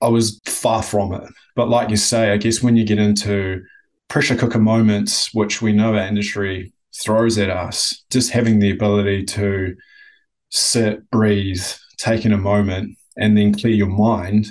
I 0.00 0.08
was 0.08 0.40
far 0.46 0.82
from 0.82 1.12
it. 1.14 1.24
But 1.54 1.68
like 1.68 1.90
you 1.90 1.96
say, 1.96 2.30
I 2.30 2.36
guess 2.36 2.62
when 2.62 2.76
you 2.76 2.84
get 2.84 2.98
into 2.98 3.62
pressure 4.08 4.36
cooker 4.36 4.58
moments, 4.58 5.34
which 5.34 5.62
we 5.62 5.72
know 5.72 5.94
our 5.94 6.06
industry 6.06 6.72
throws 6.94 7.38
at 7.38 7.50
us, 7.50 8.04
just 8.10 8.30
having 8.30 8.58
the 8.58 8.70
ability 8.70 9.24
to 9.24 9.74
sit, 10.50 11.10
breathe, 11.10 11.64
take 11.98 12.24
in 12.24 12.32
a 12.32 12.38
moment, 12.38 12.96
and 13.16 13.36
then 13.36 13.54
clear 13.54 13.72
your 13.72 13.88
mind, 13.88 14.48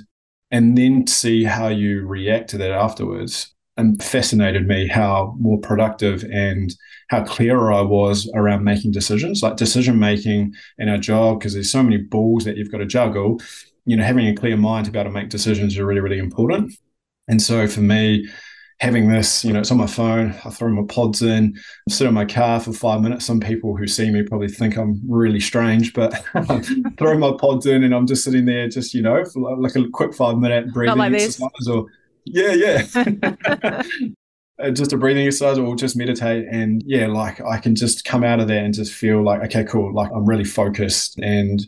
and 0.51 0.77
then 0.77 1.08
see 1.08 1.43
how 1.43 1.67
you 1.67 2.05
react 2.05 2.49
to 2.49 2.58
that 2.58 2.71
afterwards 2.71 3.53
and 3.77 4.01
fascinated 4.01 4.67
me 4.67 4.88
how 4.88 5.36
more 5.38 5.60
productive 5.60 6.23
and 6.31 6.73
how 7.10 7.23
clearer 7.23 7.73
I 7.73 7.81
was 7.81 8.31
around 8.34 8.63
making 8.63 8.91
decisions, 8.91 9.43
like 9.43 9.58
decision 9.58 9.99
making 9.99 10.53
in 10.77 10.88
our 10.88 10.97
job, 10.97 11.39
because 11.39 11.53
there's 11.53 11.71
so 11.71 11.84
many 11.84 11.97
balls 11.97 12.45
that 12.45 12.58
you've 12.58 12.71
got 12.71 12.77
to 12.77 12.86
juggle. 12.86 13.41
You 13.86 13.97
know, 13.97 14.03
having 14.03 14.27
a 14.27 14.36
clear 14.36 14.58
mind 14.58 14.86
to 14.86 14.91
be 14.91 14.97
able 14.97 15.10
to 15.10 15.13
make 15.13 15.29
decisions 15.29 15.73
is 15.73 15.79
really, 15.79 15.99
really 15.99 16.19
important. 16.19 16.73
And 17.27 17.41
so 17.41 17.67
for 17.67 17.81
me, 17.81 18.27
having 18.80 19.10
this, 19.10 19.46
you 19.46 19.54
know, 19.54 19.60
it's 19.60 19.72
on 19.72 19.78
my 19.78 19.88
phone. 19.88 20.36
I 20.44 20.50
throw 20.50 20.70
my 20.70 20.86
pods 20.88 21.22
in, 21.22 21.56
I 21.90 21.94
sit 21.94 22.08
in 22.08 22.14
my 22.14 22.26
car 22.26 22.60
for 22.60 22.74
five 22.74 23.02
minutes. 23.02 23.26
Some 23.26 23.40
people 23.40 23.76
who 23.76 23.88
see 23.88 24.12
me 24.12 24.24
probably 24.24 24.50
think 24.50 24.78
I'm 24.78 25.02
really 25.08 25.40
strange, 25.40 25.94
but 25.94 26.14
throw 26.98 27.18
my 27.18 27.32
pods 27.40 27.66
in 27.66 27.84
and 27.84 27.96
I'm 27.96 28.06
just 28.06 28.24
sitting 28.24 28.46
there, 28.46 28.68
just 28.68 28.94
you 28.94 29.02
know, 29.02 29.24
for 29.26 29.58
like 29.58 29.76
a 29.76 29.88
quick 29.94 30.14
five 30.14 30.38
minute 30.38 30.74
breathing 30.74 30.98
like 30.98 31.14
exercise 31.14 31.50
this. 31.60 31.68
or 31.70 31.86
yeah, 32.26 32.52
yeah. 32.52 33.82
just 34.74 34.94
a 34.94 34.98
breathing 34.98 35.26
exercise 35.26 35.58
or 35.58 35.76
just 35.76 35.96
meditate. 35.96 36.46
And 36.52 36.84
yeah, 36.86 37.08
like 37.08 37.40
I 37.42 37.60
can 37.60 37.76
just 37.76 38.04
come 38.04 38.24
out 38.24 38.40
of 38.40 38.48
there 38.48 38.64
and 38.64 38.74
just 38.74 38.94
feel 38.94 39.24
like, 39.24 39.42
okay, 39.44 39.64
cool. 39.64 39.94
Like 39.94 40.12
I'm 40.14 40.26
really 40.26 40.44
focused 40.44 41.18
and 41.20 41.66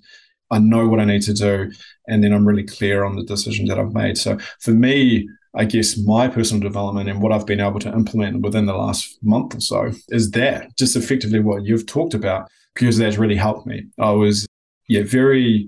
I 0.51 0.59
know 0.59 0.87
what 0.87 0.99
I 0.99 1.05
need 1.05 1.21
to 1.23 1.33
do. 1.33 1.71
And 2.07 2.23
then 2.23 2.33
I'm 2.33 2.47
really 2.47 2.63
clear 2.63 3.03
on 3.03 3.15
the 3.15 3.23
decision 3.23 3.65
that 3.67 3.79
I've 3.79 3.93
made. 3.93 4.17
So 4.17 4.37
for 4.59 4.71
me, 4.71 5.27
I 5.57 5.65
guess 5.65 5.97
my 5.97 6.27
personal 6.27 6.61
development 6.61 7.09
and 7.09 7.21
what 7.21 7.31
I've 7.31 7.45
been 7.45 7.59
able 7.59 7.79
to 7.79 7.91
implement 7.91 8.41
within 8.41 8.65
the 8.65 8.75
last 8.75 9.17
month 9.23 9.55
or 9.55 9.59
so 9.59 9.91
is 10.09 10.31
that 10.31 10.77
just 10.77 10.95
effectively 10.95 11.39
what 11.39 11.65
you've 11.65 11.85
talked 11.87 12.13
about, 12.13 12.47
because 12.73 12.97
that's 12.97 13.17
really 13.17 13.35
helped 13.35 13.65
me. 13.65 13.87
I 13.99 14.11
was, 14.11 14.45
yeah, 14.87 15.03
very 15.03 15.67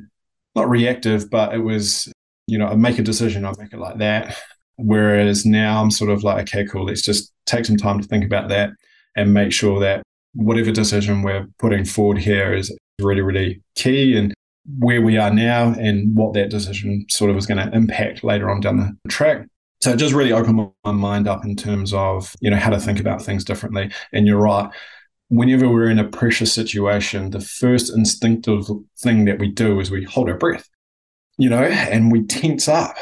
not 0.55 0.69
reactive, 0.69 1.29
but 1.29 1.53
it 1.53 1.59
was, 1.59 2.11
you 2.47 2.57
know, 2.57 2.67
I 2.67 2.75
make 2.75 2.99
a 2.99 3.03
decision, 3.03 3.45
I 3.45 3.53
make 3.57 3.73
it 3.73 3.79
like 3.79 3.97
that. 3.97 4.37
Whereas 4.77 5.45
now 5.45 5.81
I'm 5.81 5.91
sort 5.91 6.11
of 6.11 6.23
like, 6.23 6.43
okay, 6.43 6.65
cool, 6.65 6.85
let's 6.85 7.01
just 7.01 7.33
take 7.45 7.65
some 7.65 7.77
time 7.77 7.99
to 7.99 8.07
think 8.07 8.23
about 8.23 8.49
that 8.49 8.69
and 9.15 9.33
make 9.33 9.51
sure 9.51 9.79
that 9.79 10.03
whatever 10.33 10.71
decision 10.71 11.23
we're 11.23 11.47
putting 11.57 11.83
forward 11.83 12.19
here 12.19 12.53
is 12.53 12.75
really, 13.01 13.21
really 13.21 13.61
key 13.75 14.15
and 14.15 14.33
where 14.77 15.01
we 15.01 15.17
are 15.17 15.33
now 15.33 15.73
and 15.79 16.15
what 16.15 16.33
that 16.33 16.49
decision 16.49 17.05
sort 17.09 17.31
of 17.31 17.37
is 17.37 17.47
going 17.47 17.57
to 17.57 17.75
impact 17.75 18.23
later 18.23 18.49
on 18.49 18.61
down 18.61 18.77
the 18.77 19.09
track. 19.09 19.47
So 19.81 19.91
it 19.91 19.97
just 19.97 20.13
really 20.13 20.33
opened 20.33 20.71
my 20.83 20.91
mind 20.91 21.27
up 21.27 21.45
in 21.45 21.55
terms 21.55 21.93
of, 21.93 22.35
you 22.41 22.49
know, 22.49 22.57
how 22.57 22.69
to 22.69 22.79
think 22.79 22.99
about 22.99 23.21
things 23.21 23.45
differently. 23.45 23.91
And 24.11 24.27
you're 24.27 24.41
right. 24.41 24.69
Whenever 25.29 25.69
we're 25.69 25.89
in 25.89 25.99
a 25.99 26.07
pressure 26.07 26.45
situation, 26.45 27.29
the 27.29 27.39
first 27.39 27.95
instinctive 27.95 28.65
thing 28.99 29.25
that 29.25 29.39
we 29.39 29.49
do 29.49 29.79
is 29.79 29.91
we 29.91 30.03
hold 30.03 30.29
our 30.29 30.37
breath, 30.37 30.67
you 31.37 31.49
know, 31.49 31.63
and 31.63 32.11
we 32.11 32.25
tense 32.25 32.67
up 32.67 32.97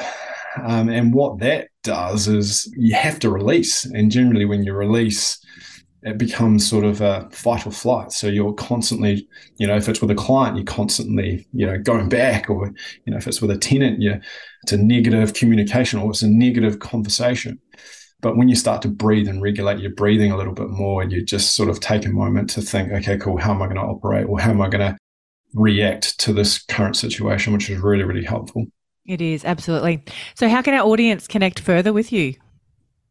um, 0.63 0.89
and 0.89 1.13
what 1.13 1.39
that 1.39 1.69
does 1.83 2.27
is 2.27 2.71
you 2.77 2.95
have 2.95 3.19
to 3.19 3.29
release. 3.29 3.85
And 3.85 4.11
generally, 4.11 4.45
when 4.45 4.63
you 4.63 4.73
release, 4.73 5.39
it 6.07 6.17
becomes 6.17 6.67
sort 6.67 6.85
of 6.85 7.01
a 7.01 7.27
fight 7.31 7.67
or 7.67 7.71
flight. 7.71 8.11
So 8.11 8.27
you're 8.27 8.53
constantly, 8.53 9.27
you 9.57 9.67
know, 9.67 9.75
if 9.75 9.89
it's 9.89 10.01
with 10.01 10.11
a 10.11 10.15
client, 10.15 10.55
you're 10.55 10.65
constantly, 10.65 11.47
you 11.53 11.65
know, 11.65 11.77
going 11.77 12.09
back, 12.09 12.49
or 12.49 12.67
you 13.05 13.11
know, 13.11 13.17
if 13.17 13.27
it's 13.27 13.41
with 13.41 13.51
a 13.51 13.57
tenant, 13.57 14.01
you 14.01 14.19
it's 14.63 14.71
a 14.71 14.77
negative 14.77 15.33
communication 15.33 15.99
or 15.99 16.09
it's 16.09 16.21
a 16.21 16.29
negative 16.29 16.79
conversation. 16.79 17.59
But 18.21 18.37
when 18.37 18.49
you 18.49 18.55
start 18.55 18.81
to 18.81 18.87
breathe 18.87 19.27
and 19.27 19.41
regulate 19.41 19.79
your 19.79 19.91
breathing 19.91 20.31
a 20.31 20.37
little 20.37 20.53
bit 20.53 20.69
more, 20.69 21.01
and 21.01 21.11
you 21.11 21.23
just 21.23 21.55
sort 21.55 21.69
of 21.69 21.79
take 21.79 22.05
a 22.05 22.09
moment 22.09 22.49
to 22.51 22.61
think, 22.61 22.91
okay, 22.91 23.17
cool, 23.17 23.37
how 23.37 23.53
am 23.53 23.61
I 23.61 23.65
going 23.65 23.77
to 23.77 23.83
operate, 23.83 24.27
or 24.27 24.39
how 24.39 24.49
am 24.49 24.61
I 24.61 24.69
going 24.69 24.93
to 24.93 24.97
react 25.53 26.19
to 26.19 26.33
this 26.33 26.63
current 26.63 26.95
situation, 26.95 27.53
which 27.53 27.69
is 27.69 27.79
really, 27.79 28.03
really 28.03 28.23
helpful. 28.25 28.65
It 29.05 29.21
is, 29.21 29.45
absolutely. 29.45 30.03
So, 30.35 30.49
how 30.49 30.61
can 30.61 30.73
our 30.73 30.85
audience 30.85 31.27
connect 31.27 31.59
further 31.59 31.93
with 31.93 32.11
you? 32.11 32.35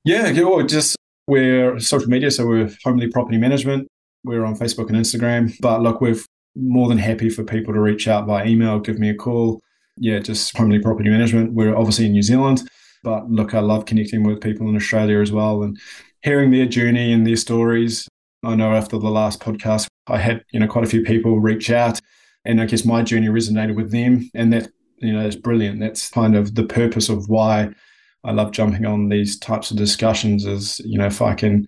Yeah, 0.04 0.30
well, 0.42 0.64
just 0.64 0.96
we're 1.26 1.78
social 1.80 2.08
media. 2.08 2.30
So, 2.30 2.46
we're 2.46 2.70
Homely 2.84 3.08
Property 3.08 3.38
Management. 3.38 3.88
We're 4.24 4.44
on 4.44 4.56
Facebook 4.56 4.88
and 4.88 4.96
Instagram. 4.96 5.54
But 5.60 5.82
look, 5.82 6.00
we're 6.00 6.16
more 6.56 6.88
than 6.88 6.98
happy 6.98 7.28
for 7.28 7.44
people 7.44 7.74
to 7.74 7.80
reach 7.80 8.08
out 8.08 8.26
by 8.26 8.46
email, 8.46 8.80
give 8.80 8.98
me 8.98 9.10
a 9.10 9.14
call. 9.14 9.60
Yeah, 9.98 10.18
just 10.18 10.56
Homely 10.56 10.78
Property 10.78 11.10
Management. 11.10 11.52
We're 11.52 11.76
obviously 11.76 12.06
in 12.06 12.12
New 12.12 12.22
Zealand. 12.22 12.68
But 13.02 13.30
look, 13.30 13.54
I 13.54 13.60
love 13.60 13.84
connecting 13.84 14.24
with 14.24 14.40
people 14.40 14.68
in 14.68 14.76
Australia 14.76 15.20
as 15.20 15.30
well 15.30 15.62
and 15.62 15.78
hearing 16.22 16.50
their 16.50 16.66
journey 16.66 17.12
and 17.12 17.26
their 17.26 17.36
stories. 17.36 18.08
I 18.42 18.54
know 18.54 18.72
after 18.72 18.98
the 18.98 19.10
last 19.10 19.40
podcast, 19.40 19.86
I 20.08 20.18
had, 20.18 20.44
you 20.52 20.60
know, 20.60 20.66
quite 20.66 20.84
a 20.84 20.88
few 20.88 21.02
people 21.02 21.38
reach 21.38 21.70
out 21.70 22.00
and 22.44 22.60
I 22.60 22.66
guess 22.66 22.84
my 22.84 23.02
journey 23.02 23.28
resonated 23.28 23.76
with 23.76 23.92
them. 23.92 24.30
And 24.34 24.52
that, 24.52 24.68
you 24.98 25.12
know, 25.12 25.26
is 25.26 25.36
brilliant. 25.36 25.80
That's 25.80 26.10
kind 26.10 26.36
of 26.36 26.54
the 26.54 26.64
purpose 26.64 27.08
of 27.08 27.28
why 27.28 27.70
I 28.24 28.32
love 28.32 28.52
jumping 28.52 28.86
on 28.86 29.08
these 29.08 29.38
types 29.38 29.70
of 29.70 29.76
discussions 29.76 30.44
is, 30.44 30.80
you 30.80 30.98
know, 30.98 31.06
if 31.06 31.22
I 31.22 31.34
can 31.34 31.66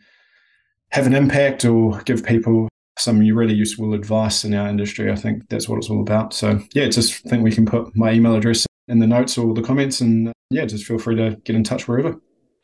have 0.90 1.06
an 1.06 1.14
impact 1.14 1.64
or 1.64 2.00
give 2.02 2.24
people 2.24 2.68
some 2.98 3.20
really 3.20 3.54
useful 3.54 3.94
advice 3.94 4.44
in 4.44 4.54
our 4.54 4.68
industry, 4.68 5.10
I 5.10 5.14
think 5.14 5.48
that's 5.48 5.68
what 5.68 5.76
it's 5.78 5.90
all 5.90 6.00
about. 6.00 6.34
So 6.34 6.60
yeah, 6.72 6.88
just 6.88 7.22
think 7.24 7.44
we 7.44 7.52
can 7.52 7.66
put 7.66 7.96
my 7.96 8.12
email 8.12 8.34
address 8.34 8.66
in 8.88 8.98
the 8.98 9.06
notes 9.06 9.38
or 9.38 9.54
the 9.54 9.62
comments 9.62 10.00
and 10.00 10.28
uh, 10.28 10.32
yeah, 10.50 10.64
just 10.64 10.84
feel 10.84 10.98
free 10.98 11.16
to 11.16 11.36
get 11.44 11.54
in 11.54 11.62
touch 11.62 11.86
wherever. 11.86 12.18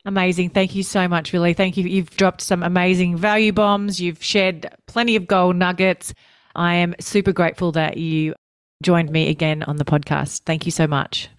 Amazing. 0.05 0.49
Thank 0.51 0.75
you 0.75 0.83
so 0.83 1.07
much, 1.07 1.31
Villi. 1.31 1.53
Thank 1.53 1.77
you. 1.77 1.85
You've 1.85 2.11
dropped 2.11 2.41
some 2.41 2.61
amazing 2.61 3.17
value 3.17 3.51
bombs. 3.51 3.99
You've 3.99 4.23
shared 4.23 4.67
plenty 4.87 5.15
of 5.15 5.25
gold 5.25 5.55
nuggets. 5.55 6.13
I 6.55 6.75
am 6.75 6.95
super 6.99 7.33
grateful 7.33 7.71
that 7.73 7.97
you 7.97 8.35
joined 8.83 9.09
me 9.09 9.29
again 9.29 9.63
on 9.63 9.77
the 9.77 9.85
podcast. 9.85 10.41
Thank 10.45 10.65
you 10.65 10.71
so 10.71 10.85
much. 10.85 11.29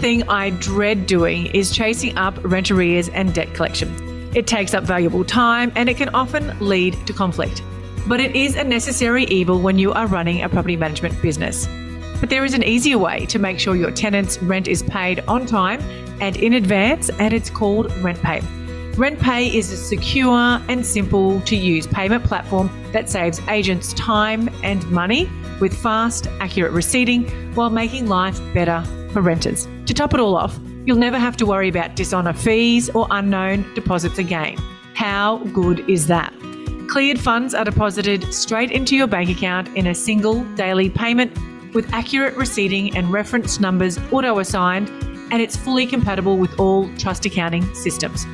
Thing 0.00 0.28
I 0.28 0.50
dread 0.50 1.06
doing 1.06 1.46
is 1.46 1.70
chasing 1.70 2.16
up 2.18 2.36
rent 2.42 2.70
arrears 2.70 3.08
and 3.08 3.32
debt 3.34 3.54
collection. 3.54 4.30
It 4.34 4.46
takes 4.46 4.74
up 4.74 4.84
valuable 4.84 5.24
time 5.24 5.72
and 5.76 5.88
it 5.88 5.96
can 5.96 6.10
often 6.10 6.58
lead 6.60 6.94
to 7.06 7.12
conflict. 7.12 7.62
But 8.06 8.20
it 8.20 8.36
is 8.36 8.54
a 8.56 8.64
necessary 8.64 9.24
evil 9.24 9.60
when 9.60 9.78
you 9.78 9.92
are 9.92 10.06
running 10.06 10.42
a 10.42 10.48
property 10.48 10.76
management 10.76 11.20
business. 11.22 11.66
But 12.20 12.28
there 12.28 12.44
is 12.44 12.52
an 12.52 12.62
easier 12.62 12.98
way 12.98 13.24
to 13.26 13.38
make 13.38 13.58
sure 13.58 13.76
your 13.76 13.90
tenant's 13.90 14.42
rent 14.42 14.68
is 14.68 14.82
paid 14.82 15.20
on 15.26 15.46
time 15.46 15.80
and 16.20 16.36
in 16.36 16.52
advance, 16.52 17.08
and 17.18 17.32
it's 17.32 17.48
called 17.48 17.88
RentPay. 18.02 18.42
RentPay 18.94 19.54
is 19.54 19.72
a 19.72 19.76
secure 19.76 20.60
and 20.68 20.84
simple 20.84 21.40
to 21.42 21.56
use 21.56 21.86
payment 21.86 22.24
platform 22.24 22.70
that 22.92 23.08
saves 23.08 23.40
agents 23.48 23.92
time 23.94 24.50
and 24.62 24.88
money 24.90 25.30
with 25.60 25.74
fast, 25.74 26.26
accurate 26.40 26.72
receipting 26.72 27.28
while 27.54 27.70
making 27.70 28.06
life 28.06 28.38
better 28.52 28.84
for 29.14 29.22
renters. 29.22 29.66
To 29.86 29.94
top 29.94 30.12
it 30.12 30.20
all 30.20 30.36
off, 30.36 30.58
you'll 30.84 30.98
never 30.98 31.18
have 31.18 31.36
to 31.38 31.46
worry 31.46 31.70
about 31.70 31.96
dishonor 31.96 32.34
fees 32.34 32.90
or 32.90 33.06
unknown 33.10 33.72
deposits 33.74 34.18
again. 34.18 34.58
How 34.94 35.38
good 35.54 35.88
is 35.88 36.08
that? 36.08 36.34
Cleared 36.88 37.18
funds 37.18 37.54
are 37.54 37.64
deposited 37.64 38.34
straight 38.34 38.70
into 38.70 38.94
your 38.94 39.06
bank 39.06 39.30
account 39.30 39.68
in 39.76 39.86
a 39.86 39.94
single 39.94 40.44
daily 40.56 40.90
payment 40.90 41.32
with 41.74 41.90
accurate 41.92 42.36
receipting 42.36 42.96
and 42.96 43.10
reference 43.10 43.58
numbers 43.58 43.98
auto 44.12 44.38
assigned, 44.38 44.88
and 45.32 45.40
it's 45.40 45.56
fully 45.56 45.86
compatible 45.86 46.36
with 46.36 46.60
all 46.60 46.88
trust 46.96 47.24
accounting 47.24 47.64
systems. 47.74 48.26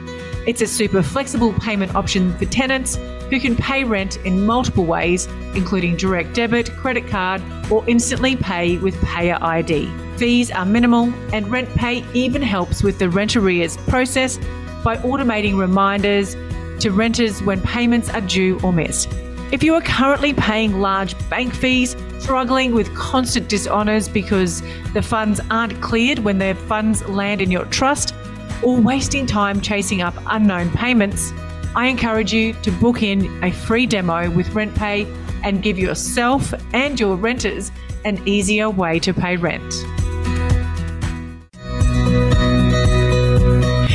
It's 0.46 0.62
a 0.62 0.66
super 0.66 1.02
flexible 1.02 1.52
payment 1.54 1.94
option 1.94 2.36
for 2.38 2.46
tenants 2.46 2.96
who 3.30 3.38
can 3.38 3.54
pay 3.54 3.84
rent 3.84 4.16
in 4.24 4.44
multiple 4.44 4.84
ways, 4.84 5.26
including 5.54 5.96
direct 5.96 6.34
debit, 6.34 6.70
credit 6.72 7.06
card, 7.06 7.42
or 7.70 7.88
instantly 7.88 8.34
pay 8.36 8.78
with 8.78 8.94
PayID. 8.96 10.09
Fees 10.20 10.50
are 10.50 10.66
minimal, 10.66 11.04
and 11.32 11.46
RentPay 11.46 12.04
even 12.14 12.42
helps 12.42 12.82
with 12.82 12.98
the 12.98 13.08
rent 13.08 13.36
arrears 13.36 13.78
process 13.88 14.36
by 14.84 14.98
automating 14.98 15.58
reminders 15.58 16.34
to 16.82 16.90
renters 16.90 17.42
when 17.42 17.58
payments 17.62 18.10
are 18.10 18.20
due 18.20 18.60
or 18.60 18.70
missed. 18.70 19.08
If 19.50 19.62
you 19.62 19.72
are 19.76 19.80
currently 19.80 20.34
paying 20.34 20.78
large 20.78 21.16
bank 21.30 21.54
fees, 21.54 21.96
struggling 22.18 22.74
with 22.74 22.94
constant 22.94 23.48
dishonors 23.48 24.10
because 24.10 24.60
the 24.92 25.00
funds 25.00 25.40
aren't 25.50 25.80
cleared 25.80 26.18
when 26.18 26.36
the 26.36 26.54
funds 26.54 27.02
land 27.08 27.40
in 27.40 27.50
your 27.50 27.64
trust, 27.64 28.14
or 28.62 28.76
wasting 28.78 29.24
time 29.24 29.58
chasing 29.62 30.02
up 30.02 30.12
unknown 30.26 30.68
payments, 30.72 31.32
I 31.74 31.86
encourage 31.86 32.30
you 32.30 32.52
to 32.52 32.70
book 32.72 33.02
in 33.02 33.42
a 33.42 33.52
free 33.52 33.86
demo 33.86 34.28
with 34.28 34.48
RentPay 34.48 35.06
and 35.44 35.62
give 35.62 35.78
yourself 35.78 36.52
and 36.74 37.00
your 37.00 37.16
renters 37.16 37.72
an 38.04 38.20
easier 38.28 38.68
way 38.68 38.98
to 38.98 39.14
pay 39.14 39.38
rent. 39.38 39.72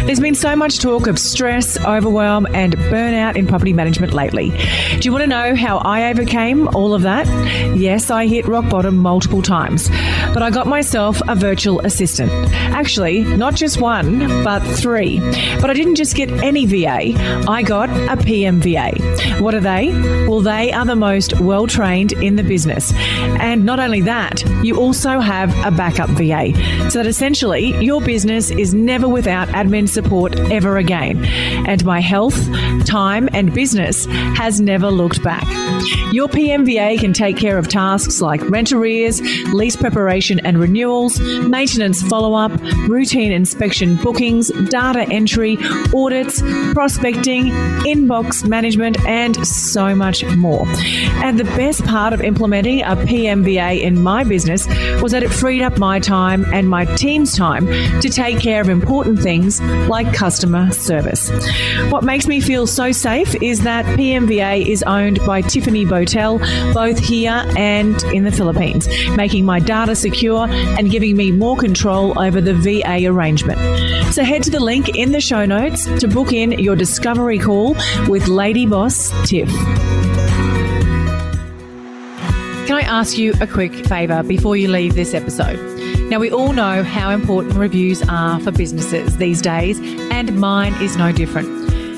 There's 0.05 0.19
been 0.19 0.35
so 0.35 0.55
much 0.55 0.77
talk 0.77 1.07
of 1.07 1.17
stress, 1.17 1.83
overwhelm, 1.83 2.45
and 2.53 2.77
burnout 2.77 3.35
in 3.35 3.47
property 3.47 3.73
management 3.73 4.13
lately. 4.13 4.51
Do 4.51 4.99
you 5.01 5.11
want 5.11 5.23
to 5.23 5.27
know 5.27 5.55
how 5.55 5.79
I 5.79 6.11
overcame 6.11 6.67
all 6.75 6.93
of 6.93 7.01
that? 7.01 7.25
Yes, 7.75 8.11
I 8.11 8.27
hit 8.27 8.47
rock 8.47 8.69
bottom 8.69 8.97
multiple 8.97 9.41
times, 9.41 9.89
but 10.31 10.43
I 10.43 10.51
got 10.51 10.67
myself 10.67 11.23
a 11.27 11.33
virtual 11.33 11.79
assistant. 11.79 12.31
Actually, 12.53 13.23
not 13.23 13.55
just 13.55 13.81
one, 13.81 14.19
but 14.43 14.59
three. 14.59 15.19
But 15.59 15.71
I 15.71 15.73
didn't 15.73 15.95
just 15.95 16.15
get 16.15 16.29
any 16.29 16.67
VA, 16.67 17.17
I 17.49 17.63
got 17.63 17.89
a 17.89 18.15
PMVA. 18.15 19.41
What 19.41 19.55
are 19.55 19.59
they? 19.59 19.89
Well, 20.27 20.41
they 20.41 20.71
are 20.71 20.85
the 20.85 20.95
most 20.95 21.39
well 21.39 21.65
trained 21.65 22.11
in 22.11 22.35
the 22.35 22.43
business. 22.43 22.93
And 23.39 23.65
not 23.65 23.79
only 23.79 24.01
that, 24.01 24.43
you 24.63 24.77
also 24.77 25.19
have 25.19 25.49
a 25.65 25.71
backup 25.71 26.11
VA. 26.11 26.53
So 26.91 26.99
that 26.99 27.07
essentially 27.07 27.75
your 27.83 28.01
business 28.01 28.51
is 28.51 28.75
never 28.75 29.09
without 29.09 29.47
admin 29.47 29.94
support 29.95 30.37
ever 30.51 30.77
again. 30.77 31.25
And 31.65 31.83
my 31.83 32.01
health, 32.01 32.37
time, 32.85 33.27
and 33.33 33.53
business 33.53 34.05
has 34.37 34.61
never 34.61 34.91
looked 34.91 35.23
back. 35.23 35.47
Your 36.11 36.27
PMVA 36.27 36.99
can 36.99 37.13
take 37.13 37.37
care 37.37 37.57
of 37.57 37.67
tasks 37.67 38.21
like 38.21 38.41
rent 38.49 38.71
arrears, 38.71 39.21
lease 39.53 39.75
preparation 39.75 40.39
and 40.45 40.59
renewals, 40.59 41.19
maintenance 41.19 42.01
follow 42.03 42.33
up, 42.35 42.51
routine 42.87 43.31
inspection 43.31 43.95
bookings, 43.95 44.49
data 44.69 45.07
entry, 45.09 45.57
audits, 45.93 46.41
prospecting, 46.73 47.45
inbox 47.85 48.47
management, 48.47 49.03
and 49.05 49.45
so 49.47 49.95
much 49.95 50.23
more. 50.35 50.65
And 51.23 51.39
the 51.39 51.43
best 51.55 51.83
part 51.85 52.13
of 52.13 52.21
implementing 52.21 52.81
a 52.81 52.95
PMVA 52.95 53.81
in 53.81 54.01
my 54.01 54.23
business 54.23 54.67
was 55.01 55.11
that 55.11 55.23
it 55.23 55.29
freed 55.29 55.61
up 55.61 55.77
my 55.77 55.99
time 55.99 56.45
and 56.53 56.69
my 56.69 56.85
team's 56.95 57.35
time 57.35 57.65
to 58.01 58.09
take 58.09 58.39
care 58.39 58.61
of 58.61 58.69
important 58.69 59.19
things 59.19 59.61
like 59.87 60.13
customer 60.13 60.71
service. 60.71 61.29
What 61.91 62.03
makes 62.03 62.27
me 62.27 62.41
feel 62.41 62.67
so 62.67 62.91
safe 62.91 63.35
is 63.41 63.61
that 63.61 63.85
PMVA 63.97 64.65
is 64.65 64.83
owned 64.83 65.19
by 65.25 65.41
Tiffany 65.41 65.85
Botel, 65.85 66.39
both 66.73 66.99
here 66.99 67.43
and 67.57 68.01
in 68.05 68.23
the 68.23 68.31
Philippines, 68.31 68.87
making 69.15 69.45
my 69.45 69.59
data 69.59 69.95
secure 69.95 70.47
and 70.49 70.89
giving 70.89 71.15
me 71.15 71.31
more 71.31 71.55
control 71.57 72.17
over 72.19 72.41
the 72.41 72.53
VA 72.53 73.05
arrangement. 73.07 73.59
So 74.13 74.23
head 74.23 74.43
to 74.43 74.51
the 74.51 74.59
link 74.59 74.89
in 74.95 75.11
the 75.11 75.21
show 75.21 75.45
notes 75.45 75.85
to 75.99 76.07
book 76.07 76.31
in 76.31 76.53
your 76.53 76.75
discovery 76.75 77.39
call 77.39 77.75
with 78.07 78.27
Lady 78.27 78.65
Boss 78.65 79.11
Tiff. 79.27 79.49
Can 82.67 82.77
I 82.77 82.81
ask 82.81 83.17
you 83.17 83.33
a 83.41 83.47
quick 83.47 83.73
favour 83.85 84.23
before 84.23 84.57
you 84.57 84.69
leave 84.69 84.95
this 84.95 85.13
episode? 85.13 85.74
Now, 86.09 86.19
we 86.19 86.29
all 86.29 86.53
know 86.53 86.83
how 86.83 87.09
important 87.09 87.55
reviews 87.55 88.03
are 88.07 88.39
for 88.39 88.51
businesses 88.51 89.17
these 89.17 89.41
days, 89.41 89.79
and 90.11 90.39
mine 90.39 90.73
is 90.75 90.95
no 90.95 91.11
different. 91.11 91.47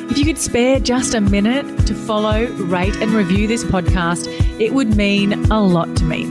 If 0.09 0.17
you 0.17 0.23
could 0.23 0.37
spare 0.37 0.79
just 0.79 1.13
a 1.13 1.19
minute 1.19 1.85
to 1.87 1.93
follow, 1.93 2.45
rate, 2.45 2.95
and 2.95 3.11
review 3.11 3.47
this 3.47 3.65
podcast, 3.65 4.25
it 4.61 4.73
would 4.73 4.95
mean 4.95 5.33
a 5.51 5.61
lot 5.61 5.93
to 5.97 6.05
me. 6.05 6.23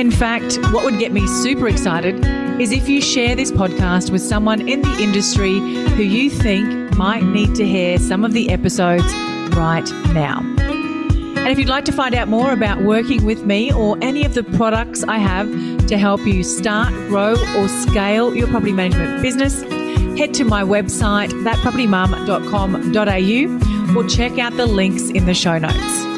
In 0.00 0.10
fact, 0.10 0.56
what 0.72 0.82
would 0.82 0.98
get 0.98 1.12
me 1.12 1.26
super 1.26 1.68
excited 1.68 2.24
is 2.58 2.72
if 2.72 2.88
you 2.88 3.02
share 3.02 3.36
this 3.36 3.52
podcast 3.52 4.10
with 4.10 4.22
someone 4.22 4.66
in 4.66 4.80
the 4.80 5.02
industry 5.02 5.58
who 5.58 6.02
you 6.02 6.30
think 6.30 6.96
might 6.96 7.22
need 7.22 7.54
to 7.56 7.66
hear 7.66 7.98
some 7.98 8.24
of 8.24 8.32
the 8.32 8.48
episodes 8.48 9.04
right 9.54 9.88
now. 10.14 10.40
And 11.40 11.48
if 11.48 11.58
you'd 11.58 11.68
like 11.68 11.84
to 11.86 11.92
find 11.92 12.14
out 12.14 12.28
more 12.28 12.52
about 12.52 12.82
working 12.82 13.24
with 13.24 13.44
me 13.44 13.72
or 13.72 13.98
any 14.02 14.24
of 14.24 14.34
the 14.34 14.44
products 14.44 15.02
I 15.04 15.18
have 15.18 15.48
to 15.86 15.98
help 15.98 16.24
you 16.26 16.44
start, 16.44 16.92
grow, 17.08 17.34
or 17.56 17.68
scale 17.68 18.36
your 18.36 18.46
property 18.46 18.72
management 18.72 19.22
business, 19.22 19.62
head 20.18 20.34
to 20.34 20.44
my 20.44 20.62
website, 20.62 21.30
thatpropertymum.com.au, 21.44 23.98
or 23.98 24.06
check 24.06 24.38
out 24.38 24.56
the 24.56 24.66
links 24.66 25.10
in 25.10 25.26
the 25.26 25.34
show 25.34 25.58
notes. 25.58 26.09